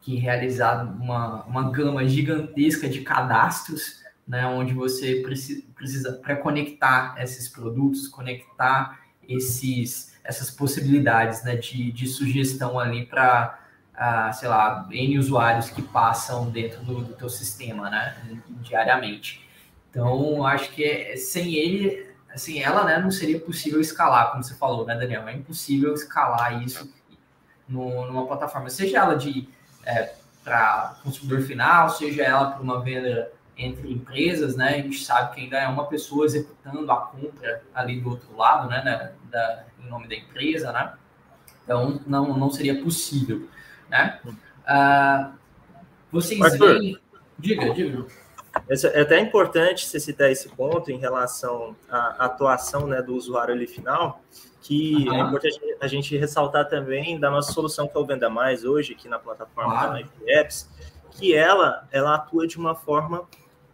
que 0.00 0.16
realizar 0.16 0.84
uma, 0.84 1.44
uma 1.44 1.70
gama 1.70 2.06
gigantesca 2.06 2.88
de 2.88 3.02
cadastros 3.02 4.00
né, 4.30 4.46
onde 4.46 4.72
você 4.72 5.16
precisa, 5.16 5.62
precisa 5.74 6.12
para 6.12 6.36
conectar 6.36 7.16
esses 7.18 7.48
produtos, 7.48 8.06
conectar 8.06 9.00
esses, 9.28 10.16
essas 10.22 10.50
possibilidades 10.50 11.42
né, 11.42 11.56
de, 11.56 11.90
de 11.90 12.06
sugestão 12.06 12.78
ali 12.78 13.04
para, 13.06 13.58
uh, 13.92 14.32
sei 14.32 14.48
lá, 14.48 14.86
N 14.88 15.18
usuários 15.18 15.70
que 15.70 15.82
passam 15.82 16.48
dentro 16.48 16.80
do, 16.84 17.02
do 17.02 17.14
teu 17.14 17.28
sistema 17.28 17.90
né, 17.90 18.16
diariamente. 18.60 19.44
Então, 19.90 20.46
acho 20.46 20.70
que 20.70 20.84
é, 20.84 21.16
sem 21.16 21.54
ele, 21.56 22.06
assim, 22.32 22.60
ela 22.60 22.84
né, 22.84 22.98
não 23.00 23.10
seria 23.10 23.40
possível 23.40 23.80
escalar, 23.80 24.30
como 24.30 24.44
você 24.44 24.54
falou, 24.54 24.86
né, 24.86 24.96
Daniel? 24.96 25.26
É 25.26 25.34
impossível 25.34 25.92
escalar 25.92 26.62
isso 26.62 26.88
numa 27.68 28.26
plataforma, 28.26 28.70
seja 28.70 28.98
ela 28.98 29.14
de 29.14 29.48
é, 29.84 30.14
para 30.42 30.96
consumidor 31.02 31.42
final, 31.42 31.90
seja 31.90 32.22
ela 32.22 32.50
para 32.52 32.62
uma 32.62 32.82
venda 32.82 33.30
entre 33.56 33.92
empresas, 33.92 34.56
né? 34.56 34.68
A 34.68 34.82
gente 34.82 35.04
sabe 35.04 35.34
que 35.34 35.40
ainda 35.42 35.58
é 35.58 35.68
uma 35.68 35.86
pessoa 35.86 36.24
executando 36.24 36.90
a 36.90 36.96
compra 36.96 37.62
ali 37.74 38.00
do 38.00 38.10
outro 38.10 38.34
lado, 38.36 38.68
né? 38.68 38.80
Da, 38.82 39.12
da, 39.30 39.64
em 39.78 39.88
nome 39.88 40.08
da 40.08 40.14
empresa, 40.14 40.72
né? 40.72 40.94
Então, 41.64 42.00
não, 42.06 42.36
não 42.36 42.50
seria 42.50 42.82
possível, 42.82 43.48
né? 43.88 44.18
Uh, 44.24 45.32
vocês 46.10 46.40
Arthur, 46.40 46.78
veem... 46.78 46.98
Diga, 47.38 47.72
diga. 47.74 48.06
É 48.68 49.00
até 49.00 49.18
importante 49.20 49.86
você 49.86 50.00
citar 50.00 50.30
esse 50.30 50.48
ponto 50.48 50.90
em 50.90 50.98
relação 50.98 51.76
à 51.88 52.24
atuação 52.26 52.86
né, 52.86 53.00
do 53.00 53.14
usuário 53.14 53.54
ali 53.54 53.66
final, 53.66 54.22
que 54.60 55.08
uhum. 55.08 55.14
é 55.14 55.20
importante 55.20 55.60
a 55.80 55.86
gente 55.86 56.16
ressaltar 56.16 56.68
também 56.68 57.18
da 57.18 57.30
nossa 57.30 57.52
solução 57.52 57.88
que 57.88 57.96
é 57.96 58.00
o 58.00 58.04
Venda 58.04 58.28
Mais 58.28 58.64
hoje, 58.64 58.92
aqui 58.92 59.08
na 59.08 59.18
plataforma 59.18 59.72
claro. 59.72 60.04
da 60.04 60.40
Apps, 60.40 60.68
que 61.12 61.34
ela, 61.34 61.88
ela 61.90 62.16
atua 62.16 62.46
de 62.46 62.58
uma 62.58 62.74
forma 62.74 63.28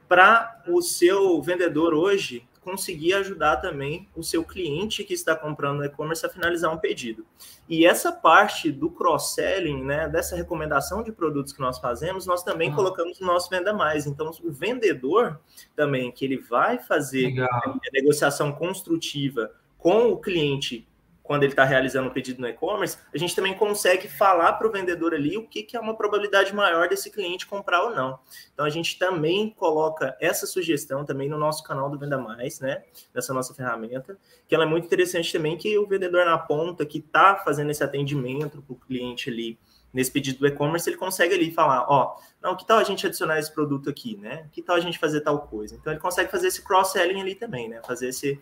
para 0.08 0.62
o 0.68 0.80
seu 0.80 1.40
vendedor 1.42 1.92
hoje 1.92 2.45
conseguir 2.66 3.14
ajudar 3.14 3.58
também 3.58 4.08
o 4.16 4.24
seu 4.24 4.42
cliente 4.42 5.04
que 5.04 5.14
está 5.14 5.36
comprando 5.36 5.84
e-commerce 5.84 6.26
a 6.26 6.28
finalizar 6.28 6.74
um 6.74 6.76
pedido. 6.76 7.24
E 7.68 7.86
essa 7.86 8.10
parte 8.10 8.72
do 8.72 8.90
cross-selling, 8.90 9.84
né, 9.84 10.08
dessa 10.08 10.34
recomendação 10.34 11.00
de 11.00 11.12
produtos 11.12 11.52
que 11.52 11.60
nós 11.60 11.78
fazemos, 11.78 12.26
nós 12.26 12.42
também 12.42 12.70
uhum. 12.70 12.74
colocamos 12.74 13.20
no 13.20 13.26
nosso 13.28 13.48
Venda 13.48 13.72
Mais. 13.72 14.04
Então, 14.04 14.32
o 14.42 14.50
vendedor 14.50 15.38
também, 15.76 16.10
que 16.10 16.24
ele 16.24 16.38
vai 16.38 16.80
fazer 16.80 17.40
a 17.40 17.78
negociação 17.92 18.50
construtiva 18.50 19.52
com 19.78 20.08
o 20.08 20.18
cliente 20.18 20.88
quando 21.26 21.42
ele 21.42 21.52
está 21.52 21.64
realizando 21.64 22.08
um 22.08 22.12
pedido 22.12 22.40
no 22.40 22.48
e-commerce, 22.48 22.96
a 23.12 23.18
gente 23.18 23.34
também 23.34 23.54
consegue 23.54 24.08
falar 24.08 24.52
para 24.54 24.66
o 24.66 24.70
vendedor 24.70 25.12
ali 25.12 25.36
o 25.36 25.46
que, 25.46 25.62
que 25.62 25.76
é 25.76 25.80
uma 25.80 25.96
probabilidade 25.96 26.54
maior 26.54 26.88
desse 26.88 27.10
cliente 27.10 27.46
comprar 27.46 27.82
ou 27.82 27.94
não. 27.94 28.18
Então 28.54 28.64
a 28.64 28.70
gente 28.70 28.98
também 28.98 29.50
coloca 29.50 30.16
essa 30.20 30.46
sugestão 30.46 31.04
também 31.04 31.28
no 31.28 31.36
nosso 31.36 31.62
canal 31.64 31.90
do 31.90 31.98
Venda 31.98 32.16
Mais, 32.16 32.60
né? 32.60 32.84
Nessa 33.12 33.34
nossa 33.34 33.52
ferramenta, 33.52 34.16
que 34.48 34.54
ela 34.54 34.64
é 34.64 34.68
muito 34.68 34.86
interessante 34.86 35.32
também 35.32 35.56
que 35.56 35.76
o 35.76 35.86
vendedor 35.86 36.24
na 36.24 36.38
ponta 36.38 36.86
que 36.86 36.98
está 36.98 37.36
fazendo 37.36 37.70
esse 37.70 37.82
atendimento 37.82 38.62
para 38.62 38.72
o 38.72 38.76
cliente 38.76 39.28
ali 39.28 39.58
nesse 39.92 40.10
pedido 40.10 40.40
do 40.40 40.46
e-commerce, 40.46 40.88
ele 40.88 40.98
consegue 40.98 41.34
ali 41.34 41.50
falar, 41.50 41.86
ó, 41.88 42.16
não, 42.42 42.54
que 42.54 42.66
tal 42.66 42.78
a 42.78 42.84
gente 42.84 43.06
adicionar 43.06 43.38
esse 43.38 43.52
produto 43.52 43.88
aqui, 43.88 44.16
né? 44.18 44.46
Que 44.52 44.60
tal 44.60 44.76
a 44.76 44.80
gente 44.80 44.98
fazer 44.98 45.22
tal 45.22 45.40
coisa? 45.46 45.74
Então 45.74 45.90
ele 45.90 46.00
consegue 46.00 46.30
fazer 46.30 46.48
esse 46.48 46.62
cross-selling 46.62 47.20
ali 47.20 47.34
também, 47.34 47.68
né? 47.68 47.80
Fazer 47.82 48.08
esse 48.08 48.38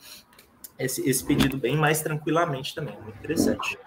esse, 0.78 1.08
esse 1.08 1.24
pedido 1.24 1.56
bem 1.56 1.76
mais 1.76 2.00
tranquilamente 2.02 2.74
também. 2.74 2.94
Muito 3.00 3.18
interessante. 3.18 3.78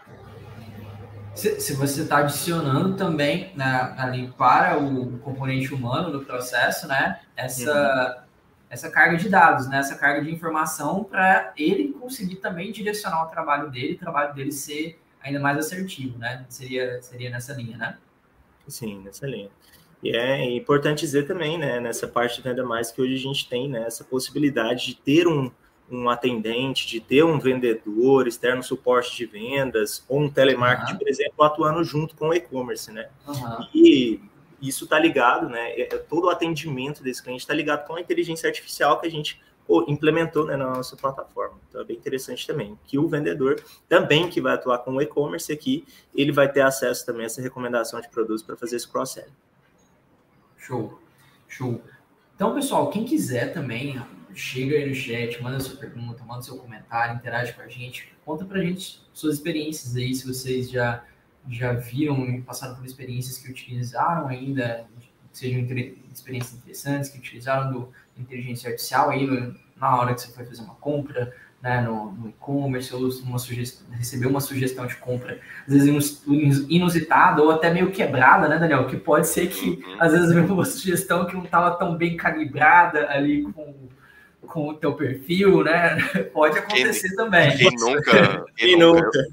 Se, 1.36 1.60
se 1.60 1.74
você 1.76 2.02
está 2.02 2.18
adicionando 2.18 2.96
também 2.96 3.52
né, 3.56 3.94
ali 3.98 4.28
para 4.38 4.80
o 4.80 5.20
componente 5.20 5.74
humano 5.74 6.12
do 6.12 6.26
processo, 6.26 6.88
né? 6.88 7.20
Essa, 7.36 8.18
uhum. 8.18 8.24
essa 8.70 8.90
carga 8.90 9.18
de 9.18 9.30
dados, 9.30 9.68
né? 9.70 9.78
Essa 9.78 9.96
carga 9.96 10.24
de 10.24 10.32
informação 10.34 11.04
para 11.04 11.54
ele 11.56 11.90
conseguir 11.94 12.38
também 12.38 12.72
direcionar 12.72 13.26
o 13.26 13.28
trabalho 13.28 13.70
dele, 13.70 13.94
o 13.94 14.00
trabalho 14.00 14.34
dele 14.34 14.52
ser 14.52 15.00
ainda 15.22 15.40
mais 15.40 15.58
assertivo, 15.60 16.18
né? 16.18 16.44
Seria, 16.50 17.00
seria 17.04 17.30
nessa 17.30 17.54
linha, 17.54 17.78
né? 17.78 17.98
Sim, 18.68 19.04
nessa 19.04 19.28
linha. 19.28 19.50
E 20.02 20.16
é 20.16 20.56
importante 20.56 21.02
dizer 21.02 21.28
também, 21.28 21.58
né, 21.58 21.80
nessa 21.80 22.08
parte 22.08 22.48
ainda 22.48 22.64
mais 22.64 22.92
que 22.92 23.02
hoje 23.02 23.16
a 23.16 23.18
gente 23.20 23.50
tem 23.50 23.70
né, 23.70 23.84
essa 23.86 24.04
possibilidade 24.04 24.88
de 24.88 24.96
ter 24.96 25.28
um, 25.28 25.52
um 25.90 26.10
atendente, 26.10 26.88
de 26.88 27.00
ter 27.00 27.24
um 27.24 27.40
vendedor, 27.40 28.28
externo 28.28 28.62
suporte 28.62 29.16
de 29.16 29.26
vendas, 29.26 30.04
ou 30.08 30.22
um 30.22 30.30
telemarketing, 30.30 30.94
uhum. 30.94 30.98
por 30.98 31.08
exemplo, 31.08 31.44
atuando 31.44 31.84
junto 31.84 32.16
com 32.16 32.30
o 32.30 32.34
e-commerce, 32.34 32.92
né? 32.92 33.10
Uhum. 33.28 33.68
E 33.74 34.22
isso 34.62 34.84
está 34.84 35.00
ligado, 35.00 35.50
né? 35.50 35.72
É, 35.72 35.82
é, 35.84 35.98
todo 35.98 36.26
o 36.26 36.30
atendimento 36.30 37.02
desse 37.02 37.24
cliente 37.24 37.42
está 37.42 37.54
ligado 37.54 37.88
com 37.88 37.96
a 37.96 38.02
inteligência 38.02 38.48
artificial 38.48 39.00
que 39.00 39.08
a 39.08 39.12
gente 39.12 39.42
implementou 39.88 40.46
né, 40.46 40.56
na 40.56 40.70
nossa 40.70 40.96
plataforma. 40.96 41.58
Então 41.68 41.82
é 41.82 41.84
bem 41.84 41.98
interessante 41.98 42.48
também 42.48 42.80
que 42.86 42.98
o 42.98 43.08
vendedor 43.08 43.62
também 43.88 44.30
que 44.30 44.40
vai 44.40 44.54
atuar 44.54 44.80
com 44.80 44.96
o 44.96 45.02
e-commerce 45.02 45.52
aqui, 45.52 45.86
ele 46.16 46.32
vai 46.32 46.50
ter 46.50 46.62
acesso 46.62 47.06
também 47.06 47.24
a 47.24 47.26
essa 47.26 47.42
recomendação 47.42 48.00
de 48.00 48.08
produtos 48.08 48.42
para 48.42 48.56
fazer 48.56 48.78
esse 48.78 48.88
cross-selling. 48.88 49.34
Show, 50.58 51.00
show. 51.50 51.82
Então, 52.36 52.54
pessoal, 52.54 52.90
quem 52.90 53.04
quiser 53.04 53.54
também 53.54 54.02
chega 54.38 54.76
aí 54.76 54.88
no 54.88 54.96
chat, 54.96 55.42
manda 55.42 55.60
sua 55.60 55.78
pergunta, 55.78 56.24
manda 56.24 56.42
seu 56.42 56.58
comentário, 56.58 57.16
interage 57.16 57.54
com 57.54 57.62
a 57.62 57.68
gente, 57.68 58.14
conta 58.24 58.46
pra 58.46 58.62
gente 58.62 59.02
suas 59.14 59.36
experiências 59.36 59.96
aí, 59.96 60.14
se 60.14 60.28
vocês 60.28 60.70
já, 60.70 61.04
já 61.50 61.74
viram 61.74 62.24
e 62.26 62.42
passaram 62.42 62.76
por 62.76 62.86
experiências 62.86 63.38
que 63.38 63.50
utilizaram 63.50 64.28
ainda, 64.28 64.86
que 65.00 65.10
sejam 65.34 65.62
experiências 66.14 66.54
interessantes, 66.54 67.10
que 67.10 67.18
utilizaram 67.18 67.72
do 67.72 67.90
inteligência 68.18 68.70
artificial 68.70 69.10
aí 69.10 69.26
no, 69.26 69.56
na 69.76 69.96
hora 69.96 70.14
que 70.14 70.22
você 70.22 70.32
foi 70.32 70.46
fazer 70.46 70.62
uma 70.62 70.76
compra, 70.76 71.34
né, 71.62 71.82
no, 71.82 72.12
no 72.12 72.30
e-commerce, 72.30 72.94
ou 72.94 73.10
uma 73.24 73.40
sugestão, 73.40 73.88
recebeu 73.92 74.30
uma 74.30 74.40
sugestão 74.40 74.86
de 74.86 74.96
compra, 74.98 75.40
às 75.68 75.74
vezes 75.74 76.24
inusitada 76.70 77.42
ou 77.42 77.52
até 77.52 77.74
meio 77.74 77.92
quebrada, 77.92 78.48
né, 78.48 78.60
Daniel? 78.60 78.86
Que 78.88 78.98
pode 78.98 79.28
ser 79.28 79.48
que, 79.48 79.70
uhum. 79.70 79.98
às 80.00 80.12
vezes, 80.12 80.36
uma 80.50 80.66
sugestão 80.66 81.26
que 81.26 81.36
não 81.36 81.44
estava 81.44 81.72
tão 81.72 81.98
bem 81.98 82.16
calibrada 82.16 83.10
ali 83.10 83.42
com 83.42 83.88
com 84.48 84.70
o 84.70 84.74
teu 84.74 84.94
perfil, 84.94 85.64
né? 85.64 85.98
Pode 86.34 86.58
acontecer 86.58 87.10
quem, 87.10 87.16
também. 87.16 87.58
Quem 87.58 87.72
nunca? 87.72 88.46
Quem 88.56 88.80
nunca? 88.80 89.28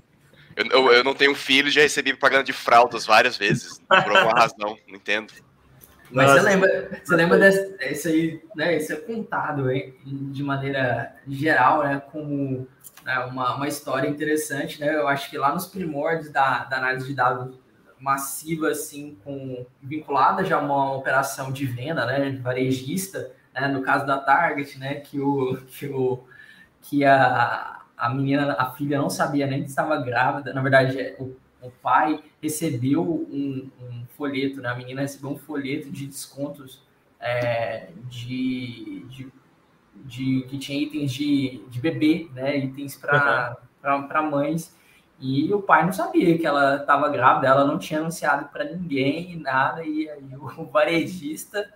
Eu, 0.57 0.67
eu, 0.67 0.93
eu, 0.93 1.05
não 1.05 1.15
tenho 1.15 1.35
filho, 1.35 1.71
já 1.71 1.81
recebi 1.81 2.12
propaganda 2.12 2.45
de 2.45 2.53
fraldas 2.53 3.07
várias 3.07 3.37
vezes, 3.37 3.81
por 3.89 4.17
alguma 4.17 4.35
razão, 4.39 4.77
não 4.87 4.95
entendo. 4.95 5.33
Mas 6.11 6.29
Nossa. 6.29 6.41
você 6.43 6.49
lembra, 6.49 7.01
você 7.03 7.17
lembra 7.17 7.39
desse 7.39 8.09
aí, 8.09 8.43
né? 8.55 8.77
Isso 8.77 8.93
é 8.93 8.97
contado 8.97 9.71
hein, 9.71 9.95
de 10.05 10.43
maneira 10.43 11.17
geral, 11.27 11.83
né? 11.83 12.03
Como 12.12 12.69
né, 13.05 13.19
uma, 13.21 13.57
uma 13.57 13.67
história 13.67 14.09
interessante, 14.09 14.81
né? 14.81 14.95
Eu 14.95 15.09
acho 15.09 15.29
que 15.29 15.37
lá 15.37 15.53
nos 15.53 15.67
primórdios 15.67 16.31
da, 16.31 16.65
da 16.65 16.77
análise 16.77 17.09
de 17.09 17.15
dados 17.15 17.59
massiva, 17.99 18.69
assim, 18.69 19.17
com 19.25 19.65
vinculada 19.83 20.45
já 20.45 20.57
a 20.57 20.61
uma 20.61 20.93
operação 20.95 21.51
de 21.51 21.65
venda, 21.65 22.05
né? 22.05 22.39
varejista, 22.43 23.33
né, 23.55 23.68
no 23.68 23.82
caso 23.82 24.07
da 24.07 24.18
Target, 24.18 24.78
né? 24.78 24.96
Que 24.96 25.20
o 25.20 25.57
que 25.66 25.86
o 25.86 26.24
que 26.82 27.05
a, 27.05 27.80
a 27.96 28.09
menina, 28.11 28.55
a 28.59 28.72
filha 28.72 28.98
não 28.98 29.09
sabia 29.09 29.46
nem 29.46 29.62
que 29.62 29.70
estava 29.70 29.96
grávida. 29.96 30.52
Na 30.52 30.61
verdade, 30.61 31.14
o 31.18 31.34
o 31.64 31.70
pai 31.70 32.22
recebeu 32.42 33.02
um, 33.02 33.70
um, 33.80 34.05
folheto, 34.16 34.61
né? 34.61 34.68
A 34.68 34.74
menina 34.74 35.00
recebeu 35.00 35.30
um 35.30 35.38
folheto 35.38 35.90
de 35.90 36.07
descontos 36.07 36.82
é, 37.18 37.88
de, 38.07 39.05
de, 39.09 39.32
de, 40.05 40.46
que 40.48 40.59
tinha 40.59 40.82
itens 40.82 41.12
de, 41.12 41.64
de 41.70 41.80
bebê, 41.80 42.28
né? 42.34 42.59
Itens 42.59 42.96
para 42.96 43.57
uhum. 43.82 44.30
mães. 44.30 44.76
E 45.18 45.52
o 45.55 45.62
pai 45.62 45.86
não 45.86 45.92
sabia 45.92 46.36
que 46.36 46.46
ela 46.46 46.76
estava 46.76 47.09
grávida, 47.09 47.46
ela 47.46 47.64
não 47.64 47.78
tinha 47.78 48.00
anunciado 48.00 48.48
para 48.48 48.64
ninguém, 48.64 49.38
nada, 49.38 49.82
e 49.82 50.09
aí 50.09 50.36
o 50.36 50.64
varejista 50.70 51.72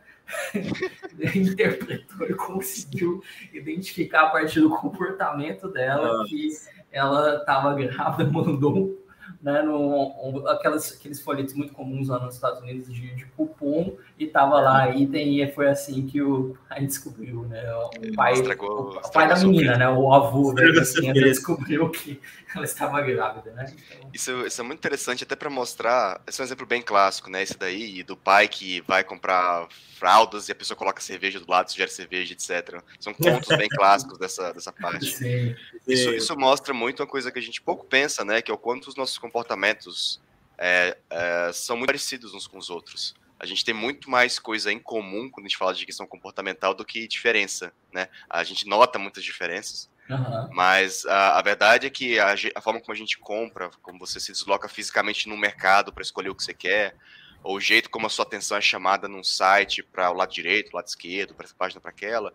interpretou 1.34 2.26
e 2.28 2.34
conseguiu 2.34 3.22
identificar 3.52 4.24
a 4.24 4.30
partir 4.30 4.60
do 4.60 4.70
comportamento 4.70 5.68
dela 5.68 6.24
que 6.26 6.50
ela 6.90 7.36
estava 7.36 7.74
grávida, 7.74 8.28
mandou 8.32 9.07
né, 9.40 9.62
no, 9.62 10.46
aquelas, 10.48 10.92
aqueles 10.92 11.20
folhetos 11.20 11.54
muito 11.54 11.72
comuns 11.72 12.08
lá 12.08 12.18
nos 12.18 12.34
Estados 12.34 12.60
Unidos 12.60 12.92
de, 12.92 13.14
de 13.14 13.24
cupom, 13.26 13.96
e 14.18 14.26
tava 14.26 14.60
lá 14.60 14.90
item, 14.94 15.42
e 15.42 15.52
foi 15.52 15.68
assim 15.68 16.06
que 16.06 16.20
o 16.20 16.56
pai 16.68 16.84
descobriu, 16.86 17.42
né? 17.42 17.62
O 17.74 18.14
pai, 18.14 18.32
estragou, 18.32 18.94
o, 18.94 18.98
o 18.98 19.12
pai 19.12 19.28
da 19.28 19.36
menina, 19.36 19.76
né? 19.76 19.88
O 19.88 20.12
avô 20.12 20.54
assim, 20.80 21.12
descobriu 21.12 21.88
que 21.90 22.20
ela 22.54 22.64
estava 22.64 23.00
grávida, 23.02 23.52
né? 23.52 23.66
Então... 23.72 24.10
Isso, 24.12 24.46
isso 24.46 24.60
é 24.60 24.64
muito 24.64 24.78
interessante, 24.78 25.24
até 25.24 25.36
para 25.36 25.50
mostrar. 25.50 26.20
Esse 26.26 26.40
é 26.40 26.42
um 26.42 26.46
exemplo 26.46 26.66
bem 26.66 26.82
clássico, 26.82 27.30
né? 27.30 27.42
Esse 27.42 27.58
daí, 27.58 28.02
do 28.02 28.16
pai 28.16 28.48
que 28.48 28.80
vai 28.82 29.04
comprar 29.04 29.68
fraldas 29.98 30.48
e 30.48 30.52
a 30.52 30.54
pessoa 30.54 30.76
coloca 30.76 31.00
cerveja 31.00 31.40
do 31.40 31.50
lado, 31.50 31.70
sugere 31.70 31.90
cerveja, 31.90 32.32
etc. 32.32 32.80
São 33.00 33.12
contos 33.12 33.48
bem 33.56 33.68
clássicos 33.76 34.18
dessa, 34.18 34.52
dessa 34.52 34.72
parte. 34.72 35.06
Sim, 35.06 35.54
sim. 35.54 35.56
Isso, 35.86 36.10
isso 36.10 36.38
mostra 36.38 36.72
muito 36.72 37.00
uma 37.00 37.06
coisa 37.06 37.30
que 37.30 37.38
a 37.38 37.42
gente 37.42 37.60
pouco 37.60 37.84
pensa, 37.84 38.24
né? 38.24 38.40
Que 38.40 38.50
é 38.50 38.54
o 38.54 38.58
quanto 38.58 38.88
os 38.88 38.96
nossos 38.96 39.17
comportamentos 39.18 40.20
é, 40.56 40.96
é, 41.10 41.50
são 41.52 41.76
muito 41.76 41.88
parecidos 41.88 42.34
uns 42.34 42.46
com 42.46 42.58
os 42.58 42.70
outros. 42.70 43.14
A 43.38 43.46
gente 43.46 43.64
tem 43.64 43.74
muito 43.74 44.10
mais 44.10 44.38
coisa 44.38 44.72
em 44.72 44.78
comum 44.78 45.30
quando 45.30 45.46
a 45.46 45.48
gente 45.48 45.56
fala 45.56 45.72
de 45.72 45.86
questão 45.86 46.06
comportamental 46.06 46.74
do 46.74 46.84
que 46.84 47.06
diferença, 47.06 47.72
né? 47.92 48.08
A 48.28 48.42
gente 48.42 48.66
nota 48.66 48.98
muitas 48.98 49.22
diferenças. 49.22 49.88
Uhum. 50.10 50.48
Mas 50.52 51.04
a, 51.06 51.38
a, 51.38 51.42
verdade 51.42 51.86
é 51.86 51.90
que 51.90 52.18
a, 52.18 52.34
a, 52.54 52.60
forma 52.60 52.80
como 52.80 52.92
a 52.92 52.96
gente 52.96 53.18
compra, 53.18 53.70
como 53.82 53.98
você 53.98 54.18
se 54.18 54.32
desloca 54.32 54.68
fisicamente 54.68 55.28
no 55.28 55.36
mercado 55.36 55.92
para 55.92 56.02
escolher 56.02 56.30
o 56.30 56.34
que 56.34 56.42
você 56.42 56.54
quer, 56.54 56.96
ou 57.42 57.56
o 57.56 57.60
jeito 57.60 57.90
como 57.90 58.06
a 58.06 58.10
sua 58.10 58.24
atenção 58.24 58.56
é 58.56 58.60
chamada 58.60 59.06
num 59.06 59.22
site 59.22 59.82
para 59.82 60.10
o 60.10 60.14
lado 60.14 60.32
direito, 60.32 60.72
o 60.72 60.76
lado 60.76 60.86
esquerdo, 60.86 61.34
para 61.34 61.44
essa 61.44 61.54
página, 61.54 61.80
para 61.80 61.90
aquela, 61.90 62.34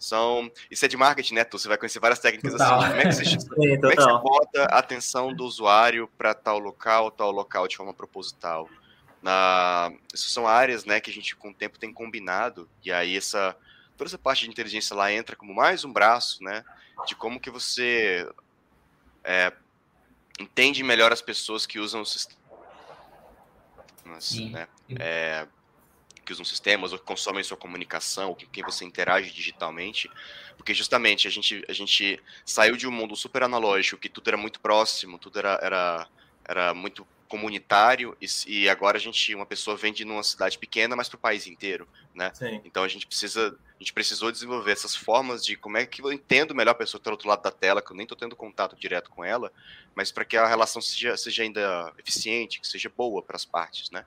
são. 0.00 0.50
Isso 0.70 0.84
é 0.84 0.88
de 0.88 0.96
marketing, 0.96 1.34
né? 1.34 1.44
Tu? 1.44 1.58
Você 1.58 1.68
vai 1.68 1.76
conhecer 1.76 2.00
várias 2.00 2.18
técnicas 2.18 2.54
assim, 2.54 2.64
total. 2.64 2.80
assim. 2.80 2.90
Como 2.90 3.00
é, 3.00 3.06
que 3.06 3.12
você, 3.12 3.46
como 3.46 3.92
é 3.92 3.96
que 3.96 4.02
você 4.02 4.18
bota 4.18 4.62
a 4.64 4.78
atenção 4.78 5.34
do 5.34 5.44
usuário 5.44 6.08
para 6.16 6.32
tal 6.32 6.58
local, 6.58 7.10
tal 7.10 7.30
local 7.30 7.68
de 7.68 7.76
forma 7.76 7.92
proposital? 7.92 8.68
Na... 9.22 9.92
Isso 10.12 10.30
são 10.30 10.48
áreas 10.48 10.86
né, 10.86 10.98
que 10.98 11.10
a 11.10 11.12
gente 11.12 11.36
com 11.36 11.50
o 11.50 11.54
tempo 11.54 11.78
tem 11.78 11.92
combinado, 11.92 12.66
e 12.82 12.90
aí 12.90 13.14
essa 13.14 13.54
toda 13.96 14.08
essa 14.08 14.16
parte 14.16 14.44
de 14.44 14.50
inteligência 14.50 14.96
lá 14.96 15.12
entra 15.12 15.36
como 15.36 15.54
mais 15.54 15.84
um 15.84 15.92
braço, 15.92 16.42
né? 16.42 16.64
De 17.06 17.14
como 17.14 17.38
que 17.38 17.50
você 17.50 18.26
é, 19.22 19.52
entende 20.40 20.82
melhor 20.82 21.12
as 21.12 21.20
pessoas 21.20 21.66
que 21.66 21.78
usam 21.78 22.00
o 22.00 22.06
sistema. 22.06 22.40
Né? 24.50 24.66
É, 24.98 25.46
que 26.30 26.32
usam 26.32 26.44
sistemas 26.44 26.92
ou 26.92 26.98
que 26.98 27.04
consomem 27.04 27.42
sua 27.42 27.56
comunicação, 27.56 28.28
ou 28.28 28.36
com 28.36 28.46
quem 28.46 28.62
você 28.62 28.84
interage 28.84 29.32
digitalmente, 29.32 30.08
porque 30.56 30.72
justamente 30.72 31.26
a 31.26 31.30
gente, 31.30 31.64
a 31.68 31.72
gente 31.72 32.20
saiu 32.44 32.76
de 32.76 32.86
um 32.86 32.92
mundo 32.92 33.16
super 33.16 33.42
analógico, 33.42 34.00
que 34.00 34.08
tudo 34.08 34.28
era 34.28 34.36
muito 34.36 34.60
próximo, 34.60 35.18
tudo 35.18 35.40
era, 35.40 35.58
era, 35.60 36.08
era 36.44 36.74
muito 36.74 37.04
comunitário 37.28 38.16
e, 38.20 38.26
e, 38.46 38.68
agora 38.68 38.96
a 38.96 39.00
gente 39.00 39.34
uma 39.36 39.46
pessoa 39.46 39.76
vende 39.76 40.04
numa 40.04 40.22
cidade 40.22 40.58
pequena 40.58 40.96
mas 40.96 41.08
para 41.08 41.16
o 41.16 41.20
país 41.20 41.46
inteiro 41.46 41.86
né? 42.12 42.32
Sim. 42.34 42.60
então 42.64 42.82
a 42.82 42.88
gente 42.88 43.06
precisa 43.06 43.56
a 43.56 43.78
gente 43.78 43.92
precisou 43.92 44.32
desenvolver 44.32 44.72
essas 44.72 44.96
formas 44.96 45.44
de 45.44 45.54
como 45.54 45.76
é 45.76 45.86
que 45.86 46.02
eu 46.02 46.12
entendo 46.12 46.56
melhor 46.56 46.72
a 46.72 46.74
pessoa 46.74 46.98
que 46.98 47.02
está 47.02 47.10
do 47.10 47.14
outro 47.14 47.28
lado 47.28 47.42
da 47.42 47.52
tela 47.52 47.80
que 47.80 47.92
eu 47.92 47.96
nem 47.96 48.02
estou 48.02 48.18
tendo 48.18 48.34
contato 48.34 48.74
direto 48.74 49.10
com 49.10 49.24
ela 49.24 49.52
mas 49.94 50.10
para 50.10 50.24
que 50.24 50.36
a 50.36 50.44
relação 50.44 50.82
seja, 50.82 51.16
seja 51.16 51.44
ainda 51.44 51.92
eficiente 51.98 52.60
que 52.60 52.66
seja 52.66 52.90
boa 52.90 53.22
para 53.22 53.36
as 53.36 53.44
partes 53.44 53.92
né 53.92 54.04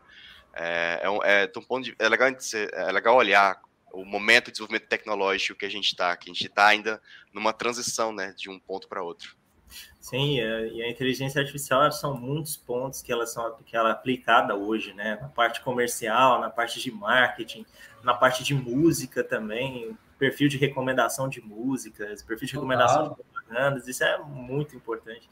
é, 0.53 1.01
é, 1.03 1.43
é, 1.43 1.51
um 1.59 1.63
ponto 1.63 1.85
de, 1.85 1.95
é, 1.97 2.07
legal, 2.07 2.29
é 2.29 2.91
legal 2.91 3.15
olhar 3.15 3.59
o 3.91 4.05
momento 4.05 4.45
de 4.45 4.53
desenvolvimento 4.53 4.87
tecnológico 4.87 5.59
que 5.59 5.65
a 5.65 5.69
gente 5.69 5.87
está, 5.87 6.15
que 6.17 6.29
a 6.29 6.33
gente 6.33 6.47
está 6.47 6.67
ainda 6.67 7.01
numa 7.31 7.53
transição, 7.53 8.11
né, 8.11 8.33
de 8.37 8.49
um 8.49 8.59
ponto 8.59 8.87
para 8.87 9.03
outro. 9.03 9.35
Sim, 9.99 10.37
e 10.37 10.83
a 10.83 10.89
inteligência 10.89 11.39
artificial 11.39 11.91
são 11.91 12.15
muitos 12.15 12.57
pontos 12.57 13.01
que 13.01 13.11
ela, 13.11 13.25
são, 13.25 13.55
que 13.65 13.75
ela 13.75 13.89
é 13.89 13.91
aplicada 13.93 14.53
hoje, 14.53 14.93
né? 14.93 15.17
Na 15.19 15.29
parte 15.29 15.61
comercial, 15.61 16.39
na 16.41 16.49
parte 16.49 16.79
de 16.79 16.91
marketing, 16.91 17.65
na 18.03 18.13
parte 18.13 18.43
de 18.43 18.53
música 18.53 19.23
também, 19.23 19.97
perfil 20.19 20.47
de 20.47 20.57
recomendação 20.57 21.27
de 21.27 21.41
músicas, 21.41 22.21
perfil 22.21 22.47
de 22.47 22.53
recomendação 22.53 23.09
de 23.09 23.15
propagandas, 23.15 23.87
isso 23.87 24.03
é 24.03 24.17
muito 24.19 24.75
importante. 24.75 25.27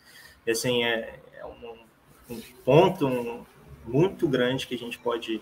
E, 0.45 0.51
assim, 0.51 0.83
é, 0.83 1.19
é 1.33 1.45
um, 1.45 1.77
um 2.29 2.41
ponto, 2.63 3.05
um, 3.05 3.45
muito 3.85 4.27
grande 4.27 4.67
que 4.67 4.75
a 4.75 4.77
gente 4.77 4.97
pode 4.97 5.41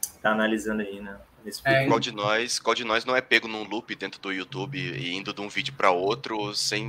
estar 0.00 0.20
tá 0.20 0.32
analisando 0.32 0.82
aí, 0.82 1.00
né? 1.00 1.18
É, 1.64 1.86
qual 1.86 2.00
de 2.00 2.10
nós, 2.10 2.58
qual 2.58 2.74
de 2.74 2.84
nós 2.84 3.04
não 3.04 3.14
é 3.14 3.20
pego 3.20 3.46
num 3.46 3.64
loop 3.64 3.94
dentro 3.94 4.18
do 4.18 4.32
YouTube 4.32 4.78
e 4.78 5.14
indo 5.14 5.32
de 5.34 5.40
um 5.42 5.48
vídeo 5.48 5.74
para 5.74 5.90
outro 5.90 6.54
sem 6.54 6.88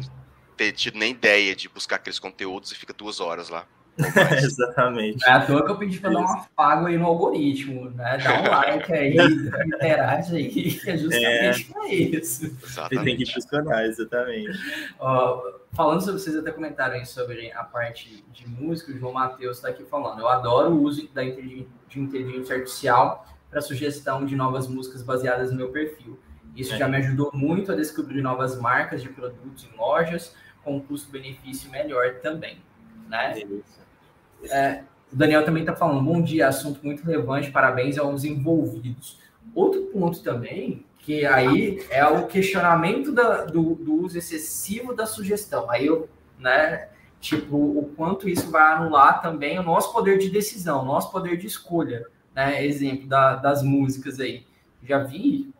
ter 0.56 0.72
tido 0.72 0.98
nem 0.98 1.12
ideia 1.12 1.54
de 1.54 1.68
buscar 1.68 1.98
aqueles 1.98 2.20
conteúdos 2.20 2.72
e 2.72 2.76
fica 2.76 2.94
duas 2.94 3.20
horas 3.20 3.50
lá. 3.50 3.68
Exatamente. 4.44 5.26
É 5.26 5.32
à 5.32 5.46
toa 5.46 5.64
que 5.64 5.72
eu 5.72 5.78
pedi 5.78 6.00
para 6.00 6.12
dar 6.12 6.20
um 6.20 6.28
afago 6.28 6.88
aí 6.88 6.98
no 6.98 7.06
algoritmo, 7.06 7.90
né? 7.92 8.18
Dá 8.18 8.42
um 8.42 8.50
like 8.50 8.94
aí, 8.94 9.16
interage 9.66 10.36
aí, 10.36 10.50
que 10.50 10.90
é 10.90 10.98
justamente 10.98 11.70
é, 11.70 11.74
para 11.74 11.88
isso. 11.88 12.46
Exatamente. 12.46 12.96
Você 12.96 13.04
tem 13.04 13.18
que 13.18 13.34
funcionar, 13.34 13.86
exatamente. 13.86 14.60
Ó, 15.00 15.54
falando 15.72 16.02
sobre 16.02 16.20
vocês 16.20 16.36
até 16.36 16.52
comentaram 16.52 16.96
aí 16.96 17.06
sobre 17.06 17.52
a 17.54 17.64
parte 17.64 18.26
de 18.34 18.48
música, 18.50 18.92
o 18.92 18.98
João 18.98 19.14
Matheus 19.14 19.58
está 19.58 19.70
aqui 19.70 19.86
falando. 19.86 20.20
Eu 20.20 20.28
adoro 20.28 20.72
o 20.72 20.82
uso 20.82 21.08
da 21.14 21.24
inteligência, 21.24 21.68
de 21.88 22.00
inteligência 22.00 22.56
artificial 22.56 23.26
para 23.50 23.62
sugestão 23.62 24.26
de 24.26 24.36
novas 24.36 24.68
músicas 24.68 25.02
baseadas 25.02 25.52
no 25.52 25.58
meu 25.58 25.70
perfil. 25.70 26.20
Isso 26.54 26.74
é. 26.74 26.78
já 26.78 26.88
me 26.88 26.98
ajudou 26.98 27.32
muito 27.34 27.72
a 27.72 27.76
descobrir 27.76 28.22
novas 28.22 28.60
marcas 28.60 29.02
de 29.02 29.10
produtos 29.10 29.66
em 29.66 29.78
lojas 29.78 30.36
com 30.64 30.78
um 30.78 30.80
custo-benefício 30.80 31.70
melhor 31.70 32.16
também, 32.16 32.58
né? 33.08 33.36
É, 34.44 34.84
o 35.12 35.16
Daniel 35.16 35.46
também 35.46 35.64
está 35.64 35.76
falando, 35.76 36.04
bom 36.04 36.22
dia, 36.22 36.48
assunto 36.48 36.80
muito 36.84 37.04
relevante, 37.04 37.52
parabéns 37.52 37.98
aos 37.98 38.24
envolvidos. 38.24 39.20
Outro 39.54 39.84
ponto 39.84 40.22
também 40.22 40.86
que 41.06 41.24
aí 41.24 41.86
é 41.92 42.04
o 42.04 42.26
questionamento 42.26 43.12
da, 43.12 43.46
do, 43.46 43.76
do, 43.76 43.94
uso 43.94 44.18
excessivo 44.18 44.92
da 44.92 45.06
sugestão. 45.06 45.70
Aí 45.70 45.86
eu, 45.86 46.10
né, 46.40 46.90
tipo, 47.20 47.56
o 47.56 47.94
quanto 47.96 48.28
isso 48.28 48.50
vai 48.50 48.74
anular 48.74 49.22
também 49.22 49.60
o 49.60 49.64
nosso 49.64 49.94
poder 49.94 50.18
de 50.18 50.32
decisão, 50.32 50.82
o 50.82 50.86
nosso 50.86 51.12
poder 51.12 51.38
de 51.38 51.46
escolha, 51.46 52.08
né? 52.34 52.66
Exemplo 52.66 53.08
da, 53.08 53.36
das 53.36 53.62
músicas 53.62 54.20
aí. 54.20 54.48
Já 54.82 54.98
vi 55.04 55.54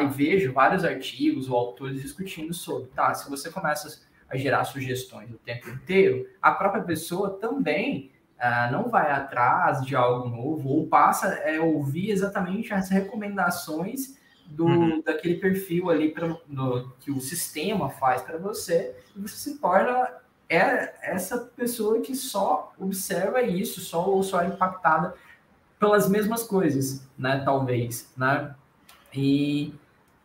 e 0.00 0.06
vejo 0.08 0.52
vários 0.52 0.84
artigos 0.84 1.48
ou 1.48 1.56
autores 1.56 2.02
discutindo 2.02 2.52
sobre, 2.52 2.88
tá, 2.88 3.14
se 3.14 3.30
você 3.30 3.50
começa 3.50 4.03
a 4.28 4.36
gerar 4.36 4.64
sugestões 4.64 5.30
o 5.30 5.38
tempo 5.38 5.68
inteiro, 5.70 6.28
a 6.40 6.50
própria 6.50 6.82
pessoa 6.82 7.38
também 7.38 8.10
uh, 8.38 8.72
não 8.72 8.88
vai 8.88 9.10
atrás 9.10 9.84
de 9.84 9.94
algo 9.94 10.28
novo 10.28 10.68
ou 10.68 10.86
passa 10.86 11.28
a 11.28 11.50
é, 11.50 11.60
ouvir 11.60 12.10
exatamente 12.10 12.72
as 12.72 12.88
recomendações 12.88 14.18
do, 14.46 14.66
uhum. 14.66 15.02
daquele 15.02 15.36
perfil 15.36 15.90
ali 15.90 16.10
pra, 16.10 16.36
no, 16.48 16.90
que 17.00 17.10
o 17.10 17.20
sistema 17.20 17.90
faz 17.90 18.22
para 18.22 18.36
você, 18.36 18.94
e 19.16 19.20
você 19.20 19.36
se 19.36 19.58
torna 19.58 20.08
é 20.48 20.94
essa 21.02 21.38
pessoa 21.56 22.00
que 22.00 22.14
só 22.14 22.72
observa 22.78 23.42
isso, 23.42 23.80
só 23.80 24.08
ou 24.08 24.22
só 24.22 24.42
é 24.42 24.46
impactada 24.46 25.14
pelas 25.78 26.08
mesmas 26.08 26.42
coisas, 26.42 27.06
né? 27.18 27.42
Talvez, 27.44 28.12
né? 28.16 28.54
E 29.12 29.74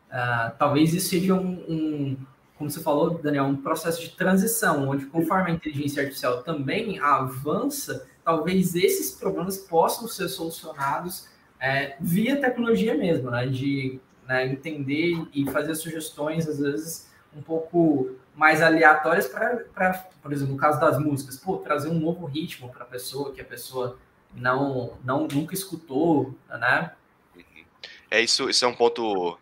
uh, 0.10 0.56
talvez 0.58 0.94
isso 0.94 1.10
seja 1.10 1.34
um, 1.34 1.52
um, 1.68 2.18
como 2.60 2.70
você 2.70 2.82
falou, 2.82 3.12
Daniel, 3.12 3.46
um 3.46 3.56
processo 3.56 4.02
de 4.02 4.10
transição, 4.10 4.90
onde 4.90 5.06
conforme 5.06 5.50
a 5.50 5.54
inteligência 5.54 6.04
artificial 6.04 6.44
também 6.44 7.00
avança, 7.00 8.06
talvez 8.22 8.76
esses 8.76 9.12
problemas 9.12 9.58
possam 9.58 10.10
ser 10.10 10.28
solucionados 10.28 11.30
é, 11.58 11.96
via 12.02 12.36
tecnologia 12.40 12.96
mesmo, 12.96 13.32
né? 13.32 13.48
De 13.48 13.98
né, 14.28 14.46
entender 14.46 15.26
e 15.34 15.50
fazer 15.50 15.74
sugestões, 15.74 16.50
às 16.50 16.60
vezes, 16.60 17.10
um 17.34 17.42
pouco 17.42 18.12
mais 18.36 18.62
aleatórias 18.62 19.26
para, 19.26 19.94
por 20.22 20.34
exemplo, 20.34 20.54
no 20.54 20.60
caso 20.60 20.82
das 20.82 21.00
músicas, 21.00 21.38
pô, 21.38 21.60
trazer 21.60 21.88
um 21.88 21.98
novo 21.98 22.26
ritmo 22.26 22.70
para 22.70 22.84
a 22.84 22.88
pessoa 22.88 23.32
que 23.32 23.40
a 23.40 23.46
pessoa 23.46 23.98
não, 24.36 24.98
não 25.02 25.30
nunca 25.30 25.54
escutou, 25.54 26.36
né? 26.50 26.92
É 28.12 28.20
isso, 28.20 28.50
isso 28.50 28.66
é 28.66 28.68
um 28.68 28.76
ponto 28.76 29.40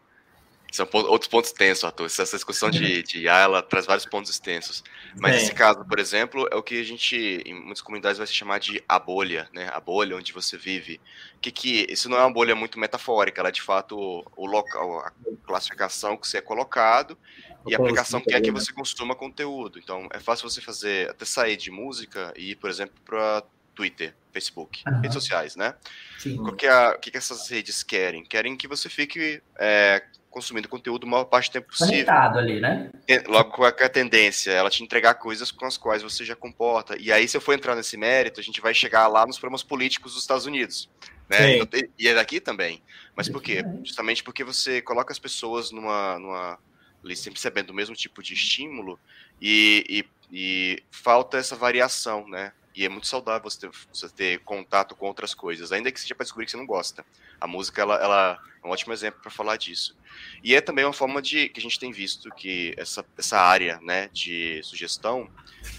são 0.72 0.88
outros 0.91 1.30
pontos 1.30 1.51
tensos, 1.51 1.84
Arthur. 1.84 2.05
Essa 2.05 2.24
discussão 2.26 2.70
de, 2.70 3.01
de 3.01 3.22
IA, 3.22 3.39
ela 3.39 3.61
traz 3.61 3.86
vários 3.86 4.05
pontos 4.05 4.30
extensos. 4.30 4.84
Mas 5.15 5.36
é. 5.36 5.38
esse 5.38 5.53
caso, 5.53 5.86
por 5.86 5.97
exemplo, 5.97 6.47
é 6.51 6.55
o 6.55 6.63
que 6.63 6.80
a 6.80 6.84
gente, 6.84 7.15
em 7.45 7.53
muitas 7.53 7.82
comunidades, 7.82 8.18
vai 8.18 8.28
se 8.28 8.34
chamar 8.34 8.59
de 8.59 8.84
a 8.88 8.99
bolha, 8.99 9.49
né? 9.53 9.70
A 9.74 9.80
bolha 9.80 10.15
onde 10.15 10.34
você 10.34 10.57
vive. 10.57 10.99
Que 11.41 11.51
que 11.51 11.88
isso 11.89 12.09
não 12.09 12.18
é 12.18 12.22
uma 12.22 12.34
bolha 12.34 12.55
muito 12.55 12.80
metafórica, 12.80 13.41
ela 13.41 13.49
é 13.49 13.51
de 13.51 13.61
fato 13.61 13.97
o 14.36 14.45
local, 14.45 14.99
a 14.99 15.11
classificação 15.45 16.18
que 16.18 16.28
você 16.28 16.39
é 16.39 16.41
colocado 16.41 17.18
e 17.65 17.74
a 17.74 17.78
aplicação 17.78 18.20
que 18.20 18.34
é 18.34 18.41
que 18.41 18.51
você 18.51 18.74
consuma 18.74 19.15
conteúdo. 19.15 19.80
Então, 19.80 20.07
é 20.11 20.20
fácil 20.20 20.49
você 20.49 20.61
fazer, 20.61 21.09
até 21.09 21.26
sair 21.26 21.57
de 21.57 21.72
música 21.72 22.34
e 22.36 22.51
ir, 22.51 22.55
por 22.55 22.70
exemplo, 22.70 22.95
para 23.05 23.43
Twitter, 23.74 24.15
Facebook, 24.34 24.84
uhum. 24.88 25.01
redes 25.01 25.13
sociais, 25.13 25.55
né? 25.55 25.76
Sim. 26.18 26.39
O 26.39 26.55
que, 26.55 26.65
é, 26.65 26.89
o 26.89 26.99
que, 26.99 27.11
que 27.11 27.18
essas 27.18 27.47
redes 27.49 27.84
querem? 27.84 28.24
Querem 28.24 28.57
que 28.57 28.68
você 28.68 28.89
fique 28.89 29.41
é, 29.55 30.03
consumindo 30.30 30.70
conteúdo 30.70 31.08
a 31.08 31.10
maior 31.10 31.26
parte 31.26 31.50
do 31.50 31.54
tempo 31.54 31.68
possível. 31.68 32.06
Conectado 32.06 32.40
ali, 32.40 32.60
né? 32.60 32.92
Logo, 33.28 33.52
qual 33.52 33.68
é 33.68 33.84
a 33.84 33.90
tendência? 33.90 34.52
Ela 34.52 34.70
te 34.70 34.84
entregar 34.84 35.16
coisas 35.16 35.52
com 35.52 35.66
as 35.66 35.78
quais 35.78 36.04
você 36.04 36.24
já 36.24 36.36
comporta. 36.36 36.96
E 37.00 37.12
aí, 37.12 37.28
se 37.28 37.36
eu 37.36 37.42
for 37.42 37.54
entrar 37.54 37.76
nesse 37.76 37.98
mérito, 37.98 38.40
a 38.40 38.44
gente 38.44 38.62
vai 38.62 38.74
chegar 38.74 39.08
lá 39.08 39.26
nos 39.26 39.40
problemas 39.40 39.64
políticos 39.64 40.14
dos 40.14 40.22
Estados 40.22 40.46
Unidos. 40.46 40.90
Né? 41.30 41.58
Então, 41.58 41.80
e 41.98 42.08
é 42.08 42.14
daqui 42.14 42.40
também. 42.40 42.82
Mas 43.16 43.28
por 43.28 43.42
quê? 43.42 43.64
Justamente 43.84 44.24
porque 44.24 44.44
você 44.44 44.82
coloca 44.82 45.12
as 45.12 45.20
pessoas 45.20 45.72
numa, 45.72 46.20
numa 46.20 46.60
ali 47.04 47.16
sempre 47.16 47.38
recebendo 47.38 47.72
o 47.72 47.74
mesmo 47.74 47.96
tipo 47.96 48.22
de 48.22 48.34
estímulo 48.34 49.00
e, 49.42 49.84
e, 49.90 50.06
e 50.32 50.84
falta 50.92 51.38
essa 51.38 51.56
variação, 51.56 52.28
né? 52.28 52.52
E 52.78 52.86
é 52.86 52.90
muito 52.90 53.08
saudável 53.08 53.50
você 53.50 53.60
ter, 53.62 53.72
você 53.92 54.08
ter 54.08 54.40
contato 54.42 54.96
com 54.96 55.08
outras 55.08 55.34
coisas, 55.34 55.72
ainda 55.72 55.92
que 55.92 56.00
seja 56.00 56.14
para 56.14 56.24
descobrir 56.24 56.46
que 56.46 56.52
você 56.52 56.58
não 56.58 56.66
gosta. 56.68 57.04
A 57.42 57.48
música, 57.48 57.82
ela, 57.82 57.96
ela 57.96 58.40
é 58.64 58.68
um 58.68 58.70
ótimo 58.70 58.94
exemplo 58.94 59.20
para 59.20 59.32
falar 59.32 59.58
disso. 59.58 59.98
E 60.44 60.54
é 60.54 60.62
também 60.62 60.86
uma 60.86 60.94
forma 60.94 61.20
de 61.20 61.50
que 61.50 61.60
a 61.60 61.64
gente 61.64 61.80
tem 61.80 61.92
visto 61.92 62.30
que 62.36 62.76
essa, 62.78 63.04
essa 63.18 63.40
área 63.40 63.80
né, 63.82 64.10
de 64.14 64.62
sugestão 64.62 65.28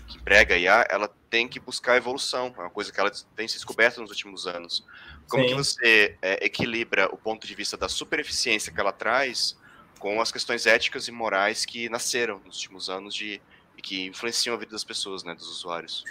que 0.08 0.18
emprega 0.18 0.56
a 0.56 0.58
IA, 0.58 0.88
ela 0.90 1.08
tem 1.30 1.46
que 1.46 1.60
buscar 1.60 1.96
evolução. 1.96 2.52
É 2.58 2.62
uma 2.62 2.70
coisa 2.70 2.90
que 2.90 2.98
ela 2.98 3.12
tem 3.36 3.46
se 3.46 3.54
descoberto 3.54 4.00
nos 4.00 4.10
últimos 4.10 4.48
anos. 4.48 4.84
Como 5.28 5.44
Sim. 5.44 5.50
que 5.50 5.54
você 5.54 6.18
é, 6.20 6.44
equilibra 6.44 7.06
o 7.14 7.16
ponto 7.16 7.46
de 7.46 7.54
vista 7.54 7.76
da 7.76 7.88
super 7.88 8.18
eficiência 8.18 8.72
que 8.72 8.80
ela 8.80 8.92
traz 8.92 9.56
com 10.00 10.20
as 10.20 10.32
questões 10.32 10.66
éticas 10.66 11.06
e 11.06 11.12
morais 11.12 11.64
que 11.64 11.88
nasceram 11.88 12.40
nos 12.44 12.56
últimos 12.56 12.90
anos 12.90 13.14
de, 13.14 13.40
e 13.76 13.82
que 13.82 14.06
influenciam 14.06 14.56
a 14.56 14.58
vida 14.58 14.72
das 14.72 14.82
pessoas, 14.82 15.22
né, 15.22 15.32
dos 15.32 15.48
usuários. 15.48 16.02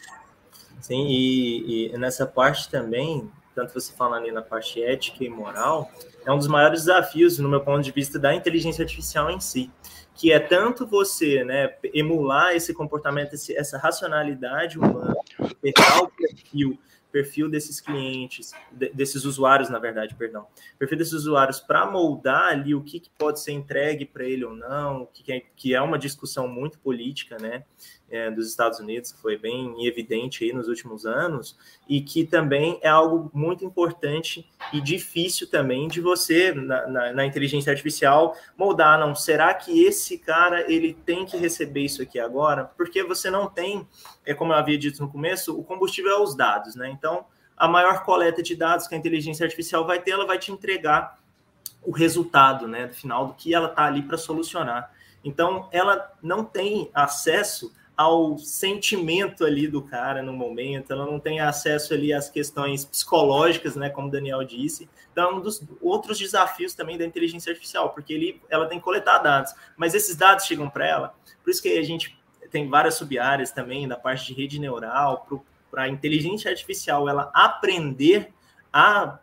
Sim, 0.79 1.07
e, 1.07 1.91
e, 1.93 1.97
nessa 1.97 2.25
parte 2.25 2.69
também, 2.69 3.29
tanto 3.55 3.73
você 3.73 3.91
falando 3.93 4.23
ali 4.23 4.31
na 4.31 4.41
parte 4.41 4.81
ética 4.81 5.23
e 5.23 5.29
moral, 5.29 5.91
é 6.25 6.31
um 6.31 6.37
dos 6.37 6.47
maiores 6.47 6.81
desafios, 6.81 7.39
no 7.39 7.49
meu 7.49 7.61
ponto 7.61 7.81
de 7.81 7.91
vista, 7.91 8.19
da 8.19 8.33
inteligência 8.33 8.83
artificial 8.83 9.29
em 9.31 9.39
si, 9.39 9.71
que 10.13 10.31
é 10.31 10.39
tanto 10.39 10.85
você 10.85 11.43
né, 11.43 11.75
emular 11.93 12.55
esse 12.55 12.73
comportamento, 12.73 13.33
esse, 13.33 13.55
essa 13.55 13.77
racionalidade 13.77 14.77
humana, 14.77 15.15
pegar 15.61 16.03
o 16.03 16.09
perfil 16.09 16.77
perfil 17.11 17.49
desses 17.49 17.81
clientes, 17.81 18.51
de, 18.71 18.89
desses 18.89 19.25
usuários, 19.25 19.69
na 19.69 19.79
verdade, 19.79 20.13
perdão, 20.15 20.45
perfil 20.77 20.97
desses 20.97 21.13
usuários 21.13 21.59
para 21.59 21.89
moldar 21.89 22.49
ali 22.49 22.75
o 22.75 22.83
que, 22.83 22.99
que 22.99 23.09
pode 23.17 23.39
ser 23.39 23.53
entregue 23.53 24.05
para 24.05 24.23
ele 24.23 24.45
ou 24.45 24.53
não, 24.53 25.07
que 25.11 25.31
é, 25.31 25.41
que 25.55 25.73
é 25.73 25.81
uma 25.81 25.97
discussão 25.97 26.47
muito 26.47 26.77
política, 26.79 27.37
né? 27.39 27.63
É, 28.09 28.31
dos 28.31 28.47
Estados 28.47 28.79
Unidos, 28.79 29.11
que 29.11 29.21
foi 29.21 29.37
bem 29.37 29.85
evidente 29.85 30.43
aí 30.43 30.53
nos 30.53 30.67
últimos 30.67 31.05
anos, 31.05 31.57
e 31.87 32.01
que 32.01 32.23
também 32.23 32.79
é 32.81 32.87
algo 32.87 33.29
muito 33.33 33.65
importante 33.65 34.49
e 34.71 34.79
difícil 34.79 35.49
também 35.49 35.87
de 35.87 35.99
você, 35.99 36.53
na, 36.53 36.87
na, 36.87 37.13
na, 37.13 37.25
inteligência 37.25 37.71
artificial, 37.71 38.35
moldar, 38.57 38.99
não, 38.99 39.13
será 39.13 39.53
que 39.53 39.83
esse 39.83 40.17
cara, 40.17 40.71
ele 40.71 40.93
tem 41.05 41.25
que 41.25 41.37
receber 41.37 41.81
isso 41.81 42.01
aqui 42.01 42.19
agora? 42.19 42.65
Porque 42.77 43.03
você 43.03 43.29
não 43.29 43.47
tem, 43.47 43.87
é 44.25 44.33
como 44.33 44.53
eu 44.53 44.57
havia 44.57 44.77
dito 44.77 45.01
no 45.01 45.09
começo, 45.09 45.57
o 45.57 45.63
combustível 45.63 46.11
é 46.11 46.21
os 46.21 46.35
dados, 46.35 46.75
né? 46.75 46.89
Então, 46.89 47.25
a 47.57 47.67
maior 47.67 48.03
coleta 48.03 48.41
de 48.41 48.55
dados 48.55 48.87
que 48.87 48.95
a 48.95 48.97
inteligência 48.97 49.43
artificial 49.43 49.85
vai 49.85 49.99
ter, 49.99 50.11
ela 50.11 50.25
vai 50.25 50.37
te 50.37 50.51
entregar 50.51 51.19
o 51.81 51.91
resultado, 51.91 52.67
né, 52.67 52.89
final 52.89 53.27
do 53.27 53.33
que 53.33 53.53
ela 53.53 53.69
está 53.69 53.85
ali 53.85 54.01
para 54.01 54.17
solucionar. 54.17 54.91
Então, 55.23 55.67
ela 55.71 56.11
não 56.21 56.43
tem 56.43 56.89
acesso 56.93 57.73
ao 57.97 58.37
sentimento 58.37 59.43
ali 59.43 59.67
do 59.67 59.81
cara 59.81 60.21
no 60.21 60.31
momento, 60.31 60.93
ela 60.93 61.03
não 61.03 61.19
tem 61.19 61.39
acesso 61.39 61.95
ali 61.95 62.13
às 62.13 62.29
questões 62.29 62.85
psicológicas, 62.85 63.75
né, 63.75 63.89
como 63.89 64.07
o 64.07 64.11
Daniel 64.11 64.43
disse. 64.43 64.87
Então, 65.11 65.31
é 65.31 65.33
um 65.33 65.41
dos 65.41 65.63
outros 65.81 66.19
desafios 66.19 66.75
também 66.75 66.95
da 66.95 67.03
inteligência 67.03 67.49
artificial, 67.49 67.89
porque 67.89 68.13
ele, 68.13 68.41
ela 68.49 68.67
tem 68.67 68.77
que 68.77 68.85
coletar 68.85 69.17
dados, 69.17 69.51
mas 69.75 69.95
esses 69.95 70.15
dados 70.15 70.45
chegam 70.45 70.69
para 70.69 70.85
ela. 70.85 71.15
Por 71.43 71.49
isso 71.49 71.61
que 71.61 71.75
a 71.75 71.83
gente 71.83 72.15
tem 72.51 72.69
várias 72.69 72.93
sub-áreas 72.93 73.51
também 73.51 73.87
da 73.87 73.97
parte 73.97 74.27
de 74.27 74.39
rede 74.39 74.59
neural, 74.59 75.27
para 75.71 75.83
a 75.83 75.89
inteligência 75.89 76.51
artificial 76.51 77.09
ela 77.09 77.31
aprender 77.33 78.31
a 78.71 79.17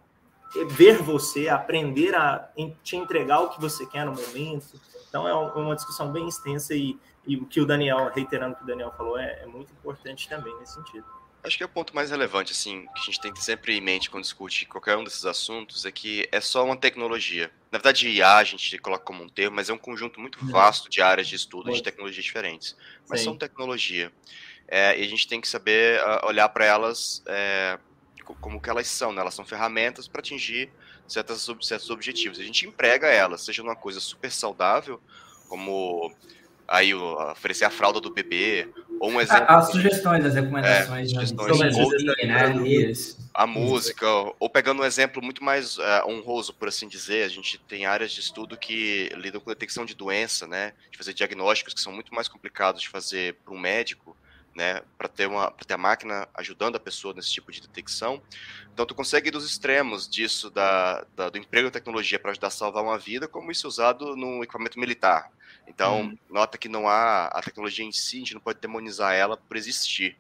ver 0.69 1.01
você, 1.01 1.49
aprender 1.49 2.15
a 2.15 2.51
te 2.83 2.97
entregar 2.97 3.41
o 3.41 3.51
que 3.51 3.61
você 3.61 3.87
quer 3.87 4.05
no 4.05 4.13
momento. 4.13 4.81
Então, 5.09 5.29
é 5.29 5.33
uma 5.33 5.77
discussão 5.77 6.11
bem 6.11 6.27
extensa 6.27 6.75
e 6.75 6.99
e 7.27 7.37
o 7.37 7.47
que 7.47 7.61
o 7.61 7.67
Daniel, 7.67 8.11
reiterando 8.15 8.55
o 8.55 8.57
que 8.57 8.65
o 8.65 8.67
Daniel 8.67 8.93
falou, 8.97 9.19
é, 9.19 9.43
é 9.43 9.47
muito 9.47 9.73
importante 9.73 10.29
também 10.29 10.55
nesse 10.59 10.75
sentido. 10.75 11.05
Acho 11.43 11.59
que 11.59 11.63
é 11.63 11.67
o 11.67 11.69
ponto 11.69 11.95
mais 11.95 12.11
relevante, 12.11 12.53
assim, 12.53 12.87
que 12.87 13.01
a 13.01 13.05
gente 13.05 13.21
tem 13.21 13.33
que 13.33 13.45
sempre 13.45 13.77
em 13.77 13.81
mente 13.81 14.09
quando 14.09 14.23
discute 14.23 14.65
qualquer 14.65 14.97
um 14.97 15.05
desses 15.05 15.27
assuntos, 15.27 15.85
é 15.85 15.93
que 15.93 16.27
é 16.33 16.41
só 16.41 16.65
uma 16.65 16.75
tecnologia. 16.75 17.51
Na 17.71 17.79
verdade, 17.79 18.09
IA 18.09 18.37
a 18.37 18.45
gente 18.45 18.79
coloca 18.79 19.05
como 19.05 19.23
um 19.23 19.29
termo, 19.29 19.57
mas 19.57 19.69
é 19.69 19.73
um 19.73 19.79
conjunto 19.79 20.19
muito 20.19 20.41
uhum. 20.41 20.51
vasto 20.51 20.89
de 20.89 21.03
áreas 21.03 21.29
de 21.29 21.37
estudo 21.37 21.71
de 21.71 21.83
tecnologias 21.83 22.25
diferentes. 22.25 22.75
Mas 23.07 23.21
Sim. 23.21 23.27
são 23.27 23.37
tecnologia. 23.37 24.11
É, 24.67 24.99
e 24.99 25.05
a 25.05 25.07
gente 25.07 25.29
tem 25.29 25.39
que 25.39 25.47
saber 25.47 26.01
uh, 26.01 26.27
olhar 26.27 26.49
para 26.49 26.65
elas 26.65 27.23
é, 27.27 27.79
como 28.41 28.59
que 28.59 28.71
elas 28.71 28.89
são, 28.89 29.13
né? 29.13 29.21
Elas 29.21 29.35
são 29.35 29.45
ferramentas 29.45 30.09
para 30.09 30.21
atingir 30.21 30.71
certos, 31.07 31.47
certos 31.61 31.91
objetivos. 31.91 32.41
A 32.41 32.43
gente 32.43 32.67
emprega 32.67 33.09
elas, 33.09 33.43
seja 33.43 33.63
numa 33.63 33.77
coisa 33.77 34.01
super 34.01 34.33
saudável, 34.33 34.99
como 35.47 36.11
aí 36.67 36.95
oferecer 36.95 37.65
a 37.65 37.71
fralda 37.71 38.01
do 38.01 38.11
bebê, 38.11 38.69
ou 39.01 39.11
um 39.11 39.21
exemplo... 39.21 39.47
As 39.49 39.71
sugestões, 39.71 40.25
as 40.25 40.35
recomendações. 40.35 41.13
É, 41.13 41.15
sugestões 41.15 41.77
ou, 41.77 41.91
né, 42.27 42.93
a 43.35 43.47
música, 43.47 44.07
ou 44.39 44.49
pegando 44.49 44.83
um 44.83 44.85
exemplo 44.85 45.23
muito 45.23 45.43
mais 45.43 45.77
uh, 45.77 46.07
honroso, 46.07 46.55
por 46.55 46.69
assim 46.69 46.87
dizer, 46.87 47.25
a 47.25 47.29
gente 47.29 47.59
tem 47.59 47.85
áreas 47.85 48.13
de 48.13 48.21
estudo 48.21 48.57
que 48.57 49.11
lidam 49.17 49.41
com 49.41 49.51
detecção 49.51 49.85
de 49.85 49.95
doença, 49.95 50.47
né, 50.47 50.73
de 50.91 50.97
fazer 50.97 51.13
diagnósticos 51.13 51.75
que 51.75 51.81
são 51.81 51.93
muito 51.93 52.15
mais 52.15 52.29
complicados 52.29 52.81
de 52.81 52.89
fazer 52.89 53.35
para 53.45 53.53
um 53.53 53.59
médico, 53.59 54.17
né, 54.55 54.83
para 54.97 55.09
ter 55.09 55.27
uma 55.27 55.51
pra 55.51 55.65
ter 55.65 55.75
a 55.75 55.79
máquina 55.79 56.29
ajudando 56.35 56.77
a 56.77 56.81
pessoa 56.81 57.13
nesse 57.13 57.33
tipo 57.33 57.51
de 57.51 57.61
detecção. 57.61 58.23
Então 58.73 58.87
tu 58.87 58.95
consegue 58.95 59.29
ir 59.29 59.33
dos 59.33 59.45
extremos 59.45 60.09
disso 60.09 60.49
da, 60.49 61.05
da 61.17 61.29
do 61.29 61.39
emprego 61.39 61.69
da 61.69 61.73
tecnologia 61.73 62.21
para 62.21 62.31
ajudar 62.31 62.47
a 62.47 62.51
salvar 62.51 62.85
uma 62.85 62.97
vida, 62.97 63.27
como 63.27 63.51
isso 63.51 63.67
é 63.67 63.69
usado 63.69 64.15
no 64.15 64.45
equipamento 64.45 64.79
militar. 64.79 65.29
Então, 65.67 66.03
hum. 66.03 66.19
nota 66.31 66.59
que 66.59 66.69
não 66.69 66.89
há 66.89 67.27
a 67.27 67.43
tecnologia 67.43 67.85
em 67.85 67.93
si, 67.93 68.17
a 68.17 68.21
gente 68.21 68.35
não 68.35 68.41
pode 68.41 68.61
demonizar 68.61 69.15
ela 69.15 69.37
por 69.37 69.57
existir. 69.57 70.17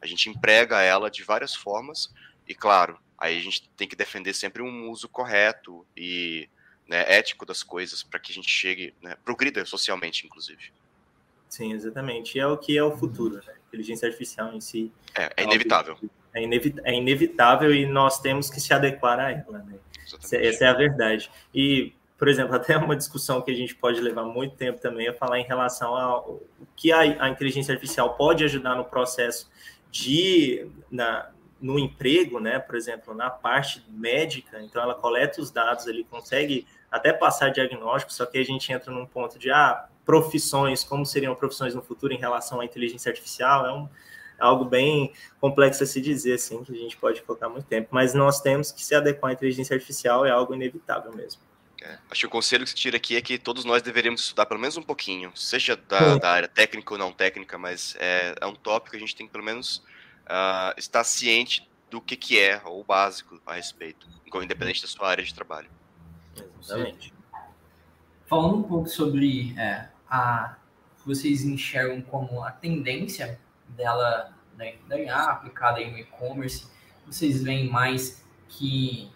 A 0.00 0.06
gente 0.06 0.28
emprega 0.28 0.80
ela 0.80 1.10
de 1.10 1.22
várias 1.22 1.54
formas 1.54 2.12
e, 2.46 2.54
claro, 2.54 2.98
aí 3.16 3.36
a 3.36 3.42
gente 3.42 3.68
tem 3.76 3.88
que 3.88 3.96
defender 3.96 4.34
sempre 4.34 4.62
um 4.62 4.88
uso 4.90 5.08
correto 5.08 5.86
e 5.96 6.48
né, 6.86 7.04
ético 7.12 7.44
das 7.44 7.62
coisas 7.62 8.02
para 8.02 8.18
que 8.18 8.32
a 8.32 8.34
gente 8.34 8.48
chegue, 8.48 8.94
né, 9.02 9.16
progrida 9.24 9.64
socialmente, 9.64 10.24
inclusive. 10.24 10.72
Sim, 11.48 11.72
exatamente. 11.72 12.36
E 12.36 12.40
é 12.40 12.46
o 12.46 12.56
que 12.56 12.76
é 12.76 12.82
o 12.82 12.96
futuro, 12.96 13.36
né? 13.46 13.54
Inteligência 13.68 14.06
artificial 14.06 14.52
em 14.52 14.60
si. 14.60 14.92
É, 15.14 15.32
é 15.36 15.44
inevitável. 15.44 15.98
É, 16.34 16.42
é, 16.42 16.94
inevitável 16.94 17.74
e 17.74 17.86
nós 17.86 18.20
temos 18.20 18.50
que 18.50 18.60
se 18.60 18.72
adequar 18.72 19.18
a 19.18 19.30
ela, 19.30 19.58
né? 19.60 19.78
Essa 20.32 20.64
é 20.64 20.68
a 20.68 20.74
verdade. 20.74 21.30
E 21.54 21.92
por 22.18 22.26
exemplo, 22.26 22.56
até 22.56 22.76
uma 22.76 22.96
discussão 22.96 23.40
que 23.40 23.50
a 23.50 23.54
gente 23.54 23.76
pode 23.76 24.00
levar 24.00 24.24
muito 24.24 24.56
tempo 24.56 24.80
também 24.80 25.06
é 25.06 25.12
falar 25.12 25.38
em 25.38 25.44
relação 25.44 25.94
ao 25.94 26.42
que 26.74 26.90
a, 26.90 27.00
a 27.00 27.28
inteligência 27.28 27.72
artificial 27.72 28.14
pode 28.14 28.42
ajudar 28.44 28.74
no 28.74 28.84
processo 28.84 29.48
de, 29.88 30.68
na, 30.90 31.30
no 31.60 31.78
emprego, 31.78 32.40
né? 32.40 32.58
Por 32.58 32.74
exemplo, 32.74 33.14
na 33.14 33.30
parte 33.30 33.84
médica, 33.88 34.60
então 34.60 34.82
ela 34.82 34.96
coleta 34.96 35.40
os 35.40 35.52
dados 35.52 35.86
ali, 35.86 36.02
consegue 36.02 36.66
até 36.90 37.12
passar 37.12 37.50
diagnóstico, 37.50 38.12
só 38.12 38.26
que 38.26 38.36
a 38.36 38.44
gente 38.44 38.72
entra 38.72 38.92
num 38.92 39.06
ponto 39.06 39.38
de 39.38 39.50
ah, 39.52 39.86
profissões, 40.04 40.82
como 40.82 41.06
seriam 41.06 41.36
profissões 41.36 41.74
no 41.74 41.82
futuro 41.82 42.12
em 42.12 42.18
relação 42.18 42.60
à 42.60 42.64
inteligência 42.64 43.10
artificial, 43.10 43.64
é 43.64 43.72
um, 43.72 43.88
algo 44.38 44.64
bem 44.64 45.12
complexo 45.40 45.84
a 45.84 45.86
se 45.86 46.00
dizer, 46.00 46.34
assim, 46.34 46.64
que 46.64 46.72
a 46.72 46.76
gente 46.76 46.96
pode 46.96 47.22
colocar 47.22 47.48
muito 47.48 47.66
tempo, 47.66 47.88
mas 47.92 48.14
nós 48.14 48.40
temos 48.40 48.72
que 48.72 48.82
se 48.82 48.94
adequar 48.94 49.30
à 49.30 49.34
inteligência 49.34 49.74
artificial, 49.74 50.24
é 50.24 50.30
algo 50.30 50.54
inevitável 50.54 51.12
mesmo. 51.14 51.47
É, 51.80 51.98
acho 52.10 52.20
que 52.20 52.26
o 52.26 52.30
conselho 52.30 52.64
que 52.64 52.70
se 52.70 52.76
tira 52.76 52.96
aqui 52.96 53.16
é 53.16 53.20
que 53.20 53.38
todos 53.38 53.64
nós 53.64 53.82
deveríamos 53.82 54.20
estudar 54.22 54.46
pelo 54.46 54.60
menos 54.60 54.76
um 54.76 54.82
pouquinho, 54.82 55.30
seja 55.34 55.76
da, 55.76 56.16
da 56.18 56.30
área 56.30 56.48
técnica 56.48 56.94
ou 56.94 56.98
não 56.98 57.12
técnica, 57.12 57.56
mas 57.56 57.94
é, 57.98 58.34
é, 58.40 58.46
um 58.46 58.54
tópico 58.54 58.90
que 58.90 58.96
a 58.96 59.00
gente 59.00 59.14
tem 59.14 59.26
que 59.26 59.32
pelo 59.32 59.44
menos 59.44 59.78
uh, 60.26 60.74
estar 60.76 61.04
ciente 61.04 61.68
do 61.88 62.00
que, 62.00 62.16
que 62.16 62.38
é, 62.38 62.60
ou 62.64 62.82
básico 62.82 63.40
a 63.46 63.54
respeito, 63.54 64.08
independente 64.42 64.82
da 64.82 64.88
sua 64.88 65.08
área 65.08 65.24
de 65.24 65.32
trabalho. 65.32 65.70
Exatamente. 66.60 67.14
Falando 68.26 68.56
um 68.56 68.62
pouco 68.62 68.88
sobre 68.88 69.54
é, 69.56 69.88
a 70.10 70.56
vocês 71.06 71.42
enxergam 71.44 72.02
como 72.02 72.42
a 72.42 72.50
tendência 72.50 73.40
dela 73.68 74.34
né, 74.56 74.74
ganhar 74.86 75.30
aplicada 75.30 75.80
em 75.80 76.00
e-commerce, 76.00 76.66
vocês 77.06 77.42
veem 77.42 77.70
mais 77.70 78.22
que 78.48 79.10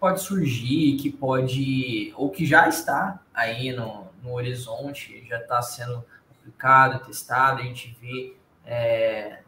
pode 0.00 0.22
surgir, 0.22 0.96
que 0.96 1.10
pode, 1.10 2.12
ou 2.16 2.30
que 2.30 2.46
já 2.46 2.66
está 2.66 3.20
aí 3.34 3.70
no, 3.70 4.08
no 4.22 4.32
horizonte, 4.32 5.24
já 5.28 5.38
está 5.38 5.60
sendo 5.60 6.02
aplicado, 6.30 7.04
testado, 7.04 7.60
a 7.60 7.64
gente 7.64 7.96
vê, 8.00 8.34
é, 8.64 9.40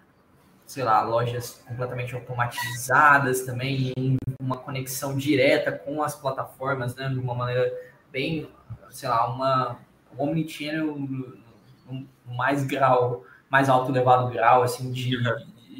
sei 0.66 0.84
lá, 0.84 1.00
lojas 1.03 1.64
completamente 1.66 2.14
automatizadas 2.14 3.40
também, 3.42 3.94
uma 4.38 4.59
conexão 4.59 5.16
direta 5.16 5.72
com 5.72 6.03
as 6.03 6.14
plataformas, 6.14 6.94
né, 6.94 7.09
de 7.09 7.18
uma 7.18 7.34
maneira 7.34 7.72
bem, 8.12 8.46
sei 8.90 9.09
lá, 9.09 9.26
uma 9.32 9.78
um 10.18 10.24
omnichannel 10.24 10.98
no 10.98 12.07
mais 12.26 12.64
grau, 12.64 13.24
mais 13.48 13.68
alto 13.68 13.90
elevado 13.90 14.30
grau, 14.30 14.62
assim, 14.62 14.92
de, 14.92 15.16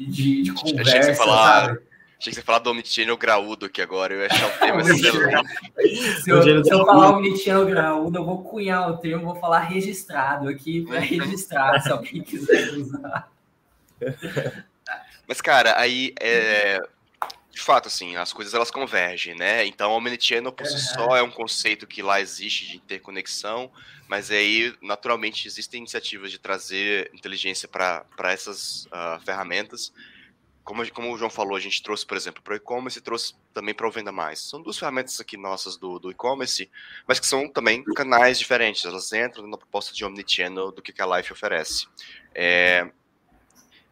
de, 0.09 0.41
de 0.41 0.53
conversa, 0.53 1.13
sabe? 1.13 1.79
Achei 2.23 2.31
que 2.31 2.39
você 2.39 2.41
falar 2.41 2.59
do 2.59 2.71
Omnichannel 2.71 3.17
graúdo 3.17 3.65
aqui 3.65 3.81
agora, 3.81 4.13
eu 4.13 4.21
ia 4.21 4.27
achar 4.27 4.47
o 4.73 4.79
excelente. 4.79 6.21
se 6.21 6.29
eu, 6.29 6.63
se 6.63 6.73
eu 6.73 6.85
falar 6.85 7.17
Omnichannel 7.17 7.65
graúdo, 7.65 8.17
eu 8.17 8.23
vou 8.23 8.41
cunhar 8.41 8.89
o 8.89 8.97
termo, 8.97 9.25
vou 9.25 9.35
falar 9.35 9.59
registrado 9.59 10.47
aqui 10.47 10.85
para 10.85 10.99
registrar, 11.03 11.81
se 11.81 11.91
alguém 11.91 12.23
quiser 12.23 12.75
usar. 12.75 13.29
Mas, 15.27 15.41
cara, 15.41 15.77
aí, 15.77 16.13
é, 16.17 16.79
de 17.51 17.59
fato, 17.59 17.89
assim, 17.89 18.15
as 18.15 18.31
coisas 18.31 18.53
elas 18.53 18.71
convergem, 18.71 19.35
né? 19.35 19.65
Então, 19.65 19.91
o 19.91 19.97
Omnichannel 19.97 20.53
por 20.53 20.65
si 20.65 20.79
só 20.79 21.17
é 21.17 21.21
um 21.21 21.31
conceito 21.31 21.85
que 21.85 22.01
lá 22.01 22.21
existe 22.21 22.67
de 22.67 22.77
interconexão, 22.77 23.69
mas 24.07 24.31
aí, 24.31 24.73
naturalmente, 24.81 25.45
existem 25.45 25.79
iniciativas 25.79 26.31
de 26.31 26.39
trazer 26.39 27.11
inteligência 27.13 27.67
para 27.67 28.31
essas 28.31 28.85
uh, 28.85 29.19
ferramentas 29.25 29.91
como, 30.63 30.89
como 30.91 31.13
o 31.13 31.17
João 31.17 31.29
falou, 31.29 31.55
a 31.55 31.59
gente 31.59 31.83
trouxe, 31.83 32.05
por 32.05 32.15
exemplo, 32.15 32.41
para 32.41 32.53
o 32.53 32.57
e-commerce 32.57 32.97
e 32.97 33.01
trouxe 33.01 33.33
também 33.53 33.73
para 33.73 33.87
o 33.87 33.91
Venda 33.91 34.11
Mais. 34.11 34.39
São 34.39 34.61
duas 34.61 34.77
ferramentas 34.77 35.19
aqui 35.19 35.35
nossas 35.35 35.75
do, 35.77 35.99
do 35.99 36.09
e-commerce, 36.09 36.69
mas 37.07 37.19
que 37.19 37.27
são 37.27 37.49
também 37.49 37.83
canais 37.83 38.39
diferentes. 38.39 38.85
Elas 38.85 39.11
entram 39.11 39.45
na 39.47 39.57
proposta 39.57 39.93
de 39.93 40.05
omnichannel 40.05 40.71
do 40.71 40.81
que, 40.81 40.93
que 40.93 41.01
a 41.01 41.17
Life 41.17 41.33
oferece. 41.33 41.87
É, 42.33 42.89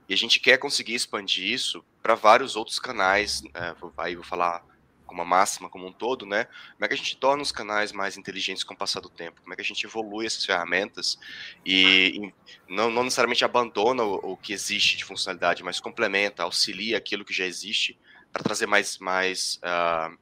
e 0.08 0.14
a 0.14 0.18
gente 0.18 0.40
quer 0.40 0.58
conseguir 0.58 0.96
expandir 0.96 1.46
isso 1.46 1.84
para 2.02 2.16
vários 2.16 2.56
outros 2.56 2.80
canais. 2.80 3.42
É, 3.54 3.76
aí 3.98 4.16
vou 4.16 4.24
falar 4.24 4.64
como 5.12 5.22
uma 5.22 5.26
máxima 5.26 5.70
como 5.70 5.86
um 5.86 5.92
todo, 5.92 6.26
né? 6.26 6.46
Como 6.46 6.86
é 6.86 6.88
que 6.88 6.94
a 6.94 6.98
gente 6.98 7.18
torna 7.18 7.44
os 7.44 7.52
canais 7.52 7.92
mais 7.92 8.18
inteligentes 8.18 8.64
com 8.64 8.74
o 8.74 8.78
passar 8.78 9.02
do 9.02 9.10
tempo? 9.10 9.42
Como 9.42 9.54
é 9.54 9.56
que 9.58 9.62
a 9.62 9.66
gente 9.66 9.86
evolui 9.86 10.26
essas 10.26 10.46
ferramentas 10.46 11.20
e, 11.66 12.14
e 12.16 12.34
não, 12.74 12.90
não, 12.90 13.04
necessariamente 13.04 13.44
abandona 13.44 14.04
o, 14.04 14.32
o, 14.32 14.38
que 14.38 14.54
existe 14.54 14.96
de 14.96 15.04
funcionalidade, 15.04 15.64
mas 15.64 15.82
complementa, 15.82 16.44
auxilia 16.44 16.98
aquilo 16.98 17.26
que 17.26 17.34
já 17.34 17.46
existe 17.46 18.00
para 18.32 18.42
trazer 18.42 18.66
mais, 18.68 18.98
mais 19.00 19.60
uh, 19.64 20.18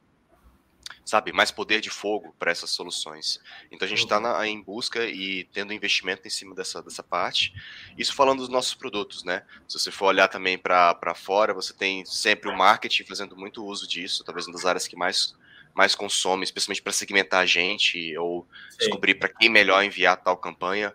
sabe, 1.06 1.32
mais 1.32 1.52
poder 1.52 1.82
de 1.82 1.90
fogo 1.90 2.36
para 2.38 2.52
essas 2.52 2.70
soluções. 2.70 3.40
Então 3.72 3.86
a 3.86 3.90
gente 3.90 4.04
está 4.04 4.20
uhum. 4.20 4.44
em 4.44 4.62
busca 4.62 5.06
e 5.06 5.46
tendo 5.46 5.74
investimento 5.74 6.28
em 6.28 6.32
cima 6.32 6.56
dessa, 6.56 6.82
dessa 6.82 7.04
parte. 7.04 7.54
Isso 7.98 8.14
falando 8.14 8.40
dos 8.40 8.50
nossos 8.50 8.74
produtos, 8.74 9.24
né? 9.24 9.44
Se 9.68 9.80
você 9.80 9.92
for 9.92 10.08
olhar 10.08 10.28
também 10.28 10.58
para 10.58 11.16
fora, 11.16 11.54
você 11.54 11.74
tem 11.74 12.06
sempre 12.06 12.50
o 12.50 12.58
marketing 12.58 13.04
fazendo 13.04 13.36
muito 13.36 13.66
uso 13.66 13.88
disso, 13.88 14.24
talvez 14.24 14.48
uma 14.48 14.54
das 14.54 14.66
áreas 14.66 14.88
que 14.88 14.96
mais 14.96 15.38
mais 15.74 15.96
consome, 15.96 16.44
especialmente 16.44 16.82
para 16.82 16.92
segmentar 16.92 17.42
a 17.42 17.46
gente 17.46 18.18
ou 18.18 18.46
Sim. 18.72 18.78
descobrir 18.80 19.16
para 19.16 19.30
quem 19.30 19.50
melhor 19.50 19.84
enviar 19.84 20.18
tal 20.18 20.36
campanha. 20.36 20.94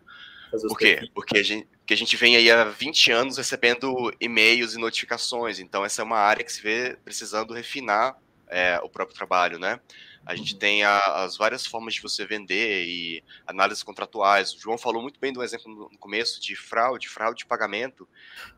Por 0.50 0.76
quê? 0.76 1.08
Porque 1.14 1.38
a 1.38 1.42
gente, 1.42 1.66
porque 1.78 1.94
a 1.94 1.96
gente 1.96 2.16
vem 2.16 2.36
aí 2.36 2.50
há 2.50 2.64
20 2.64 3.10
anos 3.10 3.36
recebendo 3.36 4.12
e-mails 4.20 4.74
e 4.74 4.78
notificações, 4.78 5.58
então 5.58 5.84
essa 5.84 6.02
é 6.02 6.04
uma 6.04 6.18
área 6.18 6.44
que 6.44 6.52
se 6.52 6.62
vê 6.62 6.96
precisando 7.04 7.52
refinar 7.52 8.16
é, 8.54 8.78
o 8.80 8.88
próprio 8.88 9.16
trabalho, 9.16 9.58
né? 9.58 9.80
A 10.24 10.36
gente 10.36 10.54
uhum. 10.54 10.58
tem 10.60 10.84
a, 10.84 10.98
as 11.24 11.36
várias 11.36 11.66
formas 11.66 11.94
de 11.94 12.00
você 12.00 12.24
vender 12.24 12.86
e 12.86 13.22
análises 13.44 13.82
contratuais. 13.82 14.54
O 14.54 14.60
João 14.60 14.78
falou 14.78 15.02
muito 15.02 15.18
bem 15.18 15.32
do 15.32 15.42
exemplo 15.42 15.90
no 15.90 15.98
começo 15.98 16.40
de 16.40 16.54
fraude, 16.54 17.08
fraude 17.08 17.38
de 17.38 17.46
pagamento, 17.46 18.08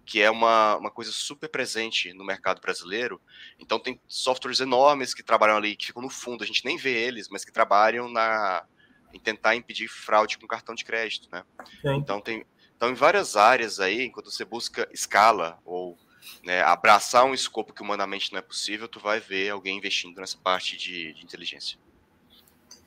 que 0.04 0.20
é 0.20 0.30
uma, 0.30 0.76
uma 0.76 0.90
coisa 0.90 1.10
super 1.10 1.48
presente 1.48 2.12
no 2.12 2.24
mercado 2.24 2.60
brasileiro. 2.60 3.20
Então, 3.58 3.80
tem 3.80 3.98
softwares 4.06 4.60
enormes 4.60 5.14
que 5.14 5.22
trabalham 5.22 5.56
ali, 5.56 5.74
que 5.74 5.86
ficam 5.86 6.02
no 6.02 6.10
fundo, 6.10 6.44
a 6.44 6.46
gente 6.46 6.64
nem 6.64 6.76
vê 6.76 6.92
eles, 6.92 7.28
mas 7.30 7.44
que 7.44 7.50
trabalham 7.50 8.08
na, 8.08 8.64
em 9.14 9.18
tentar 9.18 9.56
impedir 9.56 9.88
fraude 9.88 10.38
com 10.38 10.46
cartão 10.46 10.74
de 10.74 10.84
crédito, 10.84 11.26
né? 11.32 11.42
Então, 11.96 12.20
tem, 12.20 12.44
então, 12.76 12.90
em 12.90 12.94
várias 12.94 13.34
áreas 13.34 13.80
aí, 13.80 14.04
enquanto 14.04 14.30
você 14.30 14.44
busca 14.44 14.86
escala 14.92 15.58
ou 15.64 15.98
né, 16.42 16.62
abraçar 16.62 17.24
um 17.24 17.34
escopo 17.34 17.72
que 17.72 17.82
humanamente 17.82 18.32
não 18.32 18.38
é 18.38 18.42
possível, 18.42 18.88
tu 18.88 19.00
vai 19.00 19.20
ver 19.20 19.50
alguém 19.50 19.76
investindo 19.76 20.20
nessa 20.20 20.38
parte 20.38 20.76
de, 20.76 21.12
de 21.12 21.24
inteligência. 21.24 21.78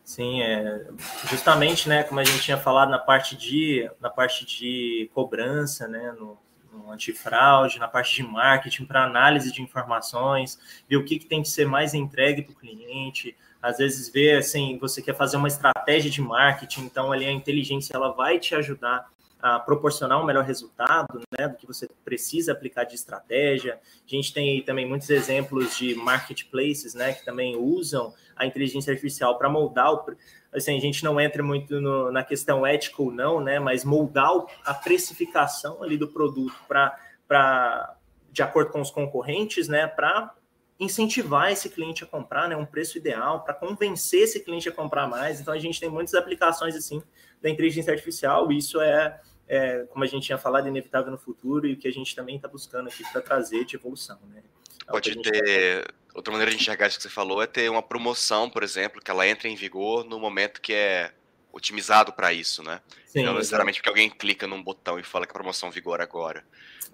Sim, 0.03 0.41
é, 0.41 0.87
justamente, 1.29 1.87
né, 1.87 2.01
como 2.03 2.19
a 2.19 2.23
gente 2.23 2.41
tinha 2.41 2.57
falado 2.57 2.89
na 2.89 2.97
parte 2.97 3.35
de, 3.35 3.89
na 4.01 4.09
parte 4.09 4.43
de 4.43 5.09
cobrança, 5.13 5.87
né, 5.87 6.11
no, 6.19 6.35
no 6.73 6.91
antifraude, 6.91 7.77
na 7.77 7.87
parte 7.87 8.15
de 8.15 8.23
marketing, 8.23 8.85
para 8.85 9.03
análise 9.03 9.51
de 9.51 9.61
informações, 9.61 10.59
ver 10.89 10.97
o 10.97 11.05
que, 11.05 11.19
que 11.19 11.25
tem 11.25 11.43
que 11.43 11.49
ser 11.49 11.67
mais 11.67 11.93
entregue 11.93 12.41
para 12.41 12.53
o 12.53 12.55
cliente, 12.55 13.37
às 13.61 13.77
vezes 13.77 14.09
ver, 14.09 14.37
assim, 14.37 14.77
você 14.79 15.01
quer 15.01 15.15
fazer 15.15 15.37
uma 15.37 15.47
estratégia 15.47 16.09
de 16.09 16.21
marketing, 16.21 16.81
então 16.81 17.11
ali 17.11 17.25
a 17.25 17.31
inteligência 17.31 17.95
ela 17.95 18.11
vai 18.11 18.39
te 18.39 18.55
ajudar 18.55 19.07
a 19.41 19.57
proporcionar 19.57 20.21
um 20.21 20.25
melhor 20.25 20.43
resultado, 20.43 21.21
né, 21.37 21.47
do 21.47 21.55
que 21.55 21.65
você 21.65 21.87
precisa 22.03 22.51
aplicar 22.51 22.83
de 22.83 22.95
estratégia. 22.95 23.75
A 23.75 24.15
gente 24.15 24.33
tem 24.33 24.61
também 24.63 24.85
muitos 24.85 25.09
exemplos 25.09 25.77
de 25.77 25.95
marketplaces, 25.95 26.93
né, 26.93 27.13
que 27.13 27.23
também 27.23 27.55
usam 27.55 28.13
a 28.35 28.45
inteligência 28.45 28.91
artificial 28.91 29.37
para 29.37 29.49
moldar 29.49 29.93
o 29.93 30.05
assim, 30.51 30.75
a 30.75 30.81
gente 30.81 31.03
não 31.03 31.21
entra 31.21 31.43
muito 31.43 31.79
no, 31.79 32.11
na 32.11 32.23
questão 32.23 32.65
ética 32.65 33.01
ou 33.01 33.11
não, 33.11 33.39
né, 33.39 33.59
mas 33.59 33.85
moldar 33.85 34.31
a 34.65 34.73
precificação 34.73 35.83
ali 35.83 35.97
do 35.97 36.07
produto 36.07 36.55
para 36.67 37.95
de 38.31 38.43
acordo 38.43 38.71
com 38.71 38.81
os 38.81 38.91
concorrentes, 38.91 39.67
né, 39.67 39.87
para 39.87 40.33
incentivar 40.79 41.51
esse 41.51 41.69
cliente 41.69 42.03
a 42.03 42.07
comprar, 42.07 42.47
né, 42.47 42.55
um 42.55 42.65
preço 42.65 42.97
ideal, 42.97 43.43
para 43.43 43.53
convencer 43.53 44.21
esse 44.21 44.39
cliente 44.39 44.69
a 44.69 44.71
comprar 44.71 45.07
mais. 45.07 45.39
Então 45.39 45.53
a 45.53 45.59
gente 45.59 45.79
tem 45.79 45.89
muitas 45.89 46.13
aplicações 46.13 46.75
assim 46.75 47.01
da 47.41 47.49
inteligência 47.49 47.91
artificial, 47.91 48.51
isso 48.51 48.79
é 48.81 49.19
é, 49.49 49.85
como 49.89 50.03
a 50.03 50.07
gente 50.07 50.27
tinha 50.27 50.37
falado, 50.37 50.67
inevitável 50.67 51.11
no 51.11 51.17
futuro 51.17 51.67
e 51.67 51.73
o 51.73 51.77
que 51.77 51.87
a 51.87 51.91
gente 51.91 52.15
também 52.15 52.35
está 52.35 52.47
buscando 52.47 52.87
aqui 52.87 53.03
para 53.11 53.19
trazer 53.19 53.65
de 53.65 53.75
evolução. 53.75 54.19
Né? 54.29 54.43
É 54.87 54.91
Pode 54.91 55.19
ter. 55.21 55.83
Tá... 55.83 55.93
Outra 56.13 56.31
maneira 56.31 56.51
de 56.51 56.57
enxergar 56.57 56.87
isso 56.87 56.97
que 56.97 57.03
você 57.03 57.09
falou 57.09 57.41
é 57.41 57.47
ter 57.47 57.69
uma 57.69 57.81
promoção, 57.81 58.49
por 58.49 58.63
exemplo, 58.63 59.01
que 59.01 59.09
ela 59.09 59.27
entra 59.27 59.47
em 59.47 59.55
vigor 59.55 60.03
no 60.03 60.19
momento 60.19 60.59
que 60.61 60.73
é 60.73 61.11
otimizado 61.51 62.13
para 62.13 62.33
isso, 62.33 62.61
né? 62.63 62.81
Sim, 63.05 63.23
não 63.23 63.35
necessariamente 63.35 63.79
porque 63.79 63.89
alguém 63.89 64.09
clica 64.09 64.45
num 64.45 64.61
botão 64.61 64.99
e 64.99 65.03
fala 65.03 65.25
que 65.25 65.31
a 65.31 65.33
promoção 65.33 65.71
vigora 65.71 66.03
agora. 66.03 66.43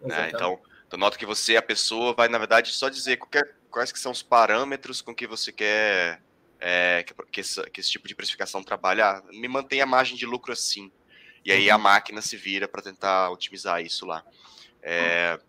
Né? 0.01 0.29
Então, 0.33 0.59
eu 0.91 0.97
noto 0.97 1.17
que 1.17 1.25
você, 1.25 1.57
a 1.57 1.61
pessoa, 1.61 2.13
vai, 2.13 2.27
na 2.27 2.37
verdade, 2.37 2.71
só 2.71 2.87
dizer 2.87 3.17
qualquer, 3.17 3.55
quais 3.69 3.91
que 3.91 3.99
são 3.99 4.11
os 4.11 4.21
parâmetros 4.21 5.01
com 5.01 5.15
que 5.15 5.25
você 5.25 5.51
quer 5.51 6.21
é, 6.59 7.03
que, 7.03 7.13
que, 7.31 7.41
esse, 7.41 7.61
que, 7.69 7.79
esse, 7.79 7.91
tipo 7.91 8.07
de 8.07 8.15
precificação 8.15 8.63
trabalha. 8.63 9.05
Ah, 9.05 9.23
me 9.31 9.47
mantém 9.47 9.81
a 9.81 9.85
margem 9.85 10.15
de 10.15 10.25
lucro 10.25 10.51
assim. 10.53 10.91
E 11.45 11.51
aí 11.51 11.69
a 11.69 11.75
uhum. 11.75 11.83
máquina 11.83 12.21
se 12.23 12.35
vira 12.35 12.67
para 12.67 12.81
tentar 12.81 13.29
otimizar 13.29 13.79
isso 13.79 14.05
lá. 14.05 14.23
É, 14.81 15.39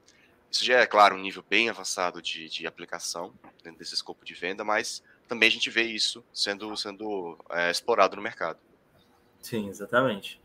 isso 0.50 0.64
já 0.64 0.80
é, 0.80 0.86
claro, 0.86 1.16
um 1.16 1.20
nível 1.20 1.42
bem 1.48 1.70
avançado 1.70 2.20
de, 2.20 2.48
de 2.50 2.66
aplicação 2.66 3.32
dentro 3.64 3.78
desse 3.78 3.94
escopo 3.94 4.24
de 4.24 4.34
venda, 4.34 4.62
mas 4.62 5.02
também 5.26 5.48
a 5.48 5.52
gente 5.52 5.70
vê 5.70 5.84
isso 5.84 6.22
sendo, 6.32 6.76
sendo 6.76 7.38
é, 7.50 7.70
explorado 7.70 8.14
no 8.14 8.22
mercado. 8.22 8.58
Sim, 9.40 9.68
exatamente. 9.68 10.40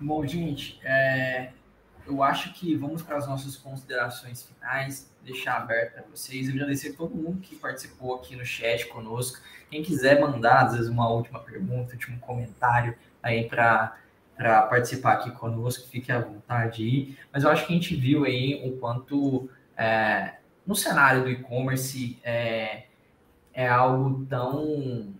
Bom, 0.00 0.26
gente, 0.26 0.80
é, 0.82 1.52
eu 2.06 2.22
acho 2.22 2.52
que 2.54 2.74
vamos 2.74 3.02
para 3.02 3.18
as 3.18 3.26
nossas 3.26 3.56
considerações 3.56 4.42
finais, 4.42 5.10
deixar 5.22 5.58
aberto 5.58 5.94
para 5.94 6.02
vocês, 6.04 6.48
agradecer 6.48 6.90
a 6.90 6.96
todo 6.96 7.14
mundo 7.14 7.40
que 7.40 7.54
participou 7.54 8.16
aqui 8.16 8.34
no 8.34 8.44
chat 8.44 8.86
conosco. 8.88 9.40
Quem 9.70 9.82
quiser 9.82 10.20
mandar, 10.20 10.66
às 10.66 10.72
vezes, 10.72 10.88
uma 10.88 11.08
última 11.08 11.38
pergunta, 11.38 11.92
último 11.92 12.18
comentário 12.18 12.96
aí 13.22 13.48
para 13.48 13.96
participar 14.68 15.12
aqui 15.14 15.30
conosco, 15.30 15.88
fique 15.88 16.10
à 16.10 16.20
vontade 16.20 16.82
aí. 16.82 17.16
Mas 17.32 17.44
eu 17.44 17.50
acho 17.50 17.66
que 17.66 17.72
a 17.72 17.76
gente 17.76 17.94
viu 17.94 18.24
aí 18.24 18.62
o 18.68 18.76
quanto 18.78 19.48
é, 19.76 20.34
no 20.66 20.74
cenário 20.74 21.22
do 21.22 21.30
e-commerce 21.30 22.18
é, 22.22 22.84
é 23.52 23.68
algo 23.68 24.24
tão, 24.26 25.14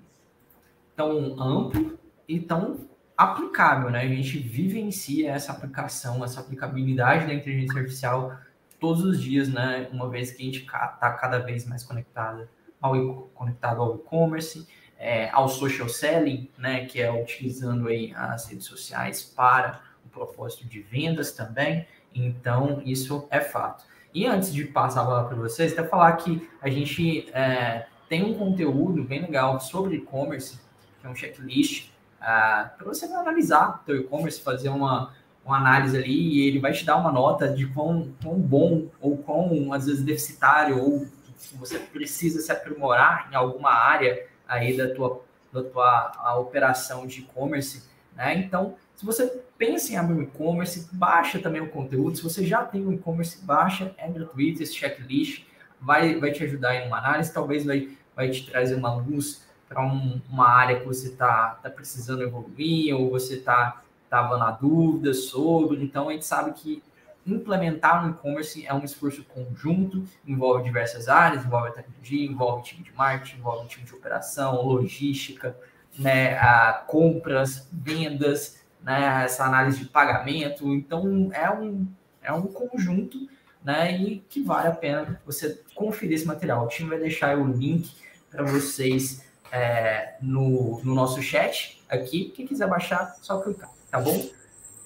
tão 0.96 1.40
amplo 1.40 1.98
e 2.28 2.40
tão 2.40 2.88
aplicável, 3.16 3.90
né? 3.90 4.00
A 4.00 4.08
gente 4.08 4.38
vivencia 4.38 5.30
essa 5.32 5.52
aplicação, 5.52 6.24
essa 6.24 6.40
aplicabilidade 6.40 7.26
da 7.26 7.34
inteligência 7.34 7.78
artificial 7.78 8.36
todos 8.80 9.04
os 9.04 9.20
dias, 9.20 9.48
né? 9.48 9.88
Uma 9.92 10.08
vez 10.08 10.32
que 10.32 10.42
a 10.42 10.44
gente 10.46 10.60
está 10.60 11.12
cada 11.20 11.38
vez 11.38 11.66
mais 11.66 11.84
conectado 11.84 12.48
ao 12.80 13.28
conectado 13.34 13.80
ao 13.80 13.96
e-commerce, 13.96 14.66
é, 15.02 15.28
ao 15.30 15.48
social 15.48 15.88
selling, 15.88 16.48
né? 16.56 16.86
Que 16.86 17.02
é 17.02 17.12
utilizando 17.12 17.88
aí 17.88 18.14
as 18.14 18.48
redes 18.48 18.66
sociais 18.66 19.20
para 19.20 19.80
o 20.06 20.08
propósito 20.08 20.64
de 20.64 20.80
vendas 20.80 21.32
também. 21.32 21.86
Então 22.14 22.80
isso 22.86 23.26
é 23.30 23.40
fato. 23.40 23.84
E 24.14 24.26
antes 24.26 24.52
de 24.52 24.64
passar 24.64 25.00
a 25.00 25.04
bola 25.04 25.24
para 25.24 25.36
vocês, 25.36 25.72
até 25.72 25.82
falar 25.82 26.12
que 26.12 26.48
a 26.60 26.70
gente 26.70 27.28
é, 27.34 27.86
tem 28.08 28.22
um 28.22 28.34
conteúdo 28.34 29.02
bem 29.02 29.22
legal 29.22 29.58
sobre 29.58 29.96
e-commerce, 29.96 30.60
que 31.00 31.06
é 31.06 31.10
um 31.10 31.16
checklist 31.16 31.90
ah, 32.20 32.70
para 32.76 32.86
você 32.86 33.06
analisar 33.06 33.80
o 33.82 33.84
teu 33.84 33.96
e-commerce, 33.96 34.40
fazer 34.40 34.68
uma, 34.68 35.12
uma 35.44 35.56
análise 35.56 35.96
ali 35.96 36.12
e 36.12 36.46
ele 36.46 36.60
vai 36.60 36.72
te 36.72 36.84
dar 36.84 36.96
uma 36.96 37.10
nota 37.10 37.48
de 37.48 37.66
quão, 37.66 38.12
quão 38.22 38.38
bom 38.38 38.86
ou 39.00 39.16
quão, 39.16 39.72
às 39.72 39.86
vezes, 39.86 40.04
deficitário 40.04 40.78
ou 40.80 41.06
você 41.54 41.78
precisa 41.78 42.40
se 42.40 42.52
aprimorar 42.52 43.28
em 43.32 43.34
alguma 43.34 43.70
área 43.70 44.26
aí 44.52 44.76
da 44.76 44.94
tua, 44.94 45.22
da 45.52 45.62
tua 45.62 46.38
operação 46.38 47.06
de 47.06 47.20
e-commerce, 47.20 47.82
né? 48.14 48.36
Então, 48.36 48.76
se 48.94 49.04
você 49.04 49.42
pensa 49.56 49.92
em 49.92 49.96
abrir 49.96 50.14
um 50.14 50.22
e-commerce, 50.22 50.88
baixa 50.92 51.38
também 51.38 51.60
o 51.60 51.68
conteúdo. 51.68 52.16
Se 52.16 52.22
você 52.22 52.44
já 52.44 52.62
tem 52.64 52.86
um 52.86 52.92
e-commerce, 52.92 53.44
baixa, 53.44 53.94
é 53.96 54.08
gratuito 54.08 54.62
esse 54.62 54.74
checklist, 54.74 55.44
vai, 55.80 56.18
vai 56.20 56.30
te 56.32 56.44
ajudar 56.44 56.74
em 56.76 56.86
uma 56.86 56.98
análise, 56.98 57.32
talvez 57.32 57.64
vai, 57.64 57.88
vai 58.14 58.30
te 58.30 58.48
trazer 58.50 58.74
uma 58.74 58.94
luz 58.94 59.42
para 59.68 59.82
um, 59.82 60.20
uma 60.28 60.48
área 60.48 60.80
que 60.80 60.86
você 60.86 61.08
está 61.08 61.58
tá 61.62 61.70
precisando 61.70 62.22
evoluir 62.22 62.94
ou 62.94 63.10
você 63.10 63.36
está 63.36 63.82
tava 64.10 64.36
na 64.36 64.50
dúvida 64.50 65.14
sobre. 65.14 65.82
Então, 65.82 66.10
a 66.10 66.12
gente 66.12 66.26
sabe 66.26 66.52
que 66.52 66.82
implementar 67.26 68.04
no 68.04 68.10
e-commerce 68.10 68.66
é 68.66 68.74
um 68.74 68.84
esforço 68.84 69.24
conjunto, 69.24 70.04
envolve 70.26 70.64
diversas 70.64 71.08
áreas, 71.08 71.44
envolve 71.44 71.68
a 71.68 71.72
tecnologia, 71.72 72.26
envolve 72.26 72.64
time 72.64 72.82
de 72.82 72.92
marketing, 72.92 73.36
envolve 73.38 73.68
time 73.68 73.84
de 73.84 73.94
operação, 73.94 74.62
logística, 74.62 75.56
né, 75.98 76.38
a 76.38 76.84
compras, 76.86 77.68
vendas, 77.72 78.60
né, 78.82 79.24
essa 79.24 79.44
análise 79.44 79.78
de 79.78 79.86
pagamento. 79.86 80.72
Então, 80.74 81.30
é 81.32 81.50
um, 81.50 81.86
é 82.22 82.32
um 82.32 82.46
conjunto 82.46 83.28
né, 83.64 83.96
e 83.96 84.18
que 84.28 84.42
vale 84.42 84.68
a 84.68 84.72
pena 84.72 85.20
você 85.24 85.62
conferir 85.74 86.14
esse 86.14 86.26
material. 86.26 86.64
O 86.64 86.68
time 86.68 86.90
vai 86.90 86.98
deixar 86.98 87.38
o 87.38 87.46
link 87.46 87.94
para 88.30 88.42
vocês 88.42 89.24
é, 89.52 90.16
no, 90.20 90.82
no 90.82 90.94
nosso 90.94 91.22
chat 91.22 91.80
aqui. 91.88 92.32
Quem 92.34 92.46
quiser 92.46 92.66
baixar, 92.66 93.14
só 93.22 93.40
clicar, 93.40 93.70
tá 93.90 94.00
bom? 94.00 94.28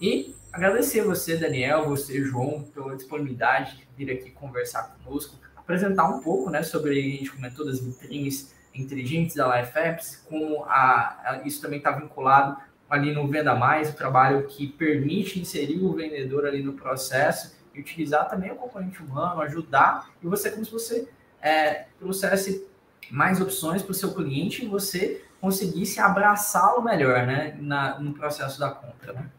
E 0.01 0.36
agradecer 0.57 1.03
você, 1.03 1.37
Daniel, 1.37 1.85
você, 1.85 2.25
João, 2.25 2.63
pela 2.75 2.97
disponibilidade 2.97 3.77
de 3.77 3.89
vir 4.05 4.11
aqui 4.11 4.31
conversar 4.31 4.97
conosco, 4.97 5.39
apresentar 5.55 6.09
um 6.09 6.21
pouco, 6.21 6.51
né, 6.51 6.63
sobre, 6.63 6.99
a 6.99 7.03
gente 7.03 7.31
comentou 7.31 7.67
das 7.67 7.79
vitrines 7.81 8.55
inteligentes 8.75 9.37
da 9.37 9.61
Life 9.61 9.79
Apps, 9.79 10.25
como 10.29 10.65
a, 10.65 11.21
a 11.25 11.43
isso 11.45 11.61
também 11.61 11.79
está 11.79 11.91
vinculado 11.91 12.57
ali 12.89 13.13
no 13.13 13.29
Venda 13.29 13.55
Mais, 13.55 13.91
o 13.91 13.97
trabalho 13.97 14.47
que 14.47 14.67
permite 14.67 15.39
inserir 15.39 15.79
o 15.85 15.93
vendedor 15.93 16.47
ali 16.47 16.63
no 16.63 16.73
processo 16.73 17.55
e 17.75 17.81
utilizar 17.81 18.29
também 18.29 18.51
o 18.51 18.57
componente 18.57 19.03
humano, 19.03 19.43
ajudar, 19.43 20.11
e 20.23 20.27
você 20.27 20.51
como 20.51 20.65
se 20.65 20.73
você 20.73 21.09
é, 21.43 21.87
trouxesse 21.99 22.67
mais 23.11 23.41
opções 23.41 23.83
para 23.83 23.91
o 23.93 23.95
seu 23.95 24.15
cliente 24.15 24.65
e 24.65 24.69
você 24.69 25.23
conseguisse 25.39 26.01
abraçá-lo 26.01 26.83
melhor, 26.83 27.27
né, 27.27 27.57
na, 27.61 27.99
no 27.99 28.15
processo 28.15 28.59
da 28.59 28.71
compra, 28.71 29.13
né? 29.13 29.31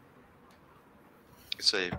Isso 1.58 1.76
aí. 1.76 1.90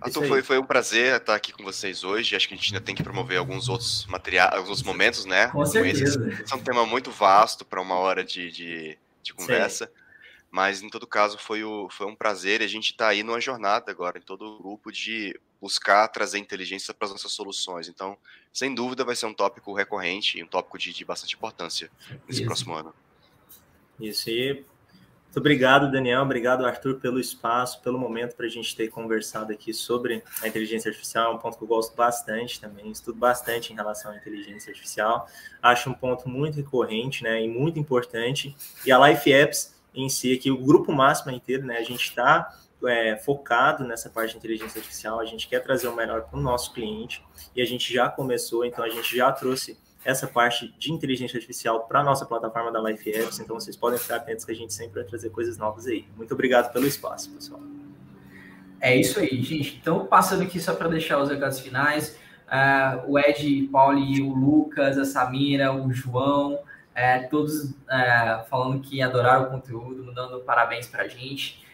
Arthur, 0.00 0.26
foi, 0.26 0.42
foi 0.42 0.58
um 0.58 0.64
prazer 0.64 1.16
estar 1.16 1.34
aqui 1.34 1.52
com 1.52 1.64
vocês 1.64 2.04
hoje. 2.04 2.36
Acho 2.36 2.48
que 2.48 2.54
a 2.54 2.56
gente 2.56 2.74
ainda 2.74 2.84
tem 2.84 2.94
que 2.94 3.02
promover 3.02 3.38
alguns 3.38 3.68
outros 3.68 4.04
materiais, 4.06 4.52
alguns 4.52 4.82
momentos, 4.82 5.24
né? 5.24 5.48
Com 5.48 5.64
certeza. 5.64 6.28
Esse 6.42 6.52
é 6.52 6.56
um 6.56 6.62
tema 6.62 6.84
muito 6.84 7.10
vasto 7.10 7.64
para 7.64 7.80
uma 7.80 7.94
hora 7.94 8.22
de, 8.22 8.50
de, 8.50 8.98
de 9.22 9.32
conversa. 9.32 9.86
Sim. 9.86 9.92
Mas, 10.50 10.82
em 10.82 10.88
todo 10.88 11.06
caso, 11.06 11.38
foi, 11.38 11.64
o, 11.64 11.88
foi 11.90 12.06
um 12.06 12.14
prazer 12.14 12.60
e 12.60 12.64
a 12.64 12.68
gente 12.68 12.90
está 12.90 13.08
aí 13.08 13.22
numa 13.22 13.40
jornada 13.40 13.90
agora, 13.90 14.18
em 14.18 14.22
todo 14.22 14.44
o 14.44 14.58
grupo, 14.58 14.92
de 14.92 15.38
buscar 15.60 16.06
trazer 16.08 16.38
inteligência 16.38 16.92
para 16.94 17.06
as 17.06 17.12
nossas 17.12 17.32
soluções. 17.32 17.88
Então, 17.88 18.16
sem 18.52 18.74
dúvida, 18.74 19.04
vai 19.04 19.16
ser 19.16 19.26
um 19.26 19.34
tópico 19.34 19.74
recorrente 19.74 20.38
e 20.38 20.44
um 20.44 20.46
tópico 20.46 20.78
de, 20.78 20.92
de 20.92 21.04
bastante 21.04 21.34
importância 21.34 21.90
nesse 22.28 22.40
Isso. 22.40 22.44
próximo 22.44 22.74
ano. 22.74 22.94
Isso, 23.98 24.30
e 24.30 24.64
muito 25.34 25.40
obrigado, 25.40 25.90
Daniel, 25.90 26.22
obrigado, 26.22 26.64
Arthur, 26.64 27.00
pelo 27.00 27.18
espaço, 27.18 27.82
pelo 27.82 27.98
momento 27.98 28.36
para 28.36 28.46
a 28.46 28.48
gente 28.48 28.76
ter 28.76 28.86
conversado 28.86 29.52
aqui 29.52 29.74
sobre 29.74 30.22
a 30.40 30.46
inteligência 30.46 30.88
artificial, 30.88 31.32
é 31.32 31.34
um 31.34 31.38
ponto 31.38 31.58
que 31.58 31.64
eu 31.64 31.66
gosto 31.66 31.96
bastante 31.96 32.60
também, 32.60 32.88
estudo 32.92 33.18
bastante 33.18 33.72
em 33.72 33.74
relação 33.74 34.12
à 34.12 34.16
inteligência 34.16 34.70
artificial, 34.70 35.26
acho 35.60 35.90
um 35.90 35.92
ponto 35.92 36.28
muito 36.28 36.54
recorrente, 36.54 37.24
né, 37.24 37.42
e 37.42 37.48
muito 37.48 37.80
importante, 37.80 38.54
e 38.86 38.92
a 38.92 39.08
Life 39.08 39.32
Apps 39.32 39.74
em 39.92 40.08
si, 40.08 40.32
aqui, 40.32 40.52
o 40.52 40.56
grupo 40.56 40.92
máximo 40.92 41.32
inteiro, 41.32 41.66
né, 41.66 41.78
a 41.78 41.82
gente 41.82 42.10
está 42.10 42.56
é, 42.86 43.16
focado 43.16 43.82
nessa 43.82 44.08
parte 44.08 44.30
de 44.30 44.36
inteligência 44.36 44.78
artificial, 44.78 45.18
a 45.18 45.24
gente 45.24 45.48
quer 45.48 45.58
trazer 45.64 45.88
o 45.88 45.96
melhor 45.96 46.22
para 46.22 46.38
o 46.38 46.40
nosso 46.40 46.72
cliente 46.72 47.24
e 47.56 47.60
a 47.60 47.64
gente 47.64 47.92
já 47.92 48.08
começou, 48.08 48.64
então 48.64 48.84
a 48.84 48.88
gente 48.88 49.16
já 49.16 49.32
trouxe 49.32 49.76
essa 50.04 50.26
parte 50.26 50.74
de 50.78 50.92
inteligência 50.92 51.36
artificial 51.36 51.84
para 51.86 52.00
a 52.00 52.04
nossa 52.04 52.26
plataforma 52.26 52.70
da 52.70 52.80
Life 52.80 53.10
Apps, 53.10 53.40
então 53.40 53.58
vocês 53.58 53.76
podem 53.76 53.98
ficar 53.98 54.16
atentos 54.16 54.44
que 54.44 54.52
a 54.52 54.54
gente 54.54 54.74
sempre 54.74 55.00
vai 55.00 55.04
trazer 55.04 55.30
coisas 55.30 55.56
novas 55.56 55.86
aí. 55.86 56.06
Muito 56.16 56.34
obrigado 56.34 56.72
pelo 56.72 56.86
espaço, 56.86 57.30
pessoal. 57.30 57.60
É 58.80 58.94
isso 58.94 59.18
aí, 59.18 59.42
gente. 59.42 59.78
Então, 59.80 60.06
passando 60.06 60.42
aqui 60.42 60.60
só 60.60 60.74
para 60.74 60.88
deixar 60.88 61.18
os 61.18 61.30
recados 61.30 61.58
finais, 61.58 62.18
uh, 62.46 63.10
o 63.10 63.18
Ed, 63.18 63.68
Pauli, 63.72 64.20
o 64.20 64.34
Lucas, 64.34 64.98
a 64.98 65.06
Samira, 65.06 65.72
o 65.72 65.90
João, 65.90 66.54
uh, 66.54 67.30
todos 67.30 67.64
uh, 67.64 68.44
falando 68.50 68.80
que 68.80 69.00
adoraram 69.00 69.44
o 69.44 69.50
conteúdo, 69.50 70.12
dando 70.12 70.40
parabéns 70.40 70.86
para 70.86 71.04
a 71.04 71.08
gente. 71.08 71.64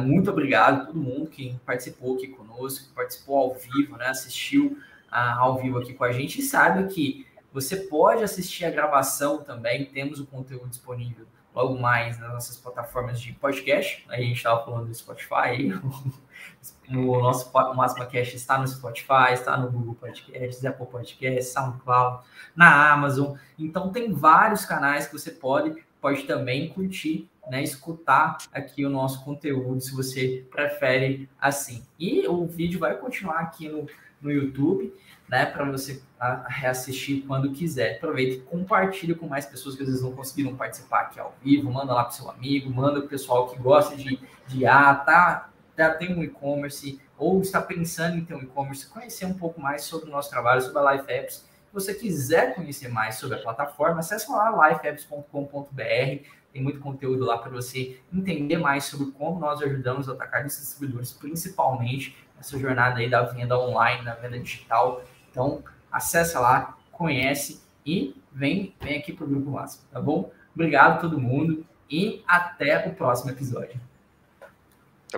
Muito 0.00 0.28
obrigado 0.28 0.82
a 0.82 0.84
todo 0.86 0.98
mundo 0.98 1.30
que 1.30 1.54
participou 1.64 2.16
aqui 2.16 2.26
conosco, 2.26 2.88
que 2.88 2.94
participou 2.94 3.38
ao 3.38 3.54
vivo, 3.54 3.96
né, 3.96 4.08
assistiu 4.08 4.76
uh, 5.12 5.38
ao 5.38 5.56
vivo 5.56 5.78
aqui 5.78 5.92
com 5.94 6.02
a 6.02 6.10
gente 6.10 6.40
e 6.40 6.42
saiba 6.42 6.82
que 6.84 7.26
você 7.52 7.76
pode 7.76 8.22
assistir 8.22 8.64
a 8.64 8.70
gravação 8.70 9.42
também, 9.42 9.86
temos 9.86 10.20
o 10.20 10.26
conteúdo 10.26 10.68
disponível 10.68 11.26
logo 11.54 11.78
mais 11.78 12.18
nas 12.18 12.32
nossas 12.32 12.56
plataformas 12.56 13.20
de 13.20 13.32
podcast. 13.34 14.04
A 14.08 14.16
gente 14.16 14.36
estava 14.36 14.64
falando 14.64 14.86
do 14.86 14.94
Spotify, 14.94 15.70
o 16.88 17.20
nosso 17.20 17.52
Máxima 17.74 18.06
Cast 18.06 18.36
está 18.36 18.58
no 18.58 18.66
Spotify, 18.66 19.32
está 19.32 19.56
no 19.56 19.70
Google 19.70 19.94
Podcasts, 19.94 20.64
Apple 20.64 20.86
Podcasts, 20.86 21.52
SoundCloud, 21.52 22.24
na 22.56 22.92
Amazon. 22.92 23.36
Então 23.58 23.92
tem 23.92 24.12
vários 24.12 24.64
canais 24.64 25.06
que 25.06 25.12
você 25.12 25.30
pode 25.30 25.84
pode 26.00 26.24
também 26.24 26.68
curtir 26.68 27.30
né, 27.48 27.62
escutar 27.62 28.38
aqui 28.52 28.84
o 28.84 28.90
nosso 28.90 29.24
conteúdo, 29.24 29.80
se 29.80 29.94
você 29.94 30.44
prefere 30.50 31.28
assim. 31.40 31.84
E 31.98 32.26
o 32.26 32.44
vídeo 32.44 32.80
vai 32.80 32.96
continuar 32.96 33.38
aqui 33.38 33.68
no, 33.68 33.86
no 34.20 34.30
YouTube, 34.30 34.92
né, 35.32 35.46
para 35.46 35.64
você 35.64 36.02
reassistir 36.46 37.24
quando 37.26 37.50
quiser. 37.52 37.96
Aproveita 37.96 38.34
e 38.34 38.40
compartilhe 38.40 39.14
com 39.14 39.26
mais 39.26 39.46
pessoas 39.46 39.74
que 39.74 39.82
às 39.82 39.88
vezes 39.88 40.02
não 40.02 40.12
conseguiram 40.12 40.54
participar 40.54 41.00
aqui 41.00 41.18
ao 41.18 41.34
vivo, 41.42 41.72
manda 41.72 41.94
lá 41.94 42.02
para 42.04 42.12
seu 42.12 42.28
amigo, 42.28 42.70
manda 42.70 42.98
para 42.98 43.06
o 43.06 43.08
pessoal 43.08 43.48
que 43.48 43.58
gosta 43.58 43.96
de, 43.96 44.20
de 44.46 44.66
ah, 44.66 44.94
tá, 44.94 45.48
já 45.76 45.94
tem 45.94 46.14
um 46.14 46.22
e-commerce 46.22 47.00
ou 47.16 47.40
está 47.40 47.62
pensando 47.62 48.18
em 48.18 48.24
ter 48.26 48.34
um 48.34 48.42
e-commerce, 48.42 48.86
conhecer 48.90 49.24
um 49.24 49.32
pouco 49.32 49.58
mais 49.58 49.84
sobre 49.84 50.10
o 50.10 50.12
nosso 50.12 50.28
trabalho, 50.28 50.60
sobre 50.60 50.78
a 50.80 50.92
Life 50.92 51.10
Apps. 51.10 51.36
Se 51.36 51.72
você 51.72 51.94
quiser 51.94 52.54
conhecer 52.54 52.88
mais 52.88 53.14
sobre 53.14 53.38
a 53.38 53.40
plataforma, 53.40 54.00
acesse 54.00 54.30
lá 54.30 54.68
lifeapps.com.br 54.68 56.28
tem 56.52 56.62
muito 56.62 56.80
conteúdo 56.80 57.24
lá 57.24 57.38
para 57.38 57.50
você 57.50 57.98
entender 58.12 58.58
mais 58.58 58.84
sobre 58.84 59.10
como 59.12 59.40
nós 59.40 59.62
ajudamos 59.62 60.08
os 60.08 60.14
atacados 60.14 60.54
e 60.54 60.60
distribuidores, 60.60 61.10
principalmente 61.10 62.14
nessa 62.36 62.58
jornada 62.58 62.98
aí 62.98 63.08
da 63.08 63.22
venda 63.22 63.58
online, 63.58 64.04
da 64.04 64.14
venda 64.14 64.38
digital. 64.38 65.02
Então, 65.32 65.64
acessa 65.90 66.38
lá, 66.38 66.76
conhece 66.92 67.62
e 67.84 68.14
vem, 68.30 68.74
vem 68.80 68.98
aqui 68.98 69.12
para 69.12 69.24
o 69.24 69.28
Grupo 69.28 69.50
Máximo, 69.50 69.82
tá 69.90 70.00
bom? 70.00 70.30
Obrigado 70.54 70.92
a 70.92 71.00
todo 71.00 71.18
mundo 71.18 71.66
e 71.90 72.22
até 72.28 72.86
o 72.86 72.94
próximo 72.94 73.30
episódio. 73.30 73.80